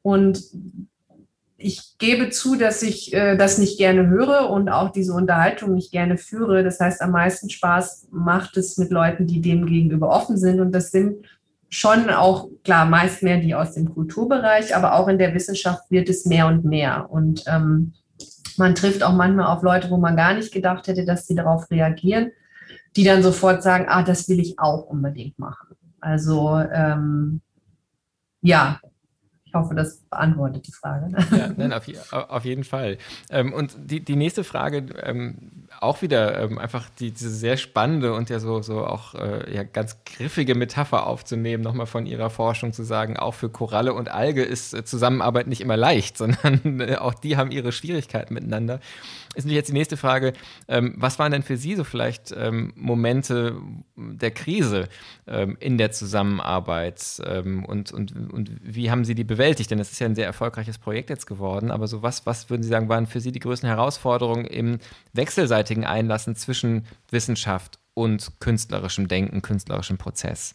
Und 0.00 0.40
ich 1.60 1.98
gebe 1.98 2.30
zu, 2.30 2.54
dass 2.54 2.82
ich 2.82 3.12
äh, 3.12 3.36
das 3.36 3.58
nicht 3.58 3.78
gerne 3.78 4.06
höre 4.06 4.48
und 4.48 4.68
auch 4.68 4.90
diese 4.90 5.12
Unterhaltung 5.12 5.74
nicht 5.74 5.90
gerne 5.90 6.16
führe. 6.16 6.62
Das 6.62 6.78
heißt, 6.78 7.02
am 7.02 7.10
meisten 7.10 7.50
Spaß 7.50 8.08
macht 8.12 8.56
es 8.56 8.78
mit 8.78 8.90
Leuten, 8.90 9.26
die 9.26 9.40
dem 9.40 9.66
gegenüber 9.66 10.08
offen 10.08 10.38
sind. 10.38 10.60
Und 10.60 10.70
das 10.70 10.92
sind 10.92 11.26
schon 11.68 12.10
auch, 12.10 12.48
klar, 12.62 12.86
meist 12.86 13.24
mehr 13.24 13.38
die 13.38 13.56
aus 13.56 13.72
dem 13.72 13.92
Kulturbereich, 13.92 14.74
aber 14.76 14.94
auch 14.94 15.08
in 15.08 15.18
der 15.18 15.34
Wissenschaft 15.34 15.90
wird 15.90 16.08
es 16.08 16.26
mehr 16.26 16.46
und 16.46 16.64
mehr. 16.64 17.10
Und 17.10 17.42
ähm, 17.48 17.92
man 18.56 18.76
trifft 18.76 19.02
auch 19.02 19.12
manchmal 19.12 19.46
auf 19.46 19.62
Leute, 19.62 19.90
wo 19.90 19.96
man 19.96 20.16
gar 20.16 20.34
nicht 20.34 20.52
gedacht 20.52 20.86
hätte, 20.86 21.04
dass 21.04 21.26
sie 21.26 21.34
darauf 21.34 21.68
reagieren, 21.72 22.30
die 22.94 23.02
dann 23.02 23.22
sofort 23.22 23.64
sagen, 23.64 23.86
ah, 23.88 24.04
das 24.04 24.28
will 24.28 24.38
ich 24.38 24.60
auch 24.60 24.86
unbedingt 24.86 25.38
machen. 25.40 25.76
Also 26.00 26.56
ähm, 26.72 27.40
ja, 28.42 28.80
hoffe, 29.58 29.74
das 29.74 29.98
beantwortet 30.10 30.66
die 30.66 30.72
Frage. 30.72 31.08
Ja, 31.36 31.50
nein, 31.56 31.72
auf, 31.72 31.86
auf 32.12 32.44
jeden 32.44 32.64
Fall. 32.64 32.98
Ähm, 33.30 33.52
und 33.52 33.76
die, 33.76 34.00
die 34.04 34.16
nächste 34.16 34.44
Frage, 34.44 34.86
ähm, 35.02 35.68
auch 35.80 36.02
wieder 36.02 36.40
ähm, 36.40 36.58
einfach 36.58 36.88
die, 36.98 37.10
diese 37.10 37.30
sehr 37.30 37.56
spannende 37.56 38.14
und 38.14 38.30
ja 38.30 38.40
so, 38.40 38.62
so 38.62 38.84
auch 38.84 39.14
äh, 39.14 39.54
ja, 39.54 39.62
ganz 39.62 39.98
griffige 40.04 40.54
Metapher 40.54 41.06
aufzunehmen, 41.06 41.62
nochmal 41.62 41.86
von 41.86 42.06
Ihrer 42.06 42.30
Forschung 42.30 42.72
zu 42.72 42.82
sagen, 42.82 43.16
auch 43.16 43.34
für 43.34 43.48
Koralle 43.48 43.92
und 43.94 44.10
Alge 44.10 44.42
ist 44.42 44.74
äh, 44.74 44.84
Zusammenarbeit 44.84 45.46
nicht 45.46 45.60
immer 45.60 45.76
leicht, 45.76 46.16
sondern 46.18 46.80
äh, 46.80 46.96
auch 46.96 47.14
die 47.14 47.36
haben 47.36 47.50
ihre 47.50 47.72
Schwierigkeiten 47.72 48.34
miteinander. 48.34 48.80
Ist 49.38 49.48
jetzt 49.48 49.68
die 49.68 49.72
nächste 49.72 49.96
Frage, 49.96 50.32
ähm, 50.66 50.94
was 50.96 51.20
waren 51.20 51.30
denn 51.30 51.44
für 51.44 51.56
Sie 51.56 51.76
so 51.76 51.84
vielleicht 51.84 52.34
ähm, 52.36 52.72
Momente 52.74 53.56
der 53.94 54.32
Krise 54.32 54.88
ähm, 55.28 55.56
in 55.60 55.78
der 55.78 55.92
Zusammenarbeit 55.92 57.22
ähm, 57.24 57.64
und, 57.64 57.92
und, 57.92 58.32
und 58.32 58.50
wie 58.64 58.90
haben 58.90 59.04
Sie 59.04 59.14
die 59.14 59.22
bewältigt? 59.22 59.70
Denn 59.70 59.78
es 59.78 59.92
ist 59.92 60.00
ja 60.00 60.06
ein 60.06 60.16
sehr 60.16 60.26
erfolgreiches 60.26 60.78
Projekt 60.78 61.08
jetzt 61.08 61.26
geworden, 61.26 61.70
aber 61.70 61.86
so 61.86 62.02
was, 62.02 62.26
was 62.26 62.50
würden 62.50 62.64
Sie 62.64 62.68
sagen, 62.68 62.88
waren 62.88 63.06
für 63.06 63.20
Sie 63.20 63.30
die 63.30 63.38
größten 63.38 63.68
Herausforderungen 63.68 64.44
im 64.44 64.80
wechselseitigen 65.12 65.84
Einlassen 65.84 66.34
zwischen 66.34 66.84
Wissenschaft 67.08 67.78
und 67.94 68.40
künstlerischem 68.40 69.06
Denken, 69.06 69.40
künstlerischem 69.40 69.98
Prozess? 69.98 70.50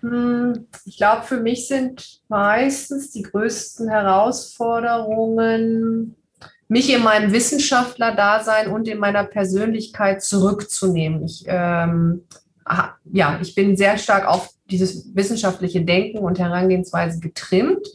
Hm, 0.00 0.66
ich 0.86 0.96
glaube, 0.96 1.24
für 1.24 1.40
mich 1.40 1.68
sind 1.68 2.22
meistens 2.28 3.10
die 3.10 3.22
größten 3.22 3.90
Herausforderungen, 3.90 6.16
mich 6.68 6.92
in 6.92 7.02
meinem 7.02 7.32
Wissenschaftler-Dasein 7.32 8.70
und 8.70 8.86
in 8.88 8.98
meiner 8.98 9.24
Persönlichkeit 9.24 10.22
zurückzunehmen. 10.22 11.24
Ich, 11.24 11.44
ähm, 11.46 12.22
ja, 13.10 13.38
ich 13.40 13.54
bin 13.54 13.76
sehr 13.76 13.96
stark 13.96 14.26
auf 14.26 14.50
dieses 14.70 15.14
wissenschaftliche 15.14 15.82
Denken 15.82 16.18
und 16.18 16.38
Herangehensweise 16.38 17.20
getrimmt 17.20 17.86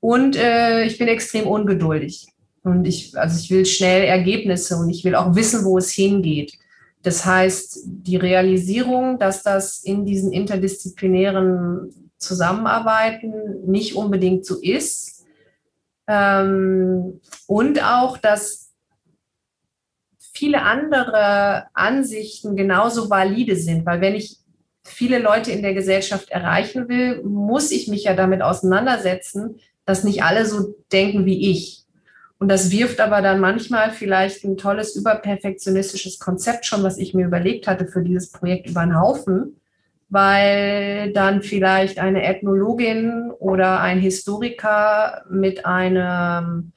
und 0.00 0.36
äh, 0.36 0.84
ich 0.84 0.98
bin 0.98 1.08
extrem 1.08 1.46
ungeduldig. 1.46 2.28
Und 2.62 2.86
ich, 2.86 3.16
also 3.18 3.38
ich 3.38 3.50
will 3.50 3.66
schnell 3.66 4.04
Ergebnisse 4.04 4.76
und 4.76 4.88
ich 4.88 5.04
will 5.04 5.14
auch 5.14 5.34
wissen, 5.34 5.64
wo 5.66 5.76
es 5.76 5.90
hingeht. 5.90 6.54
Das 7.02 7.26
heißt, 7.26 7.80
die 7.84 8.16
Realisierung, 8.16 9.18
dass 9.18 9.42
das 9.42 9.82
in 9.82 10.06
diesen 10.06 10.32
interdisziplinären 10.32 11.90
Zusammenarbeiten 12.16 13.32
nicht 13.66 13.94
unbedingt 13.94 14.46
so 14.46 14.58
ist. 14.58 15.13
Ähm, 16.06 17.20
und 17.46 17.82
auch, 17.82 18.18
dass 18.18 18.72
viele 20.32 20.62
andere 20.62 21.66
Ansichten 21.74 22.56
genauso 22.56 23.08
valide 23.08 23.56
sind, 23.56 23.86
weil 23.86 24.00
wenn 24.00 24.14
ich 24.14 24.38
viele 24.82 25.18
Leute 25.18 25.50
in 25.50 25.62
der 25.62 25.74
Gesellschaft 25.74 26.30
erreichen 26.30 26.88
will, 26.88 27.22
muss 27.22 27.70
ich 27.70 27.88
mich 27.88 28.04
ja 28.04 28.14
damit 28.14 28.42
auseinandersetzen, 28.42 29.60
dass 29.86 30.04
nicht 30.04 30.22
alle 30.22 30.44
so 30.46 30.74
denken 30.92 31.24
wie 31.24 31.50
ich. 31.50 31.84
Und 32.38 32.48
das 32.48 32.70
wirft 32.70 33.00
aber 33.00 33.22
dann 33.22 33.40
manchmal 33.40 33.90
vielleicht 33.90 34.44
ein 34.44 34.56
tolles, 34.56 34.96
überperfektionistisches 34.96 36.18
Konzept 36.18 36.66
schon, 36.66 36.82
was 36.82 36.98
ich 36.98 37.14
mir 37.14 37.26
überlegt 37.26 37.66
hatte 37.66 37.86
für 37.86 38.02
dieses 38.02 38.30
Projekt 38.30 38.68
über 38.68 38.82
den 38.84 39.00
Haufen, 39.00 39.60
weil 40.14 41.12
dann 41.12 41.42
vielleicht 41.42 41.98
eine 41.98 42.22
Ethnologin 42.22 43.32
oder 43.40 43.80
ein 43.80 43.98
Historiker 43.98 45.24
mit 45.28 45.66
einem 45.66 46.72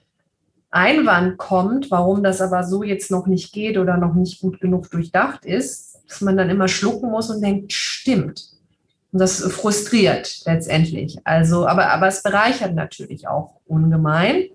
Einwand 0.72 1.38
kommt, 1.38 1.92
warum 1.92 2.24
das 2.24 2.42
aber 2.42 2.64
so 2.64 2.82
jetzt 2.84 3.12
noch 3.12 3.28
nicht 3.28 3.54
geht 3.54 3.78
oder 3.78 3.96
noch 3.98 4.16
nicht 4.16 4.42
gut 4.42 4.60
genug 4.60 4.90
durchdacht 4.90 5.46
ist, 5.46 6.02
dass 6.10 6.22
man 6.22 6.36
dann 6.36 6.50
immer 6.50 6.68
schlucken 6.68 7.12
muss 7.12 7.30
und 7.30 7.42
denkt, 7.42 7.72
stimmt. 7.72 8.50
Und 9.12 9.20
das 9.20 9.40
frustriert 9.42 10.42
letztendlich. 10.46 11.20
Also, 11.24 11.68
aber, 11.68 11.90
aber 11.92 12.08
es 12.08 12.24
bereichert 12.24 12.74
natürlich 12.74 13.28
auch 13.28 13.52
ungemein. 13.68 14.46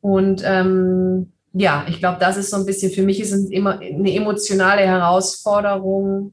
Und 0.00 0.42
ähm, 0.46 1.32
ja, 1.52 1.84
ich 1.88 1.98
glaube, 1.98 2.18
das 2.20 2.36
ist 2.36 2.50
so 2.50 2.56
ein 2.56 2.66
bisschen, 2.66 2.92
für 2.92 3.02
mich 3.02 3.20
ist 3.20 3.32
es 3.32 3.50
immer 3.50 3.80
eine 3.80 4.14
emotionale 4.14 4.82
Herausforderung, 4.82 6.32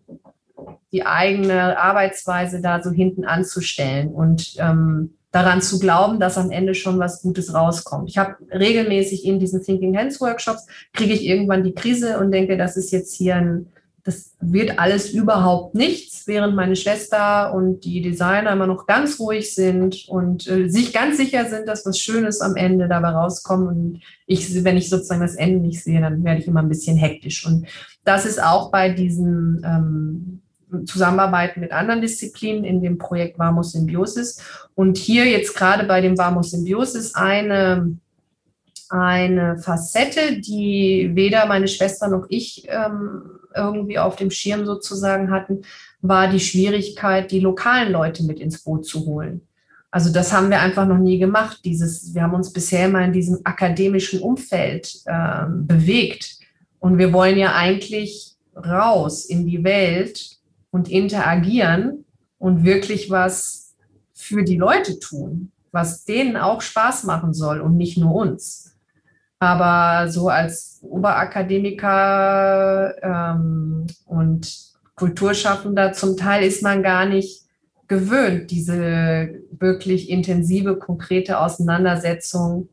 die 0.91 1.05
eigene 1.05 1.77
Arbeitsweise 1.77 2.61
da 2.61 2.81
so 2.81 2.91
hinten 2.91 3.25
anzustellen 3.25 4.09
und 4.09 4.55
ähm, 4.57 5.15
daran 5.31 5.61
zu 5.61 5.79
glauben, 5.79 6.19
dass 6.19 6.37
am 6.37 6.51
Ende 6.51 6.75
schon 6.75 6.99
was 6.99 7.21
Gutes 7.21 7.53
rauskommt. 7.53 8.09
Ich 8.09 8.17
habe 8.17 8.35
regelmäßig 8.51 9.25
in 9.25 9.39
diesen 9.39 9.63
Thinking 9.63 9.97
Hands 9.97 10.19
Workshops, 10.21 10.67
kriege 10.93 11.13
ich 11.13 11.25
irgendwann 11.25 11.63
die 11.63 11.73
Krise 11.73 12.19
und 12.19 12.31
denke, 12.31 12.57
das 12.57 12.77
ist 12.77 12.91
jetzt 12.91 13.15
hier 13.15 13.35
ein 13.35 13.67
das 14.03 14.35
wird 14.41 14.79
alles 14.79 15.11
überhaupt 15.11 15.75
nichts, 15.75 16.27
während 16.27 16.55
meine 16.55 16.75
Schwester 16.75 17.53
und 17.53 17.85
die 17.85 18.01
Designer 18.01 18.51
immer 18.51 18.67
noch 18.67 18.85
ganz 18.85 19.17
ruhig 19.17 19.55
sind 19.55 20.09
und 20.09 20.45
äh, 20.47 20.67
sich 20.67 20.91
ganz 20.91 21.15
sicher 21.15 21.45
sind, 21.45 21.69
dass 21.69 21.85
was 21.85 21.99
Schönes 21.99 22.41
am 22.41 22.57
Ende 22.57 22.89
dabei 22.89 23.09
rauskommt. 23.09 23.69
Und 23.69 24.01
ich, 24.27 24.61
wenn 24.65 24.75
ich 24.75 24.89
sozusagen 24.89 25.21
das 25.21 25.35
Ende 25.35 25.65
nicht 25.65 25.81
sehe, 25.81 26.01
dann 26.01 26.21
werde 26.25 26.41
ich 26.41 26.47
immer 26.47 26.61
ein 26.61 26.67
bisschen 26.67 26.97
hektisch. 26.97 27.45
Und 27.47 27.65
das 28.03 28.25
ist 28.25 28.43
auch 28.43 28.71
bei 28.71 28.89
diesen 28.89 29.61
ähm, 29.65 30.41
Zusammenarbeiten 30.85 31.59
mit 31.59 31.71
anderen 31.71 32.01
Disziplinen 32.01 32.63
in 32.63 32.81
dem 32.81 32.97
Projekt 32.97 33.39
Vamos 33.39 33.71
Symbiosis. 33.71 34.41
Und 34.75 34.97
hier 34.97 35.25
jetzt 35.25 35.55
gerade 35.55 35.85
bei 35.85 36.01
dem 36.01 36.17
Vamos 36.17 36.51
Symbiosis 36.51 37.15
eine 37.15 37.97
eine 38.93 39.57
Facette, 39.57 40.39
die 40.39 41.11
weder 41.13 41.47
meine 41.47 41.67
Schwester 41.67 42.09
noch 42.09 42.27
ich 42.29 42.67
ähm, 42.69 43.23
irgendwie 43.55 43.97
auf 43.97 44.15
dem 44.17 44.29
Schirm 44.29 44.65
sozusagen 44.67 45.31
hatten, 45.31 45.63
war 46.01 46.27
die 46.27 46.39
Schwierigkeit, 46.39 47.31
die 47.31 47.39
lokalen 47.39 47.91
Leute 47.91 48.23
mit 48.23 48.39
ins 48.39 48.63
Boot 48.63 48.85
zu 48.85 49.05
holen. 49.05 49.41
Also 49.89 50.11
das 50.11 50.33
haben 50.33 50.49
wir 50.49 50.59
einfach 50.59 50.87
noch 50.87 50.97
nie 50.97 51.17
gemacht. 51.17 51.61
Dieses, 51.65 52.13
wir 52.13 52.23
haben 52.23 52.33
uns 52.33 52.51
bisher 52.51 52.85
immer 52.85 53.03
in 53.03 53.13
diesem 53.13 53.39
akademischen 53.43 54.21
Umfeld 54.21 55.01
äh, 55.05 55.45
bewegt. 55.47 56.37
Und 56.79 56.97
wir 56.97 57.13
wollen 57.13 57.37
ja 57.37 57.53
eigentlich 57.53 58.35
raus 58.55 59.25
in 59.25 59.47
die 59.47 59.63
Welt 59.63 60.37
und 60.73 60.89
interagieren 60.89 62.03
und 62.39 62.65
wirklich 62.65 63.11
was 63.11 63.75
für 64.11 64.43
die 64.43 64.57
Leute 64.57 64.99
tun, 64.99 65.53
was 65.71 66.03
denen 66.03 66.35
auch 66.35 66.61
Spaß 66.61 67.03
machen 67.03 67.33
soll 67.33 67.61
und 67.61 67.77
nicht 67.77 67.97
nur 67.97 68.13
uns. 68.15 68.75
Aber 69.37 70.09
so 70.09 70.29
als 70.29 70.79
Oberakademiker 70.81 72.95
ähm, 73.03 73.85
und 74.05 74.73
Kulturschaffender 74.95 75.93
zum 75.93 76.17
Teil 76.17 76.43
ist 76.43 76.63
man 76.63 76.81
gar 76.81 77.05
nicht 77.05 77.43
gewöhnt, 77.87 78.49
diese 78.49 79.43
wirklich 79.51 80.09
intensive, 80.09 80.77
konkrete 80.77 81.37
Auseinandersetzung 81.39 82.69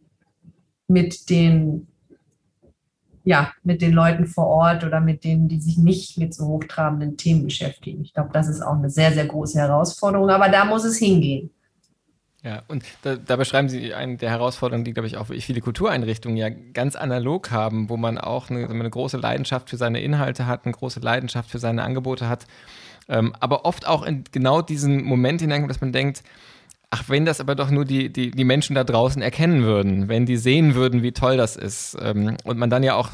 mit 0.88 1.28
den, 1.28 1.88
ja, 3.24 3.52
mit 3.62 3.82
den 3.82 3.92
Leuten 3.92 4.26
vor 4.26 4.46
Ort 4.46 4.84
oder 4.84 5.00
mit 5.00 5.24
denen, 5.24 5.48
die 5.48 5.60
sich 5.60 5.76
nicht 5.76 6.18
mit 6.18 6.34
so 6.34 6.46
hochtrabenden 6.46 7.16
Themen 7.16 7.44
beschäftigen. 7.44 8.02
Ich 8.02 8.14
glaube, 8.14 8.30
das 8.32 8.48
ist 8.48 8.62
auch 8.62 8.76
eine 8.76 8.90
sehr, 8.90 9.12
sehr 9.12 9.26
große 9.26 9.58
Herausforderung, 9.58 10.30
aber 10.30 10.48
da 10.48 10.64
muss 10.64 10.84
es 10.84 10.96
hingehen. 10.96 11.50
Ja, 12.42 12.62
und 12.68 12.84
da, 13.02 13.16
da, 13.16 13.36
beschreiben 13.36 13.68
Sie 13.68 13.92
eine 13.92 14.16
der 14.16 14.30
Herausforderungen, 14.30 14.86
die, 14.86 14.94
glaube 14.94 15.06
ich, 15.06 15.18
auch 15.18 15.26
viele 15.26 15.60
Kultureinrichtungen 15.60 16.38
ja 16.38 16.48
ganz 16.48 16.96
analog 16.96 17.50
haben, 17.50 17.90
wo 17.90 17.98
man 17.98 18.16
auch 18.16 18.48
eine, 18.48 18.66
eine, 18.66 18.88
große 18.88 19.18
Leidenschaft 19.18 19.68
für 19.68 19.76
seine 19.76 20.00
Inhalte 20.00 20.46
hat, 20.46 20.64
eine 20.64 20.72
große 20.72 21.00
Leidenschaft 21.00 21.50
für 21.50 21.58
seine 21.58 21.82
Angebote 21.82 22.30
hat, 22.30 22.46
ähm, 23.10 23.34
aber 23.40 23.66
oft 23.66 23.86
auch 23.86 24.04
in 24.04 24.24
genau 24.32 24.62
diesen 24.62 25.04
Moment 25.04 25.42
hineinkommt, 25.42 25.70
dass 25.70 25.82
man 25.82 25.92
denkt, 25.92 26.22
Ach, 26.92 27.04
wenn 27.08 27.24
das 27.24 27.40
aber 27.40 27.54
doch 27.54 27.70
nur 27.70 27.84
die, 27.84 28.12
die, 28.12 28.32
die 28.32 28.44
Menschen 28.44 28.74
da 28.74 28.82
draußen 28.82 29.22
erkennen 29.22 29.62
würden, 29.62 30.08
wenn 30.08 30.26
die 30.26 30.36
sehen 30.36 30.74
würden, 30.74 31.04
wie 31.04 31.12
toll 31.12 31.36
das 31.36 31.54
ist. 31.54 31.96
Ähm, 32.02 32.36
und 32.42 32.58
man 32.58 32.68
dann 32.68 32.82
ja 32.82 32.96
auch, 32.96 33.10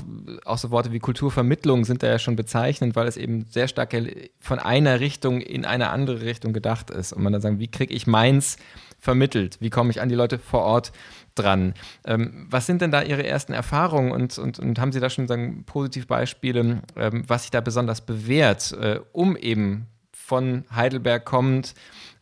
auch 0.47 0.57
so 0.57 0.71
Worte 0.71 0.93
wie 0.93 0.99
Kulturvermittlung 0.99 1.85
sind 1.85 2.03
da 2.03 2.07
ja 2.07 2.19
schon 2.19 2.37
bezeichnend, 2.37 2.97
weil 2.97 3.07
es 3.07 3.19
eben 3.19 3.45
sehr 3.51 3.69
stark 3.69 3.95
von 4.41 4.59
einer 4.59 5.01
Richtung 5.01 5.43
in 5.43 5.67
eine 5.67 5.91
andere 5.91 6.23
Richtung 6.23 6.55
gedacht 6.55 6.89
ist. 6.89 7.13
Und 7.13 7.23
man 7.23 7.35
dann 7.35 7.43
sagen, 7.43 7.59
wie 7.59 7.69
kriege 7.69 7.93
ich 7.93 8.07
meins 8.07 8.57
vermittelt? 8.99 9.59
Wie 9.61 9.69
komme 9.69 9.91
ich 9.91 10.01
an 10.01 10.09
die 10.09 10.15
Leute 10.15 10.39
vor 10.39 10.63
Ort 10.63 10.93
dran? 11.35 11.75
Ähm, 12.07 12.47
was 12.49 12.65
sind 12.65 12.81
denn 12.81 12.91
da 12.91 13.03
Ihre 13.03 13.27
ersten 13.27 13.53
Erfahrungen 13.53 14.11
und, 14.11 14.39
und, 14.39 14.59
und 14.59 14.79
haben 14.79 14.93
Sie 14.93 15.01
da 15.01 15.11
schon 15.11 15.29
sagen, 15.29 15.65
Positivbeispiele, 15.67 16.81
ähm, 16.97 17.25
was 17.27 17.43
sich 17.43 17.51
da 17.51 17.61
besonders 17.61 18.01
bewährt, 18.01 18.73
äh, 18.73 19.01
um 19.13 19.37
eben 19.37 19.89
von 20.27 20.65
Heidelberg 20.75 21.25
kommend 21.25 21.75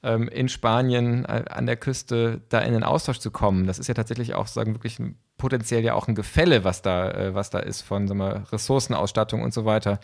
ähm, 0.02 0.28
in 0.28 0.50
Spanien 0.50 1.24
äh, 1.24 1.44
an 1.48 1.64
der 1.64 1.76
Küste 1.76 2.42
da 2.50 2.60
in 2.60 2.74
den 2.74 2.84
Austausch 2.84 3.18
zu 3.18 3.30
kommen. 3.30 3.66
Das 3.66 3.78
ist 3.78 3.88
ja 3.88 3.94
tatsächlich 3.94 4.34
auch 4.34 4.46
sagen 4.46 4.74
wirklich 4.74 4.98
ein, 4.98 5.16
potenziell 5.38 5.82
ja 5.82 5.94
auch 5.94 6.06
ein 6.06 6.14
Gefälle, 6.14 6.64
was 6.64 6.82
da, 6.82 7.10
äh, 7.10 7.34
was 7.34 7.48
da 7.48 7.60
ist 7.60 7.80
von 7.80 8.06
sagen 8.06 8.18
wir, 8.18 8.44
Ressourcenausstattung 8.52 9.42
und 9.42 9.54
so 9.54 9.64
weiter, 9.64 10.00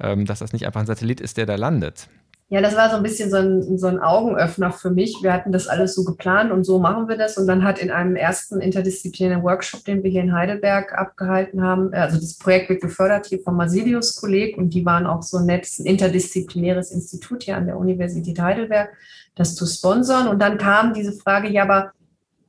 ähm, 0.00 0.26
dass 0.26 0.40
das 0.40 0.52
nicht 0.52 0.66
einfach 0.66 0.80
ein 0.80 0.86
Satellit 0.86 1.20
ist, 1.20 1.36
der 1.36 1.46
da 1.46 1.54
landet. 1.54 2.08
Ja, 2.48 2.60
das 2.60 2.76
war 2.76 2.90
so 2.90 2.96
ein 2.96 3.02
bisschen 3.02 3.28
so 3.28 3.38
ein, 3.38 3.76
so 3.76 3.88
ein 3.88 3.98
Augenöffner 3.98 4.70
für 4.70 4.90
mich. 4.90 5.18
Wir 5.20 5.32
hatten 5.32 5.50
das 5.50 5.66
alles 5.66 5.96
so 5.96 6.04
geplant 6.04 6.52
und 6.52 6.62
so 6.62 6.78
machen 6.78 7.08
wir 7.08 7.16
das. 7.16 7.38
Und 7.38 7.48
dann 7.48 7.64
hat 7.64 7.80
in 7.80 7.90
einem 7.90 8.14
ersten 8.14 8.60
interdisziplinären 8.60 9.42
Workshop, 9.42 9.84
den 9.84 10.04
wir 10.04 10.12
hier 10.12 10.22
in 10.22 10.32
Heidelberg 10.32 10.92
abgehalten 10.96 11.62
haben, 11.64 11.92
also 11.92 12.20
das 12.20 12.38
Projekt 12.38 12.68
wird 12.68 12.82
gefördert 12.82 13.26
hier 13.26 13.40
vom 13.40 13.56
Masilius-Kolleg 13.56 14.56
und 14.58 14.74
die 14.74 14.86
waren 14.86 15.06
auch 15.06 15.22
so 15.22 15.40
nett, 15.40 15.68
ein 15.80 15.86
interdisziplinäres 15.86 16.92
Institut 16.92 17.42
hier 17.42 17.56
an 17.56 17.66
der 17.66 17.78
Universität 17.78 18.38
Heidelberg 18.38 18.90
das 19.36 19.54
zu 19.54 19.66
sponsern. 19.66 20.26
Und 20.28 20.40
dann 20.40 20.58
kam 20.58 20.94
diese 20.94 21.12
Frage, 21.12 21.48
ja, 21.48 21.62
aber 21.62 21.92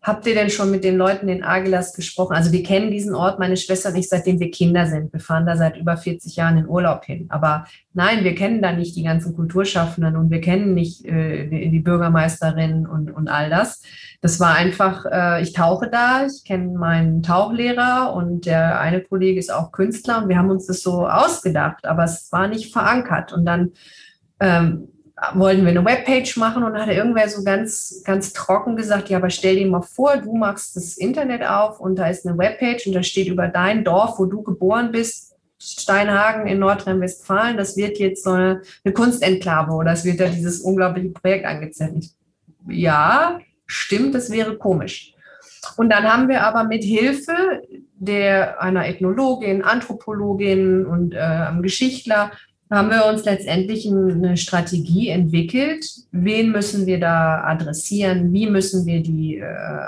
habt 0.08 0.26
ihr 0.26 0.36
denn 0.36 0.50
schon 0.50 0.72
mit 0.72 0.86
den 0.86 0.96
Leuten 0.96 1.28
in 1.28 1.44
Agilas 1.44 1.94
gesprochen? 1.94 2.34
Also 2.34 2.54
wir 2.54 2.64
kennen 2.64 2.92
diesen 2.92 3.14
Ort, 3.14 3.40
meine 3.40 3.58
Schwester 3.58 3.90
und 3.90 3.98
ich, 3.98 4.08
seitdem 4.08 4.40
wir 4.40 4.50
Kinder 4.52 4.88
sind. 4.88 5.12
Wir 5.12 5.20
fahren 5.20 5.46
da 5.46 5.58
seit 5.58 5.76
über 5.76 5.98
40 5.98 6.38
Jahren 6.38 6.58
in 6.58 6.68
Urlaub 6.68 7.04
hin. 7.04 7.26
Aber 7.28 7.66
nein, 7.94 8.24
wir 8.24 8.34
kennen 8.34 8.62
da 8.62 8.72
nicht 8.72 8.96
die 8.96 9.04
ganzen 9.04 9.36
Kulturschaffenden 9.36 10.16
und 10.16 10.32
wir 10.32 10.40
kennen 10.40 10.74
nicht 10.74 11.06
äh, 11.06 11.50
die, 11.50 11.80
Bürgermeisterin 11.80 12.88
und, 12.88 13.12
und 13.12 13.28
all 13.28 13.50
das. 13.50 13.84
Das 14.22 14.40
war 14.40 14.56
einfach, 14.56 15.06
äh, 15.12 15.42
ich 15.42 15.52
tauche 15.52 15.90
da, 15.90 16.26
ich 16.26 16.46
kenne 16.46 16.78
meinen 16.78 17.22
Tauchlehrer 17.22 18.14
und 18.16 18.46
der 18.46 18.80
eine 18.80 19.02
Kollege 19.02 19.40
ist 19.40 19.54
auch 19.54 19.74
Künstler 19.74 20.24
und 20.24 20.30
wir 20.30 20.38
haben 20.38 20.50
uns 20.50 20.68
das 20.68 20.82
so 20.82 21.06
ausgedacht, 21.06 21.86
aber 21.86 22.06
es 22.06 22.32
war 22.32 22.48
nicht 22.48 22.72
verankert. 22.72 23.34
Und 23.34 23.46
dann 23.46 23.72
ähm, 24.40 24.88
wollten 25.34 25.64
wir 25.64 25.70
eine 25.70 25.84
Webpage 25.84 26.38
machen 26.38 26.64
und 26.64 26.74
dann 26.74 26.84
hat 26.84 26.90
irgendwer 26.90 27.28
so 27.28 27.44
ganz, 27.44 28.04
ganz 28.06 28.34
trocken 28.34 28.76
gesagt, 28.76 29.10
ja, 29.10 29.18
aber 29.18 29.32
stell 29.32 29.56
dir 29.56 29.68
mal 29.68 29.82
vor, 29.82 30.18
du 30.18 30.36
machst 30.36 30.76
das 30.76 30.98
Internet 30.98 31.44
auf 31.44 31.80
und 31.80 31.96
da 31.96 32.08
ist 32.08 32.28
eine 32.28 32.38
Webpage 32.38 32.86
und 32.86 32.94
da 32.94 33.02
steht 33.02 33.28
über 33.28 33.48
dein 33.48 33.84
Dorf, 33.84 34.20
wo 34.20 34.26
du 34.26 34.44
geboren 34.44 34.92
bist, 34.92 35.36
Steinhagen 35.60 36.46
in 36.46 36.60
Nordrhein-Westfalen, 36.60 37.58
das 37.58 37.76
wird 37.76 37.98
jetzt 37.98 38.24
so 38.24 38.32
eine, 38.32 38.62
eine 38.84 38.94
Kunstenklave 38.94 39.72
oder 39.72 39.92
es 39.92 40.06
wird 40.06 40.20
da 40.20 40.28
dieses 40.28 40.62
unglaubliche 40.62 41.10
Projekt 41.10 41.46
angezettelt. 41.46 42.12
Ja, 42.70 43.40
stimmt, 43.66 44.14
das 44.14 44.30
wäre 44.30 44.56
komisch. 44.58 45.16
Und 45.78 45.90
dann 45.90 46.04
haben 46.04 46.30
wir 46.30 46.44
aber 46.44 46.64
mit 46.64 46.84
Hilfe 46.84 47.64
der 47.96 48.62
einer 48.62 48.88
Ethnologin, 48.88 49.64
Anthropologin 49.64 50.86
und 50.86 51.16
äh, 51.16 51.18
einem 51.18 51.64
Geschichtler 51.64 52.32
haben 52.70 52.90
wir 52.90 53.06
uns 53.06 53.24
letztendlich 53.24 53.88
eine 53.88 54.36
Strategie 54.36 55.10
entwickelt. 55.10 55.86
Wen 56.12 56.52
müssen 56.52 56.86
wir 56.86 57.00
da 57.00 57.44
adressieren? 57.44 58.34
Wie 58.34 58.50
müssen 58.50 58.86
wir 58.86 59.02
die, 59.02 59.38
äh, 59.38 59.46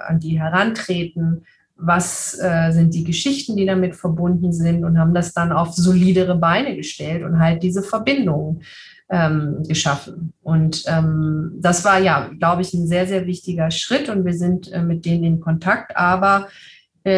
an 0.07 0.19
die 0.19 0.39
herantreten? 0.39 1.43
Was 1.75 2.37
äh, 2.41 2.71
sind 2.71 2.93
die 2.93 3.03
Geschichten, 3.03 3.57
die 3.57 3.65
damit 3.65 3.95
verbunden 3.95 4.53
sind? 4.53 4.83
Und 4.83 4.97
haben 4.97 5.13
das 5.13 5.33
dann 5.33 5.51
auf 5.51 5.73
solidere 5.73 6.35
Beine 6.35 6.75
gestellt 6.75 7.23
und 7.23 7.39
halt 7.39 7.63
diese 7.63 7.83
Verbindung 7.83 8.61
ähm, 9.09 9.63
geschaffen. 9.67 10.33
Und 10.41 10.83
ähm, 10.87 11.53
das 11.59 11.83
war 11.83 11.99
ja, 11.99 12.29
glaube 12.39 12.61
ich, 12.61 12.73
ein 12.73 12.87
sehr, 12.87 13.07
sehr 13.07 13.25
wichtiger 13.25 13.71
Schritt. 13.71 14.07
Und 14.07 14.25
wir 14.25 14.33
sind 14.33 14.71
äh, 14.71 14.83
mit 14.83 15.05
denen 15.05 15.23
in 15.23 15.39
Kontakt. 15.41 15.97
Aber 15.97 16.47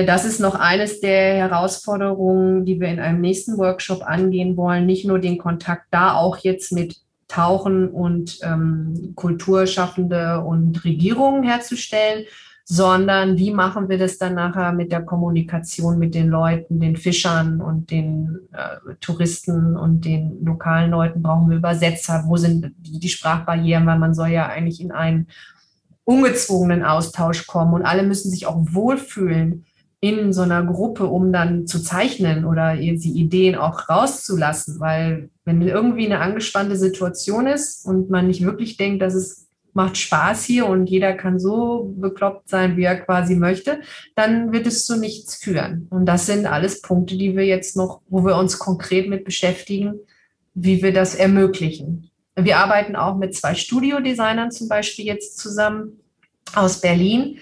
das 0.05 0.25
ist 0.25 0.39
noch 0.39 0.55
eines 0.55 1.01
der 1.01 1.35
Herausforderungen, 1.35 2.65
die 2.65 2.79
wir 2.79 2.87
in 2.87 2.99
einem 2.99 3.21
nächsten 3.21 3.57
Workshop 3.57 4.03
angehen 4.03 4.57
wollen. 4.57 4.85
Nicht 4.85 5.05
nur 5.05 5.19
den 5.19 5.37
Kontakt 5.37 5.85
da, 5.91 6.13
auch 6.13 6.37
jetzt 6.37 6.71
mit 6.71 6.97
Tauchen 7.27 7.89
und 7.89 8.39
ähm, 8.43 9.13
Kulturschaffende 9.15 10.41
und 10.41 10.83
Regierungen 10.83 11.43
herzustellen, 11.43 12.25
sondern 12.65 13.37
wie 13.37 13.51
machen 13.51 13.89
wir 13.89 13.97
das 13.97 14.17
dann 14.17 14.35
nachher 14.35 14.71
mit 14.71 14.91
der 14.91 15.01
Kommunikation 15.01 15.97
mit 15.97 16.13
den 16.13 16.27
Leuten, 16.27 16.79
den 16.79 16.95
Fischern 16.95 17.59
und 17.61 17.89
den 17.89 18.39
äh, 18.53 18.95
Touristen 18.99 19.75
und 19.75 20.05
den 20.05 20.43
lokalen 20.43 20.91
Leuten? 20.91 21.21
Brauchen 21.21 21.49
wir 21.49 21.57
Übersetzer? 21.57 22.23
Wo 22.27 22.37
sind 22.37 22.73
die 22.77 23.09
Sprachbarrieren? 23.09 23.85
Weil 23.85 23.99
man 23.99 24.13
soll 24.13 24.29
ja 24.29 24.47
eigentlich 24.47 24.79
in 24.79 24.91
einen 24.91 25.27
ungezwungenen 26.03 26.83
Austausch 26.83 27.47
kommen 27.47 27.73
und 27.73 27.85
alle 27.85 28.03
müssen 28.03 28.29
sich 28.29 28.45
auch 28.45 28.57
wohlfühlen 28.59 29.65
in 30.01 30.33
so 30.33 30.41
einer 30.41 30.65
Gruppe, 30.65 31.05
um 31.05 31.31
dann 31.31 31.67
zu 31.67 31.79
zeichnen 31.79 32.43
oder 32.43 32.75
die 32.75 33.19
Ideen 33.19 33.55
auch 33.55 33.87
rauszulassen. 33.87 34.79
Weil 34.79 35.29
wenn 35.45 35.61
irgendwie 35.61 36.07
eine 36.07 36.19
angespannte 36.19 36.75
Situation 36.75 37.45
ist 37.45 37.85
und 37.85 38.09
man 38.09 38.27
nicht 38.27 38.43
wirklich 38.43 38.77
denkt, 38.77 39.01
dass 39.01 39.13
es 39.13 39.47
macht 39.73 39.97
Spaß 39.97 40.43
hier 40.43 40.65
und 40.65 40.87
jeder 40.87 41.13
kann 41.13 41.39
so 41.39 41.93
bekloppt 41.97 42.49
sein, 42.49 42.77
wie 42.77 42.83
er 42.83 42.99
quasi 42.99 43.35
möchte, 43.35 43.79
dann 44.15 44.51
wird 44.51 44.67
es 44.67 44.85
zu 44.85 44.97
nichts 44.97 45.35
führen. 45.35 45.87
Und 45.89 46.05
das 46.05 46.25
sind 46.25 46.45
alles 46.45 46.81
Punkte, 46.81 47.17
die 47.17 47.37
wir 47.37 47.45
jetzt 47.45 47.77
noch, 47.77 48.01
wo 48.09 48.25
wir 48.25 48.35
uns 48.35 48.59
konkret 48.59 49.07
mit 49.07 49.23
beschäftigen, 49.23 49.99
wie 50.53 50.83
wir 50.83 50.93
das 50.93 51.15
ermöglichen. 51.15 52.11
Wir 52.35 52.57
arbeiten 52.57 52.95
auch 52.95 53.17
mit 53.17 53.35
zwei 53.35 53.55
Studiodesignern 53.55 54.51
zum 54.51 54.67
Beispiel 54.67 55.05
jetzt 55.05 55.37
zusammen 55.37 55.99
aus 56.53 56.81
Berlin, 56.81 57.39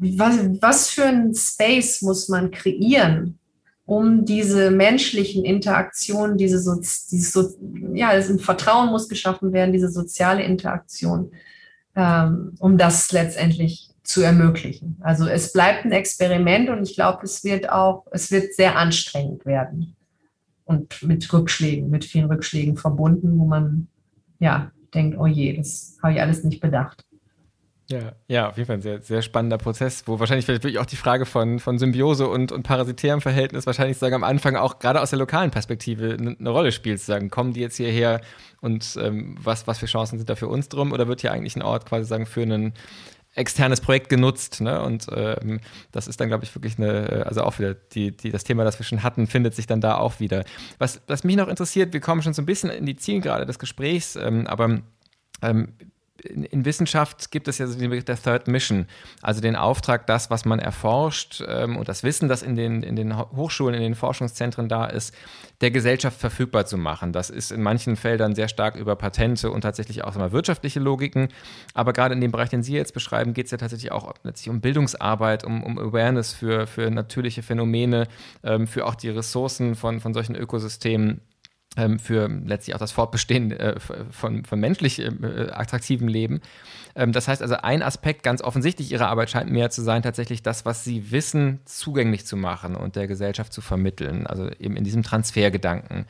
was, 0.00 0.38
was 0.60 0.88
für 0.88 1.04
ein 1.04 1.34
Space 1.34 2.02
muss 2.02 2.28
man 2.28 2.50
kreieren, 2.50 3.38
um 3.84 4.24
diese 4.24 4.70
menschlichen 4.70 5.44
Interaktionen, 5.44 6.38
diese, 6.38 6.58
so, 6.58 6.74
dieses 6.76 7.32
so, 7.32 7.54
ja, 7.92 8.10
ein 8.10 8.38
Vertrauen 8.38 8.90
muss 8.90 9.08
geschaffen 9.08 9.52
werden, 9.52 9.72
diese 9.72 9.90
soziale 9.90 10.42
Interaktion, 10.42 11.32
ähm, 11.96 12.54
um 12.60 12.78
das 12.78 13.12
letztendlich 13.12 13.90
zu 14.02 14.22
ermöglichen. 14.22 14.96
Also 15.00 15.26
es 15.26 15.52
bleibt 15.52 15.84
ein 15.84 15.92
Experiment 15.92 16.70
und 16.70 16.82
ich 16.82 16.94
glaube, 16.94 17.24
es 17.24 17.44
wird 17.44 17.68
auch, 17.68 18.06
es 18.10 18.30
wird 18.30 18.54
sehr 18.54 18.76
anstrengend 18.76 19.44
werden 19.44 19.96
und 20.64 21.02
mit 21.02 21.30
Rückschlägen, 21.32 21.90
mit 21.90 22.04
vielen 22.04 22.26
Rückschlägen 22.26 22.76
verbunden, 22.76 23.38
wo 23.38 23.44
man 23.44 23.88
ja 24.38 24.70
denkt, 24.94 25.18
oh 25.18 25.26
je, 25.26 25.56
das 25.56 25.98
habe 26.02 26.14
ich 26.14 26.20
alles 26.20 26.44
nicht 26.44 26.60
bedacht. 26.60 27.04
Ja, 27.90 28.12
ja, 28.28 28.48
auf 28.48 28.56
jeden 28.56 28.68
Fall 28.68 28.76
ein 28.76 28.82
sehr, 28.82 29.02
sehr 29.02 29.20
spannender 29.20 29.58
Prozess, 29.58 30.04
wo 30.06 30.20
wahrscheinlich 30.20 30.44
vielleicht 30.44 30.62
wirklich 30.62 30.78
auch 30.78 30.86
die 30.86 30.96
Frage 30.96 31.26
von, 31.26 31.58
von 31.58 31.76
Symbiose 31.76 32.28
und, 32.28 32.52
und 32.52 32.62
parasitärem 32.62 33.20
Verhältnis 33.20 33.66
wahrscheinlich 33.66 33.98
sagen 33.98 34.14
am 34.14 34.22
Anfang 34.22 34.54
auch 34.54 34.78
gerade 34.78 35.00
aus 35.00 35.10
der 35.10 35.18
lokalen 35.18 35.50
Perspektive 35.50 36.16
eine, 36.16 36.36
eine 36.38 36.50
Rolle 36.50 36.70
spielt, 36.70 37.00
zu 37.00 37.06
sagen, 37.06 37.30
kommen 37.30 37.52
die 37.52 37.60
jetzt 37.60 37.76
hierher 37.76 38.20
und 38.60 38.96
ähm, 39.00 39.36
was, 39.42 39.66
was 39.66 39.78
für 39.78 39.86
Chancen 39.86 40.18
sind 40.18 40.30
da 40.30 40.36
für 40.36 40.46
uns 40.46 40.68
drum 40.68 40.92
oder 40.92 41.08
wird 41.08 41.22
hier 41.22 41.32
eigentlich 41.32 41.56
ein 41.56 41.62
Ort 41.62 41.84
quasi 41.84 42.06
sagen 42.06 42.26
für 42.26 42.42
ein 42.42 42.74
externes 43.34 43.80
Projekt 43.80 44.08
genutzt, 44.08 44.60
ne? 44.60 44.82
Und 44.82 45.06
ähm, 45.12 45.60
das 45.92 46.08
ist 46.08 46.20
dann, 46.20 46.28
glaube 46.28 46.44
ich, 46.44 46.54
wirklich 46.54 46.78
eine, 46.78 47.24
also 47.26 47.42
auch 47.42 47.58
wieder 47.58 47.74
die, 47.74 48.16
die, 48.16 48.30
das 48.30 48.44
Thema, 48.44 48.64
das 48.64 48.78
wir 48.78 48.84
schon 48.84 49.04
hatten, 49.04 49.26
findet 49.26 49.54
sich 49.54 49.66
dann 49.66 49.80
da 49.80 49.96
auch 49.96 50.18
wieder. 50.18 50.44
Was, 50.78 51.00
was 51.06 51.22
mich 51.22 51.36
noch 51.36 51.46
interessiert, 51.48 51.92
wir 51.92 52.00
kommen 52.00 52.22
schon 52.22 52.34
so 52.34 52.42
ein 52.42 52.46
bisschen 52.46 52.70
in 52.70 52.86
die 52.86 52.96
Zielgerade 52.96 53.46
des 53.46 53.60
Gesprächs, 53.60 54.16
ähm, 54.16 54.48
aber 54.48 54.80
ähm, 55.42 55.74
in, 56.24 56.44
in, 56.44 56.64
Wissenschaft 56.64 57.30
gibt 57.30 57.48
es 57.48 57.58
ja 57.58 57.66
so 57.66 57.78
den 57.78 57.90
Begriff 57.90 58.04
der 58.04 58.20
Third 58.20 58.48
Mission, 58.48 58.86
also 59.22 59.40
den 59.40 59.56
Auftrag, 59.56 60.06
das, 60.06 60.30
was 60.30 60.44
man 60.44 60.58
erforscht 60.58 61.42
ähm, 61.46 61.76
und 61.76 61.88
das 61.88 62.02
Wissen, 62.02 62.28
das 62.28 62.42
in 62.42 62.56
den, 62.56 62.82
in 62.82 62.96
den 62.96 63.16
Hochschulen, 63.16 63.74
in 63.74 63.82
den 63.82 63.94
Forschungszentren 63.94 64.68
da 64.68 64.86
ist, 64.86 65.14
der 65.60 65.70
Gesellschaft 65.70 66.18
verfügbar 66.18 66.66
zu 66.66 66.78
machen. 66.78 67.12
Das 67.12 67.30
ist 67.30 67.52
in 67.52 67.62
manchen 67.62 67.96
Feldern 67.96 68.34
sehr 68.34 68.48
stark 68.48 68.76
über 68.76 68.96
Patente 68.96 69.50
und 69.50 69.62
tatsächlich 69.62 70.04
auch 70.04 70.14
mal 70.16 70.32
wirtschaftliche 70.32 70.80
Logiken. 70.80 71.28
Aber 71.74 71.92
gerade 71.92 72.14
in 72.14 72.20
dem 72.20 72.32
Bereich, 72.32 72.48
den 72.48 72.62
Sie 72.62 72.74
jetzt 72.74 72.94
beschreiben, 72.94 73.34
geht 73.34 73.46
es 73.46 73.52
ja 73.52 73.58
tatsächlich 73.58 73.92
auch 73.92 74.14
letztlich 74.22 74.50
um 74.50 74.60
Bildungsarbeit, 74.60 75.44
um, 75.44 75.62
um 75.62 75.78
Awareness 75.78 76.32
für, 76.32 76.66
für 76.66 76.90
natürliche 76.90 77.42
Phänomene, 77.42 78.08
ähm, 78.42 78.66
für 78.66 78.86
auch 78.86 78.94
die 78.94 79.10
Ressourcen 79.10 79.74
von, 79.74 80.00
von 80.00 80.14
solchen 80.14 80.34
Ökosystemen 80.34 81.20
für 81.98 82.28
letztlich 82.28 82.74
auch 82.74 82.80
das 82.80 82.90
Fortbestehen 82.90 83.52
äh, 83.52 83.78
von, 83.78 84.44
von 84.44 84.58
menschlich 84.58 84.98
äh, 84.98 85.50
attraktivem 85.52 86.08
Leben. 86.08 86.40
Ähm, 86.96 87.12
das 87.12 87.28
heißt 87.28 87.42
also, 87.42 87.56
ein 87.56 87.82
Aspekt 87.82 88.24
ganz 88.24 88.42
offensichtlich 88.42 88.90
Ihrer 88.90 89.08
Arbeit 89.08 89.30
scheint 89.30 89.52
mehr 89.52 89.70
zu 89.70 89.82
sein, 89.82 90.02
tatsächlich 90.02 90.42
das, 90.42 90.64
was 90.64 90.82
Sie 90.82 91.12
wissen, 91.12 91.60
zugänglich 91.66 92.26
zu 92.26 92.36
machen 92.36 92.74
und 92.74 92.96
der 92.96 93.06
Gesellschaft 93.06 93.52
zu 93.52 93.60
vermitteln, 93.60 94.26
also 94.26 94.50
eben 94.58 94.76
in 94.76 94.82
diesem 94.82 95.04
Transfergedanken. 95.04 96.06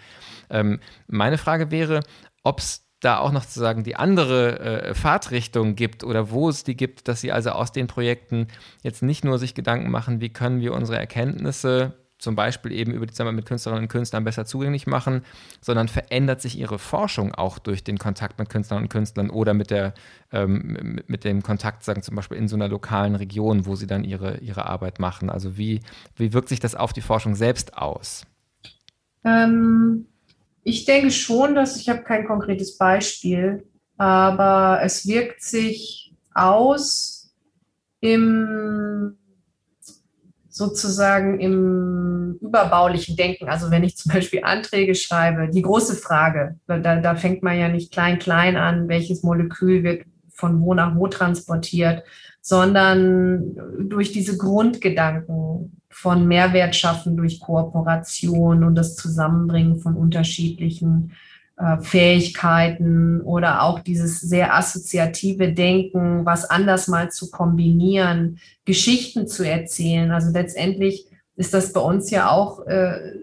Ähm, 0.49 0.81
meine 1.09 1.37
Frage 1.37 1.71
wäre, 1.71 2.01
ob 2.43 2.61
es 2.61 2.87
da 3.01 3.19
auch 3.19 3.33
noch 3.33 3.43
sozusagen 3.43 3.85
die 3.85 3.97
andere 3.97 4.61
äh, 4.61 4.95
Fahrtrichtung 4.95 5.75
gibt 5.75 6.05
oder 6.05 6.31
wo 6.31 6.49
es 6.49 6.65
die 6.65 6.77
gibt, 6.77 7.07
dass 7.07 7.21
sie 7.21 7.33
also 7.33 7.51
aus 7.51 7.73
den 7.73 7.87
Projekten 7.87 8.47
jetzt 8.83 9.03
nicht 9.03 9.25
nur 9.25 9.39
sich 9.39 9.55
Gedanken 9.55 9.91
machen, 9.91 10.21
wie 10.21 10.31
können 10.31 10.61
wir 10.61 10.73
unsere 10.75 10.99
Erkenntnisse 10.99 11.95
zum 12.21 12.37
Beispiel 12.37 12.73
eben 12.73 12.93
über 12.93 13.07
die 13.07 13.13
Zusammenarbeit 13.13 13.41
mit 13.43 13.47
Künstlerinnen 13.47 13.85
und 13.85 13.89
Künstlern 13.89 14.25
besser 14.25 14.45
zugänglich 14.45 14.87
machen, 14.87 15.23
sondern 15.61 15.89
verändert 15.89 16.41
sich 16.41 16.59
ihre 16.59 16.79
Forschung 16.79 17.35
auch 17.35 17.59
durch 17.59 17.83
den 17.83 17.99
Kontakt 17.99 18.39
mit 18.39 18.49
Künstlern 18.49 18.83
und 18.83 18.89
Künstlern 18.89 19.31
oder 19.31 19.55
mit, 19.55 19.71
der, 19.71 19.95
ähm, 20.31 21.01
mit 21.07 21.25
dem 21.25 21.43
Kontakt, 21.43 21.83
sagen 21.83 22.03
zum 22.03 22.17
Beispiel 22.17 22.37
in 22.37 22.49
so 22.49 22.57
einer 22.57 22.69
lokalen 22.69 23.15
Region, 23.15 23.67
wo 23.67 23.75
sie 23.75 23.87
dann 23.87 24.05
ihre, 24.05 24.39
ihre 24.39 24.67
Arbeit 24.67 25.01
machen. 25.01 25.31
Also 25.31 25.57
wie, 25.57 25.81
wie 26.17 26.33
wirkt 26.33 26.51
sich 26.51 26.61
das 26.61 26.75
auf 26.75 26.93
die 26.93 27.01
Forschung 27.01 27.35
selbst 27.35 27.77
aus? 27.77 28.27
Ähm, 29.25 30.07
ich 30.63 30.85
denke 30.85 31.11
schon, 31.11 31.55
dass 31.55 31.77
ich 31.77 31.89
habe 31.89 32.03
kein 32.03 32.27
konkretes 32.27 32.77
Beispiel, 32.77 33.65
aber 33.97 34.81
es 34.83 35.07
wirkt 35.07 35.43
sich 35.43 36.15
aus 36.35 37.35
im 38.01 39.17
sozusagen 40.61 41.41
im 41.41 42.37
überbaulichen 42.43 43.17
Denken. 43.17 43.49
Also 43.49 43.71
wenn 43.71 43.83
ich 43.83 43.97
zum 43.97 44.13
Beispiel 44.13 44.45
Anträge 44.45 44.95
schreibe, 44.95 45.49
die 45.49 45.63
große 45.63 45.97
Frage, 45.97 46.57
da, 46.67 46.79
da 46.79 47.15
fängt 47.17 47.43
man 47.43 47.59
ja 47.59 47.69
nicht 47.69 47.93
klein, 47.93 48.19
klein 48.19 48.59
an, 48.59 48.87
welches 48.87 49.23
Molekül 49.23 49.83
wird 49.83 50.05
von 50.29 50.61
wo 50.61 50.75
nach 50.75 50.95
wo 50.97 51.09
transportiert, 51.09 52.03
sondern 52.43 53.57
durch 53.89 54.13
diese 54.13 54.37
Grundgedanken 54.37 55.81
von 55.89 56.29
Mehrwert 56.29 56.77
schaffen 56.77 57.17
durch 57.17 57.41
Kooperation 57.41 58.63
und 58.63 58.75
das 58.75 58.97
Zusammenbringen 58.97 59.81
von 59.81 59.97
unterschiedlichen 59.97 61.13
Fähigkeiten 61.81 63.21
oder 63.21 63.63
auch 63.63 63.81
dieses 63.81 64.21
sehr 64.21 64.55
assoziative 64.55 65.53
Denken, 65.53 66.25
was 66.25 66.49
anders 66.49 66.89
mal 66.89 67.11
zu 67.11 67.31
kombinieren, 67.31 68.39
Geschichten 68.65 69.27
zu 69.27 69.47
erzählen. 69.47 70.11
Also 70.11 70.31
letztendlich 70.33 71.07
ist 71.37 71.55
das 71.55 71.73
bei 71.73 71.81
uns 71.81 72.11
ja 72.11 72.31
auch 72.31 72.67
äh, 72.67 73.15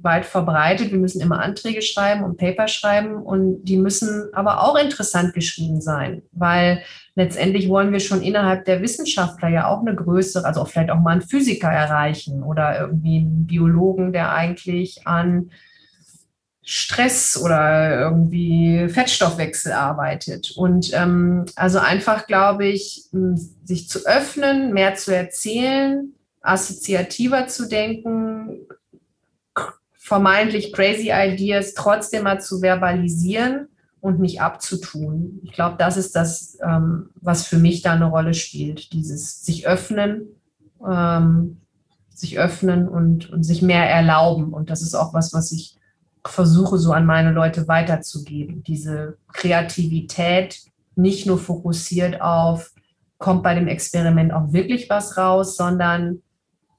weit 0.00 0.24
verbreitet. 0.24 0.90
Wir 0.90 0.98
müssen 0.98 1.20
immer 1.20 1.40
Anträge 1.40 1.82
schreiben 1.82 2.24
und 2.24 2.38
Paper 2.38 2.68
schreiben 2.68 3.16
und 3.16 3.64
die 3.64 3.76
müssen 3.76 4.28
aber 4.32 4.62
auch 4.62 4.76
interessant 4.76 5.34
geschrieben 5.34 5.80
sein, 5.80 6.22
weil 6.32 6.82
letztendlich 7.14 7.68
wollen 7.68 7.92
wir 7.92 8.00
schon 8.00 8.22
innerhalb 8.22 8.64
der 8.64 8.82
Wissenschaftler 8.82 9.48
ja 9.48 9.68
auch 9.68 9.80
eine 9.80 9.94
größere, 9.94 10.46
also 10.46 10.62
auch 10.62 10.68
vielleicht 10.68 10.90
auch 10.90 11.00
mal 11.00 11.12
einen 11.12 11.22
Physiker 11.22 11.68
erreichen 11.68 12.42
oder 12.42 12.80
irgendwie 12.80 13.18
einen 13.18 13.46
Biologen, 13.46 14.12
der 14.12 14.32
eigentlich 14.32 15.06
an 15.06 15.50
Stress 16.68 17.40
oder 17.40 18.00
irgendwie 18.00 18.88
Fettstoffwechsel 18.88 19.70
arbeitet. 19.70 20.50
Und 20.56 20.90
ähm, 20.94 21.44
also 21.54 21.78
einfach, 21.78 22.26
glaube 22.26 22.66
ich, 22.66 23.04
sich 23.62 23.88
zu 23.88 24.04
öffnen, 24.04 24.72
mehr 24.72 24.96
zu 24.96 25.14
erzählen, 25.14 26.12
assoziativer 26.40 27.46
zu 27.46 27.68
denken, 27.68 28.66
vermeintlich 29.96 30.72
crazy 30.72 31.12
Ideas 31.14 31.74
trotzdem 31.74 32.24
mal 32.24 32.40
zu 32.40 32.60
verbalisieren 32.60 33.68
und 34.00 34.18
nicht 34.18 34.40
abzutun. 34.40 35.38
Ich 35.44 35.52
glaube, 35.52 35.76
das 35.78 35.96
ist 35.96 36.16
das, 36.16 36.58
ähm, 36.66 37.10
was 37.14 37.46
für 37.46 37.58
mich 37.58 37.82
da 37.82 37.92
eine 37.92 38.06
Rolle 38.06 38.34
spielt. 38.34 38.92
Dieses 38.92 39.44
sich 39.44 39.68
öffnen, 39.68 40.26
ähm, 40.84 41.58
sich 42.12 42.40
öffnen 42.40 42.88
und, 42.88 43.30
und 43.30 43.44
sich 43.44 43.62
mehr 43.62 43.88
erlauben. 43.88 44.52
Und 44.52 44.68
das 44.68 44.82
ist 44.82 44.96
auch 44.96 45.14
was, 45.14 45.32
was 45.32 45.52
ich 45.52 45.76
versuche 46.28 46.78
so 46.78 46.92
an 46.92 47.06
meine 47.06 47.32
Leute 47.32 47.68
weiterzugeben. 47.68 48.62
Diese 48.62 49.18
Kreativität 49.32 50.60
nicht 50.94 51.26
nur 51.26 51.38
fokussiert 51.38 52.20
auf, 52.20 52.72
kommt 53.18 53.42
bei 53.42 53.54
dem 53.54 53.68
Experiment 53.68 54.32
auch 54.32 54.52
wirklich 54.52 54.88
was 54.90 55.16
raus, 55.16 55.56
sondern 55.56 56.22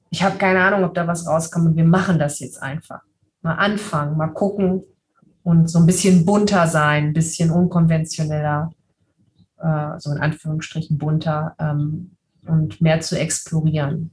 ich 0.10 0.24
habe 0.24 0.38
keine 0.38 0.62
Ahnung, 0.62 0.84
ob 0.84 0.94
da 0.94 1.08
was 1.08 1.28
rauskommt 1.28 1.68
und 1.68 1.76
wir 1.76 1.86
machen 1.86 2.20
das 2.20 2.40
jetzt 2.40 2.62
einfach. 2.62 3.02
Mal 3.42 3.56
anfangen, 3.56 4.18
mal 4.18 4.34
gucken 4.34 4.84
und 5.44 5.70
so 5.70 5.80
ein 5.80 5.86
bisschen 5.86 6.26
bunter 6.26 6.68
sein, 6.68 7.06
ein 7.06 7.14
bisschen 7.14 7.52
unkonventioneller, 7.52 8.72
äh, 9.60 10.00
so 10.00 10.12
in 10.12 10.20
Anführungsstrichen 10.20 10.98
bunter 10.98 11.56
ähm, 11.60 12.12
und 12.46 12.82
mehr 12.82 13.00
zu 13.02 13.20
explorieren. 13.20 14.12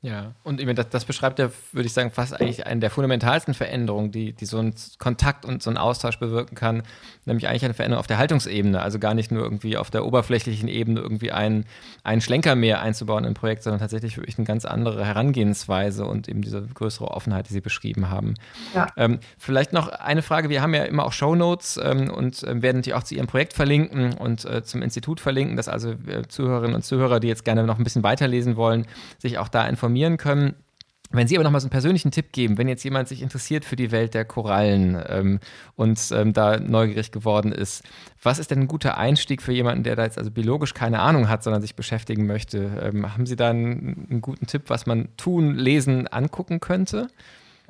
Ja, 0.00 0.32
und 0.44 0.64
das, 0.78 0.90
das 0.90 1.04
beschreibt 1.04 1.40
ja, 1.40 1.50
würde 1.72 1.86
ich 1.86 1.92
sagen, 1.92 2.12
fast 2.12 2.40
eigentlich 2.40 2.66
eine 2.66 2.78
der 2.78 2.90
fundamentalsten 2.90 3.52
Veränderungen, 3.52 4.12
die, 4.12 4.32
die 4.32 4.46
so 4.46 4.58
ein 4.58 4.72
Kontakt 4.98 5.44
und 5.44 5.60
so 5.60 5.70
ein 5.70 5.76
Austausch 5.76 6.20
bewirken 6.20 6.54
kann, 6.54 6.84
nämlich 7.24 7.48
eigentlich 7.48 7.64
eine 7.64 7.74
Veränderung 7.74 7.98
auf 7.98 8.06
der 8.06 8.18
Haltungsebene, 8.18 8.80
also 8.80 9.00
gar 9.00 9.14
nicht 9.14 9.32
nur 9.32 9.42
irgendwie 9.42 9.76
auf 9.76 9.90
der 9.90 10.06
oberflächlichen 10.06 10.68
Ebene 10.68 11.00
irgendwie 11.00 11.32
einen, 11.32 11.64
einen 12.04 12.20
Schlenker 12.20 12.54
mehr 12.54 12.80
einzubauen 12.80 13.24
im 13.24 13.34
Projekt, 13.34 13.64
sondern 13.64 13.80
tatsächlich 13.80 14.16
wirklich 14.16 14.38
eine 14.38 14.46
ganz 14.46 14.64
andere 14.64 15.04
Herangehensweise 15.04 16.04
und 16.06 16.28
eben 16.28 16.42
diese 16.42 16.62
größere 16.62 17.10
Offenheit, 17.10 17.48
die 17.48 17.54
Sie 17.54 17.60
beschrieben 17.60 18.08
haben. 18.08 18.34
Ja. 18.76 18.86
Ähm, 18.96 19.18
vielleicht 19.36 19.72
noch 19.72 19.88
eine 19.88 20.22
Frage, 20.22 20.48
wir 20.48 20.62
haben 20.62 20.74
ja 20.74 20.84
immer 20.84 21.06
auch 21.06 21.12
Shownotes 21.12 21.76
ähm, 21.82 22.08
und 22.08 22.44
äh, 22.44 22.62
werden 22.62 22.82
die 22.82 22.94
auch 22.94 23.02
zu 23.02 23.16
Ihrem 23.16 23.26
Projekt 23.26 23.52
verlinken 23.52 24.14
und 24.14 24.44
äh, 24.44 24.62
zum 24.62 24.80
Institut 24.80 25.18
verlinken, 25.18 25.56
dass 25.56 25.68
also 25.68 25.90
äh, 25.90 26.22
Zuhörerinnen 26.28 26.76
und 26.76 26.84
Zuhörer, 26.84 27.18
die 27.18 27.26
jetzt 27.26 27.44
gerne 27.44 27.64
noch 27.64 27.78
ein 27.78 27.84
bisschen 27.84 28.04
weiterlesen 28.04 28.54
wollen, 28.54 28.86
sich 29.18 29.38
auch 29.38 29.48
da 29.48 29.66
informieren 29.66 29.87
informieren 29.88 30.18
können. 30.18 30.54
Wenn 31.10 31.26
Sie 31.26 31.36
aber 31.38 31.44
noch 31.44 31.50
mal 31.50 31.60
so 31.60 31.64
einen 31.64 31.70
persönlichen 31.70 32.10
Tipp 32.10 32.32
geben, 32.32 32.58
wenn 32.58 32.68
jetzt 32.68 32.84
jemand 32.84 33.08
sich 33.08 33.22
interessiert 33.22 33.64
für 33.64 33.76
die 33.76 33.90
Welt 33.90 34.12
der 34.12 34.26
Korallen 34.26 35.02
ähm, 35.08 35.40
und 35.74 35.98
ähm, 36.12 36.34
da 36.34 36.60
neugierig 36.60 37.12
geworden 37.12 37.50
ist, 37.50 37.82
was 38.22 38.38
ist 38.38 38.50
denn 38.50 38.60
ein 38.60 38.68
guter 38.68 38.98
Einstieg 38.98 39.40
für 39.40 39.52
jemanden, 39.52 39.84
der 39.84 39.96
da 39.96 40.04
jetzt 40.04 40.18
also 40.18 40.30
biologisch 40.30 40.74
keine 40.74 40.98
Ahnung 40.98 41.30
hat, 41.30 41.42
sondern 41.42 41.62
sich 41.62 41.74
beschäftigen 41.74 42.26
möchte? 42.26 42.58
Ähm, 42.82 43.10
haben 43.10 43.24
Sie 43.24 43.36
da 43.36 43.48
einen, 43.48 44.06
einen, 44.10 44.20
guten 44.20 44.46
Tipp, 44.46 44.64
was 44.66 44.84
man 44.84 45.08
tun, 45.16 45.54
lesen, 45.54 46.08
angucken 46.08 46.60
könnte? 46.60 47.08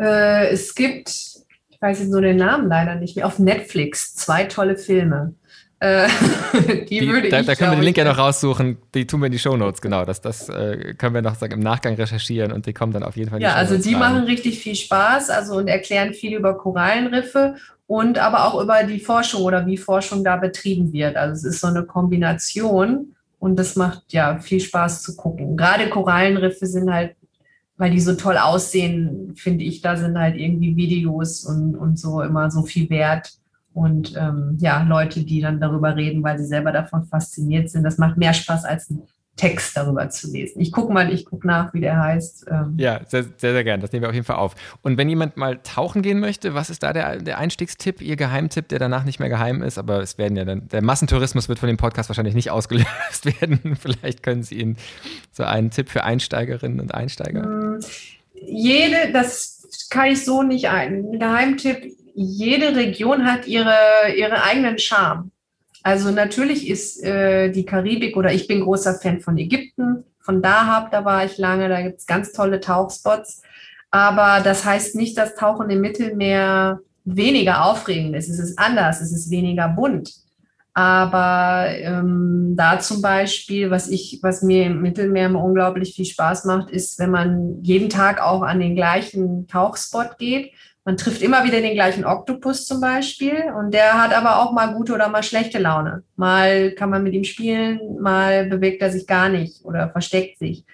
Äh, 0.00 0.48
es 0.48 0.74
gibt, 0.74 1.10
ich 1.10 1.80
weiß 1.80 2.00
jetzt 2.00 2.10
nur 2.10 2.22
den 2.22 2.38
Namen 2.38 2.66
leider 2.66 2.96
nicht 2.96 3.14
mehr, 3.14 3.26
auf 3.26 3.38
Netflix 3.38 4.16
zwei 4.16 4.46
tolle 4.46 4.76
Filme. 4.76 5.34
Äh, 5.80 6.08
die, 6.88 7.00
die, 7.00 7.08
würde 7.08 7.28
da, 7.28 7.40
ich. 7.40 7.46
Da 7.46 7.54
können 7.54 7.72
wir 7.72 7.76
den 7.76 7.84
Link 7.84 7.96
ja 7.96 8.04
noch 8.04 8.18
raussuchen. 8.18 8.78
Die 8.94 9.06
tun 9.06 9.20
wir 9.20 9.26
in 9.26 9.32
die 9.32 9.38
Show 9.38 9.56
Notes, 9.56 9.80
genau. 9.80 10.04
Das, 10.04 10.20
das 10.20 10.48
äh, 10.48 10.94
können 10.94 11.14
wir 11.14 11.22
noch 11.22 11.36
sagen, 11.36 11.52
im 11.52 11.60
Nachgang 11.60 11.94
recherchieren 11.94 12.52
und 12.52 12.66
die 12.66 12.72
kommen 12.72 12.92
dann 12.92 13.04
auf 13.04 13.16
jeden 13.16 13.30
Fall. 13.30 13.38
In 13.38 13.44
die 13.44 13.46
ja, 13.46 13.54
also 13.54 13.78
die 13.78 13.94
rein. 13.94 14.00
machen 14.00 14.24
richtig 14.24 14.58
viel 14.58 14.74
Spaß, 14.74 15.30
also 15.30 15.56
und 15.56 15.68
erklären 15.68 16.14
viel 16.14 16.36
über 16.36 16.56
Korallenriffe 16.56 17.56
und 17.86 18.18
aber 18.18 18.46
auch 18.46 18.60
über 18.60 18.82
die 18.84 18.98
Forschung 18.98 19.42
oder 19.42 19.66
wie 19.66 19.76
Forschung 19.76 20.24
da 20.24 20.36
betrieben 20.36 20.92
wird. 20.92 21.16
Also 21.16 21.34
es 21.34 21.54
ist 21.54 21.60
so 21.60 21.68
eine 21.68 21.84
Kombination 21.84 23.14
und 23.38 23.56
das 23.56 23.76
macht 23.76 24.12
ja 24.12 24.38
viel 24.38 24.60
Spaß 24.60 25.02
zu 25.02 25.16
gucken. 25.16 25.56
Gerade 25.56 25.88
Korallenriffe 25.88 26.66
sind 26.66 26.92
halt, 26.92 27.14
weil 27.76 27.92
die 27.92 28.00
so 28.00 28.14
toll 28.14 28.36
aussehen, 28.36 29.32
finde 29.36 29.64
ich, 29.64 29.80
da 29.80 29.96
sind 29.96 30.18
halt 30.18 30.36
irgendwie 30.36 30.74
Videos 30.74 31.44
und, 31.44 31.76
und 31.76 31.98
so 32.00 32.20
immer 32.20 32.50
so 32.50 32.62
viel 32.62 32.90
wert 32.90 33.37
und 33.78 34.16
ähm, 34.16 34.56
ja, 34.58 34.82
Leute, 34.82 35.22
die 35.22 35.40
dann 35.40 35.60
darüber 35.60 35.94
reden, 35.94 36.24
weil 36.24 36.36
sie 36.36 36.46
selber 36.46 36.72
davon 36.72 37.04
fasziniert 37.04 37.70
sind. 37.70 37.84
Das 37.84 37.96
macht 37.96 38.16
mehr 38.16 38.34
Spaß 38.34 38.64
als 38.64 38.90
ein 38.90 39.04
Text 39.36 39.76
darüber 39.76 40.10
zu 40.10 40.32
lesen. 40.32 40.60
Ich 40.60 40.72
gucke 40.72 40.92
mal, 40.92 41.12
ich 41.12 41.24
gucke 41.24 41.46
nach, 41.46 41.72
wie 41.72 41.80
der 41.80 41.96
heißt. 41.96 42.46
Ähm. 42.50 42.74
Ja, 42.76 43.02
sehr, 43.06 43.22
sehr, 43.36 43.52
sehr 43.52 43.62
gern. 43.62 43.80
Das 43.80 43.92
nehmen 43.92 44.02
wir 44.02 44.08
auf 44.08 44.14
jeden 44.14 44.26
Fall 44.26 44.34
auf. 44.34 44.56
Und 44.82 44.98
wenn 44.98 45.08
jemand 45.08 45.36
mal 45.36 45.60
tauchen 45.62 46.02
gehen 46.02 46.18
möchte, 46.18 46.54
was 46.54 46.70
ist 46.70 46.82
da 46.82 46.92
der, 46.92 47.18
der 47.18 47.38
Einstiegstipp, 47.38 48.02
Ihr 48.02 48.16
Geheimtipp, 48.16 48.66
der 48.66 48.80
danach 48.80 49.04
nicht 49.04 49.20
mehr 49.20 49.28
geheim 49.28 49.62
ist? 49.62 49.78
Aber 49.78 50.02
es 50.02 50.18
werden 50.18 50.36
ja 50.36 50.44
dann, 50.44 50.66
der 50.66 50.82
Massentourismus 50.82 51.48
wird 51.48 51.60
von 51.60 51.68
dem 51.68 51.76
Podcast 51.76 52.10
wahrscheinlich 52.10 52.34
nicht 52.34 52.50
ausgelöst 52.50 52.88
werden. 53.40 53.76
Vielleicht 53.80 54.24
können 54.24 54.42
Sie 54.42 54.56
Ihnen 54.60 54.76
so 55.30 55.44
einen 55.44 55.70
Tipp 55.70 55.88
für 55.88 56.02
Einsteigerinnen 56.02 56.80
und 56.80 56.92
Einsteiger. 56.92 57.44
Hm, 57.44 57.78
jede, 58.44 59.12
das 59.12 59.86
kann 59.88 60.08
ich 60.08 60.24
so 60.24 60.42
nicht 60.42 60.68
ein. 60.68 61.20
Geheimtipp, 61.20 61.94
jede 62.20 62.74
Region 62.74 63.24
hat 63.24 63.46
ihre, 63.46 63.76
ihre 64.16 64.42
eigenen 64.42 64.78
Charme. 64.78 65.30
Also 65.84 66.10
natürlich 66.10 66.68
ist 66.68 67.02
äh, 67.04 67.50
die 67.50 67.64
Karibik 67.64 68.16
oder 68.16 68.32
ich 68.32 68.48
bin 68.48 68.60
großer 68.60 68.94
Fan 68.94 69.20
von 69.20 69.38
Ägypten, 69.38 70.04
von 70.18 70.42
Dahab, 70.42 70.90
da 70.90 71.04
war 71.04 71.24
ich 71.24 71.38
lange, 71.38 71.68
da 71.68 71.80
gibt 71.80 72.00
es 72.00 72.06
ganz 72.06 72.32
tolle 72.32 72.60
Tauchspots. 72.60 73.42
Aber 73.92 74.42
das 74.42 74.64
heißt 74.64 74.96
nicht, 74.96 75.16
dass 75.16 75.36
Tauchen 75.36 75.70
im 75.70 75.80
Mittelmeer 75.80 76.80
weniger 77.04 77.64
aufregend 77.64 78.16
ist. 78.16 78.28
Es 78.28 78.40
ist 78.40 78.58
anders, 78.58 79.00
es 79.00 79.12
ist 79.12 79.30
weniger 79.30 79.68
bunt. 79.68 80.12
Aber 80.74 81.66
ähm, 81.70 82.54
da 82.56 82.80
zum 82.80 83.00
Beispiel, 83.00 83.70
was 83.70 83.88
ich, 83.88 84.18
was 84.22 84.42
mir 84.42 84.66
im 84.66 84.82
Mittelmeer 84.82 85.26
immer 85.26 85.42
unglaublich 85.42 85.94
viel 85.94 86.04
Spaß 86.04 86.44
macht, 86.46 86.70
ist, 86.70 86.98
wenn 86.98 87.10
man 87.10 87.62
jeden 87.62 87.88
Tag 87.88 88.20
auch 88.20 88.42
an 88.42 88.60
den 88.60 88.74
gleichen 88.74 89.46
Tauchspot 89.46 90.18
geht 90.18 90.52
man 90.88 90.96
trifft 90.96 91.20
immer 91.20 91.44
wieder 91.44 91.60
den 91.60 91.74
gleichen 91.74 92.06
Oktopus 92.06 92.64
zum 92.64 92.80
Beispiel 92.80 93.52
und 93.54 93.74
der 93.74 94.02
hat 94.02 94.14
aber 94.14 94.40
auch 94.40 94.52
mal 94.52 94.72
gute 94.72 94.94
oder 94.94 95.10
mal 95.10 95.22
schlechte 95.22 95.58
Laune. 95.58 96.02
Mal 96.16 96.70
kann 96.70 96.88
man 96.88 97.02
mit 97.02 97.12
ihm 97.12 97.24
spielen, 97.24 98.00
mal 98.00 98.46
bewegt 98.46 98.80
er 98.80 98.90
sich 98.90 99.06
gar 99.06 99.28
nicht 99.28 99.62
oder 99.66 99.90
versteckt 99.90 100.38
sich. 100.38 100.64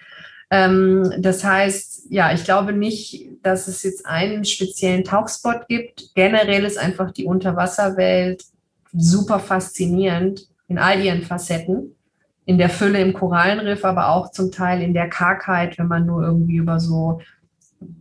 Ähm, 0.49 1.15
das 1.19 1.43
heißt, 1.43 2.05
ja, 2.11 2.31
ich 2.31 2.45
glaube 2.45 2.71
nicht, 2.71 3.27
dass 3.43 3.67
es 3.67 3.83
jetzt 3.83 4.05
einen 4.05 4.45
speziellen 4.45 5.03
Tauchspot 5.03 5.67
gibt. 5.67 6.15
Generell 6.15 6.63
ist 6.63 6.77
einfach 6.77 7.11
die 7.11 7.25
Unterwasserwelt 7.25 8.41
super 8.93 9.39
faszinierend 9.39 10.47
in 10.69 10.77
all 10.77 11.03
ihren 11.03 11.23
Facetten. 11.23 11.93
In 12.45 12.57
der 12.57 12.69
Fülle 12.69 13.01
im 13.01 13.11
Korallenriff, 13.11 13.83
aber 13.83 14.07
auch 14.11 14.31
zum 14.31 14.49
Teil 14.49 14.81
in 14.81 14.93
der 14.93 15.09
Kargheit, 15.09 15.77
wenn 15.77 15.87
man 15.87 16.05
nur 16.05 16.23
irgendwie 16.23 16.55
über 16.55 16.79
so 16.79 17.19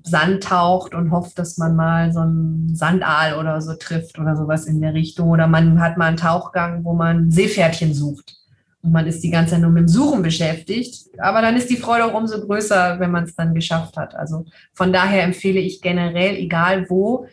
Sand 0.02 0.44
taucht 0.44 0.94
und 0.94 1.10
hofft, 1.10 1.38
dass 1.38 1.58
man 1.58 1.76
mal 1.76 2.12
so 2.12 2.20
einen 2.20 2.74
Sandaal 2.74 3.38
oder 3.38 3.60
so 3.60 3.74
trifft 3.74 4.18
oder 4.18 4.36
sowas 4.36 4.66
in 4.66 4.80
der 4.80 4.94
Richtung. 4.94 5.30
Oder 5.30 5.46
man 5.46 5.80
hat 5.80 5.96
mal 5.96 6.06
einen 6.06 6.16
Tauchgang, 6.16 6.84
wo 6.84 6.94
man 6.94 7.30
Seepferdchen 7.30 7.94
sucht. 7.94 8.36
Und 8.82 8.92
man 8.92 9.06
ist 9.06 9.24
die 9.24 9.30
ganze 9.30 9.52
Zeit 9.52 9.62
nur 9.62 9.70
mit 9.70 9.82
dem 9.82 9.88
Suchen 9.88 10.22
beschäftigt. 10.22 11.08
Aber 11.18 11.40
dann 11.40 11.56
ist 11.56 11.70
die 11.70 11.76
Freude 11.76 12.04
auch 12.04 12.14
umso 12.14 12.40
größer, 12.40 13.00
wenn 13.00 13.10
man 13.10 13.24
es 13.24 13.34
dann 13.34 13.54
geschafft 13.54 13.96
hat. 13.96 14.14
Also 14.14 14.44
von 14.74 14.92
daher 14.92 15.24
empfehle 15.24 15.60
ich 15.60 15.80
generell, 15.80 16.36
egal 16.36 16.88
wo, 16.90 17.26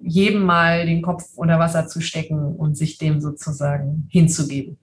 jedem 0.00 0.44
mal 0.44 0.86
den 0.86 1.02
Kopf 1.02 1.24
unter 1.36 1.58
Wasser 1.58 1.86
zu 1.86 2.00
stecken 2.00 2.56
und 2.56 2.76
sich 2.76 2.98
dem 2.98 3.20
sozusagen 3.20 4.06
hinzugeben. 4.10 4.78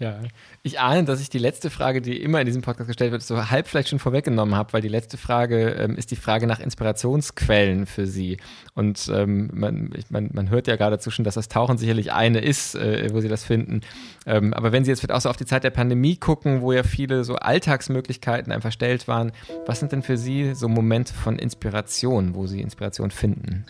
Ja, 0.00 0.18
ich 0.62 0.80
ahne, 0.80 1.04
dass 1.04 1.20
ich 1.20 1.28
die 1.28 1.38
letzte 1.38 1.68
Frage, 1.68 2.00
die 2.00 2.22
immer 2.22 2.40
in 2.40 2.46
diesem 2.46 2.62
Podcast 2.62 2.88
gestellt 2.88 3.12
wird, 3.12 3.22
so 3.22 3.50
halb 3.50 3.68
vielleicht 3.68 3.90
schon 3.90 3.98
vorweggenommen 3.98 4.54
habe, 4.54 4.72
weil 4.72 4.80
die 4.80 4.88
letzte 4.88 5.18
Frage 5.18 5.72
ähm, 5.72 5.94
ist 5.94 6.10
die 6.10 6.16
Frage 6.16 6.46
nach 6.46 6.58
Inspirationsquellen 6.58 7.84
für 7.84 8.06
Sie. 8.06 8.38
Und 8.72 9.12
ähm, 9.14 9.50
man, 9.52 9.90
ich, 9.94 10.10
man, 10.10 10.30
man 10.32 10.48
hört 10.48 10.68
ja 10.68 10.76
geradezu 10.76 11.10
schon, 11.10 11.26
dass 11.26 11.34
das 11.34 11.48
Tauchen 11.48 11.76
sicherlich 11.76 12.12
eine 12.14 12.40
ist, 12.40 12.76
äh, 12.76 13.10
wo 13.12 13.20
Sie 13.20 13.28
das 13.28 13.44
finden. 13.44 13.82
Ähm, 14.24 14.54
aber 14.54 14.72
wenn 14.72 14.86
Sie 14.86 14.90
jetzt 14.90 15.10
auch 15.10 15.20
so 15.20 15.28
auf 15.28 15.36
die 15.36 15.44
Zeit 15.44 15.64
der 15.64 15.70
Pandemie 15.70 16.16
gucken, 16.16 16.62
wo 16.62 16.72
ja 16.72 16.82
viele 16.82 17.22
so 17.22 17.34
Alltagsmöglichkeiten 17.36 18.52
einfach 18.52 18.70
verstellt 18.70 19.06
waren, 19.06 19.32
was 19.66 19.80
sind 19.80 19.92
denn 19.92 20.02
für 20.02 20.16
Sie 20.16 20.54
so 20.54 20.68
Momente 20.68 21.12
von 21.12 21.38
Inspiration, 21.38 22.34
wo 22.34 22.46
Sie 22.46 22.62
Inspiration 22.62 23.10
finden? 23.10 23.66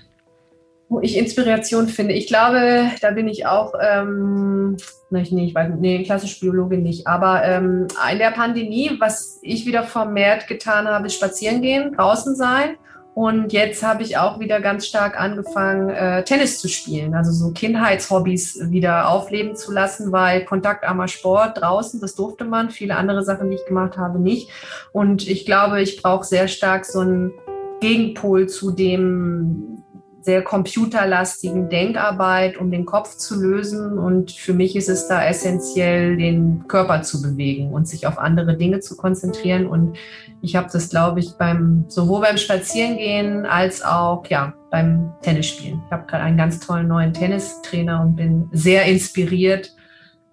Wo 0.91 1.01
ich 1.01 1.17
Inspiration 1.17 1.87
finde. 1.87 2.15
Ich 2.15 2.27
glaube, 2.27 2.91
da 3.01 3.13
bin 3.13 3.29
ich 3.29 3.47
auch, 3.47 3.75
ähm, 3.81 4.77
nee, 5.09 5.23
ich 5.23 5.55
weiß, 5.55 5.73
nee, 5.79 6.03
klassische 6.03 6.41
Biologin 6.41 6.83
nicht, 6.83 7.07
aber 7.07 7.45
ähm, 7.45 7.87
in 8.11 8.19
der 8.19 8.33
Pandemie, 8.33 8.91
was 8.99 9.39
ich 9.41 9.65
wieder 9.67 9.85
vermehrt 9.85 10.49
getan 10.49 10.89
habe, 10.89 11.07
ist 11.07 11.15
spazieren 11.15 11.63
gehen, 11.63 11.95
draußen 11.95 12.35
sein. 12.35 12.77
Und 13.15 13.53
jetzt 13.53 13.83
habe 13.85 14.03
ich 14.03 14.19
auch 14.19 14.41
wieder 14.41 14.61
ganz 14.61 14.87
stark 14.87 15.21
angefangen, 15.21 15.91
äh, 15.91 16.25
Tennis 16.25 16.61
zu 16.61 16.69
spielen, 16.69 17.15
also 17.15 17.31
so 17.31 17.53
Kindheitshobbys 17.53 18.71
wieder 18.71 19.09
aufleben 19.09 19.55
zu 19.57 19.73
lassen, 19.73 20.11
weil 20.11 20.45
kontaktarmer 20.45 21.07
Sport 21.07 21.61
draußen, 21.61 22.01
das 22.01 22.15
durfte 22.15 22.45
man, 22.45 22.71
viele 22.71 22.97
andere 22.97 23.23
Sachen, 23.23 23.51
die 23.51 23.57
ich 23.57 23.67
gemacht 23.67 23.97
habe, 23.97 24.19
nicht. 24.19 24.49
Und 24.93 25.29
ich 25.29 25.45
glaube, 25.45 25.83
ich 25.83 26.03
brauche 26.03 26.25
sehr 26.25 26.49
stark 26.49 26.85
so 26.85 27.01
einen 27.01 27.33
Gegenpol 27.81 28.49
zu 28.49 28.71
dem 28.71 29.80
sehr 30.23 30.43
computerlastigen 30.43 31.69
Denkarbeit, 31.69 32.57
um 32.57 32.71
den 32.71 32.85
Kopf 32.85 33.17
zu 33.17 33.41
lösen. 33.41 33.99
Und 33.99 34.33
für 34.33 34.53
mich 34.53 34.77
ist 34.77 34.89
es 34.89 35.09
da 35.09 35.25
essentiell, 35.25 36.17
den 36.17 36.67
Körper 36.69 37.03
zu 37.03 37.23
bewegen 37.23 37.71
und 37.73 37.89
sich 37.89 38.07
auf 38.07 38.19
andere 38.19 38.57
Dinge 38.57 38.81
zu 38.81 38.97
konzentrieren. 38.97 39.67
Und 39.67 39.97
ich 40.43 40.57
habe 40.57 40.69
das, 40.73 40.91
glaube 40.91 41.21
ich, 41.21 41.33
beim 41.39 41.85
sowohl 41.89 42.21
beim 42.21 42.37
Spazierengehen 42.37 43.47
als 43.47 43.83
auch 43.83 44.27
ja 44.27 44.55
beim 44.71 45.13
Tennisspielen. 45.23 45.83
Ich 45.87 45.93
habe 45.93 46.07
gerade 46.07 46.25
einen 46.25 46.37
ganz 46.37 46.61
tollen 46.61 46.89
neuen 46.89 47.13
Tennistrainer 47.13 48.03
und 48.03 48.17
bin 48.17 48.49
sehr 48.53 48.85
inspiriert, 48.85 49.75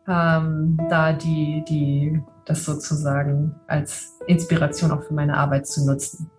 ähm, 0.07 0.77
da 0.89 1.13
die, 1.13 1.63
die 1.67 2.21
das 2.45 2.63
sozusagen 2.63 3.55
als 3.67 4.17
Inspiration 4.27 4.91
auch 4.91 5.03
für 5.03 5.13
meine 5.13 5.35
Arbeit 5.35 5.67
zu 5.67 5.85
nutzen. 5.85 6.29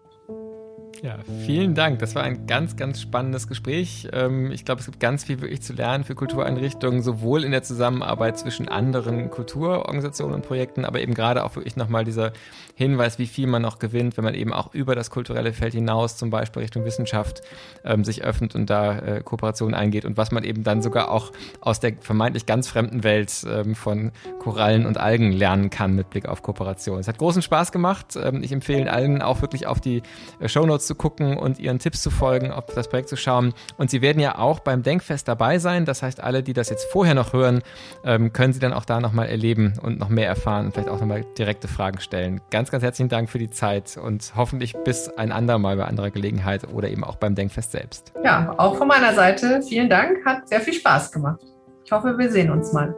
Ja, 1.03 1.17
vielen 1.47 1.75
Dank. 1.75 2.01
Das 2.01 2.15
war 2.15 2.25
ein 2.25 2.47
ganz, 2.47 2.77
ganz 2.77 3.01
spannendes 3.01 3.47
Gespräch. 3.47 4.09
Ähm, 4.13 4.51
ich 4.51 4.65
glaube, 4.65 4.81
es 4.81 4.87
gibt 4.87 4.99
ganz 4.99 5.25
viel 5.25 5.41
wirklich 5.41 5.63
zu 5.63 5.73
lernen 5.73 6.03
für 6.03 6.17
Kultureinrichtungen, 6.17 7.03
sowohl 7.03 7.45
in 7.45 7.53
der 7.53 7.63
Zusammenarbeit 7.63 8.39
zwischen 8.39 8.69
anderen 8.69 9.31
Kulturorganisationen 9.31 10.35
und 10.35 10.43
Projekten, 10.43 10.85
aber 10.85 11.01
eben 11.01 11.15
gerade 11.15 11.45
auch 11.45 11.55
wirklich 11.55 11.77
nochmal 11.77 12.05
dieser 12.05 12.33
Hinweis, 12.75 13.19
wie 13.19 13.27
viel 13.27 13.47
man 13.47 13.63
noch 13.63 13.79
gewinnt, 13.79 14.17
wenn 14.17 14.25
man 14.25 14.35
eben 14.35 14.53
auch 14.53 14.75
über 14.75 14.97
das 14.97 15.11
kulturelle 15.11 15.53
Feld 15.53 15.73
hinaus, 15.73 16.17
zum 16.17 16.31
Beispiel 16.31 16.63
Richtung 16.63 16.85
Wissenschaft, 16.85 17.43
ähm, 17.85 18.03
sich 18.03 18.25
öffnet 18.25 18.57
und 18.57 18.69
da 18.69 18.99
äh, 18.99 19.23
Kooperationen 19.23 19.75
eingeht 19.75 20.05
und 20.05 20.17
was 20.17 20.33
man 20.33 20.43
eben 20.43 20.65
dann 20.65 20.83
sogar 20.83 21.13
auch 21.13 21.33
aus 21.61 21.79
der 21.79 21.95
vermeintlich 22.01 22.47
ganz 22.47 22.67
fremden 22.67 23.05
Welt 23.05 23.47
ähm, 23.49 23.77
von 23.77 24.11
Korallen 24.41 24.85
und 24.85 24.99
Algen 24.99 25.31
lernen 25.31 25.71
kann 25.71 25.95
mit 25.95 26.11
Blick 26.11 26.27
auf 26.27 26.43
Kooperation. 26.43 26.99
Es 26.99 27.07
hat 27.07 27.19
großen 27.19 27.43
Spaß 27.43 27.71
gemacht. 27.71 28.19
ich 28.41 28.53
empfehle 28.53 28.91
allen 28.91 29.23
auch 29.23 29.43
wirklich 29.43 29.67
auf 29.67 29.81
die 29.81 30.03
äh, 30.41 30.49
Shownotes 30.49 30.88
zu 30.89 30.97
gucken 30.97 31.37
und 31.37 31.61
ihren 31.61 31.79
Tipps 31.79 32.03
zu 32.03 32.11
folgen, 32.11 32.51
auf 32.51 32.65
das 32.75 32.89
Projekt 32.89 33.09
zu 33.09 33.17
schauen. 33.17 33.55
Und 33.77 33.91
sie 33.91 34.03
werden 34.03 34.19
ja 34.19 34.39
auch 34.39 34.59
beim 34.59 34.83
Denkfest 34.83 35.29
dabei 35.29 35.61
sein. 35.61 35.85
Das 35.85 36.03
heißt, 36.03 36.21
alle, 36.21 36.43
die 36.43 36.53
das 36.53 36.71
jetzt 36.71 36.91
vorher 36.91 37.15
noch 37.15 37.33
hören, 37.33 37.63
ähm, 38.05 38.33
können 38.33 38.53
sie 38.53 38.59
dann 38.59 38.73
auch 38.73 38.85
da 38.85 39.01
nochmal 39.01 39.29
erleben 39.29 39.75
und 39.81 40.01
noch 40.01 40.09
mehr 40.09 40.27
erfahren 40.27 40.67
und 40.67 40.73
vielleicht 40.73 40.89
auch 40.89 40.99
nochmal 41.01 41.25
direkte 41.39 41.69
Fragen 41.69 42.01
stellen. 42.01 42.41
Ganz, 42.51 42.73
ganz 42.73 42.83
herzlichen 42.83 43.09
Dank 43.09 43.31
für 43.31 43.39
die 43.39 43.51
Zeit 43.51 43.97
und 43.97 44.33
hoffentlich 44.35 44.75
bis 44.85 45.09
ein 45.17 45.31
andermal 45.31 45.77
bei 45.77 45.85
anderer 45.85 46.11
Gelegenheit 46.11 46.67
oder 46.73 46.89
eben 46.89 47.05
auch 47.05 47.17
beim 47.17 47.37
Denkfest 47.37 47.71
selbst. 47.71 48.13
Ja, 48.25 48.55
auch 48.59 48.77
von 48.77 48.89
meiner 48.89 49.15
Seite 49.15 49.63
vielen 49.63 49.89
Dank. 49.89 50.25
Hat 50.25 50.49
sehr 50.49 50.61
viel 50.61 50.75
Spaß 50.75 51.13
gemacht. 51.13 51.41
Ich 51.85 51.93
hoffe, 51.93 52.19
wir 52.19 52.31
sehen 52.31 52.51
uns 52.51 52.73
mal. 52.73 52.95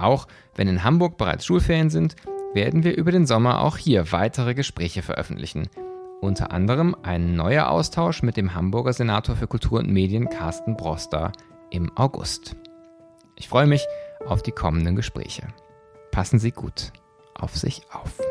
Auch 0.00 0.26
wenn 0.54 0.68
in 0.68 0.84
Hamburg 0.84 1.16
bereits 1.16 1.44
Schulferien 1.44 1.90
sind, 1.90 2.16
werden 2.54 2.82
wir 2.82 2.96
über 2.96 3.12
den 3.12 3.26
Sommer 3.26 3.60
auch 3.60 3.76
hier 3.76 4.12
weitere 4.12 4.54
Gespräche 4.54 5.02
veröffentlichen. 5.02 5.68
Unter 6.20 6.52
anderem 6.52 6.96
ein 7.02 7.34
neuer 7.34 7.68
Austausch 7.70 8.22
mit 8.22 8.36
dem 8.36 8.54
Hamburger 8.54 8.92
Senator 8.92 9.36
für 9.36 9.46
Kultur 9.46 9.78
und 9.78 9.90
Medien 9.90 10.28
Carsten 10.28 10.76
Broster 10.76 11.32
im 11.70 11.96
August. 11.96 12.56
Ich 13.36 13.48
freue 13.48 13.66
mich 13.66 13.86
auf 14.26 14.42
die 14.42 14.52
kommenden 14.52 14.96
Gespräche. 14.96 15.46
Passen 16.10 16.38
Sie 16.38 16.50
gut 16.50 16.92
auf 17.40 17.56
sich 17.56 17.82
auf. 17.92 18.29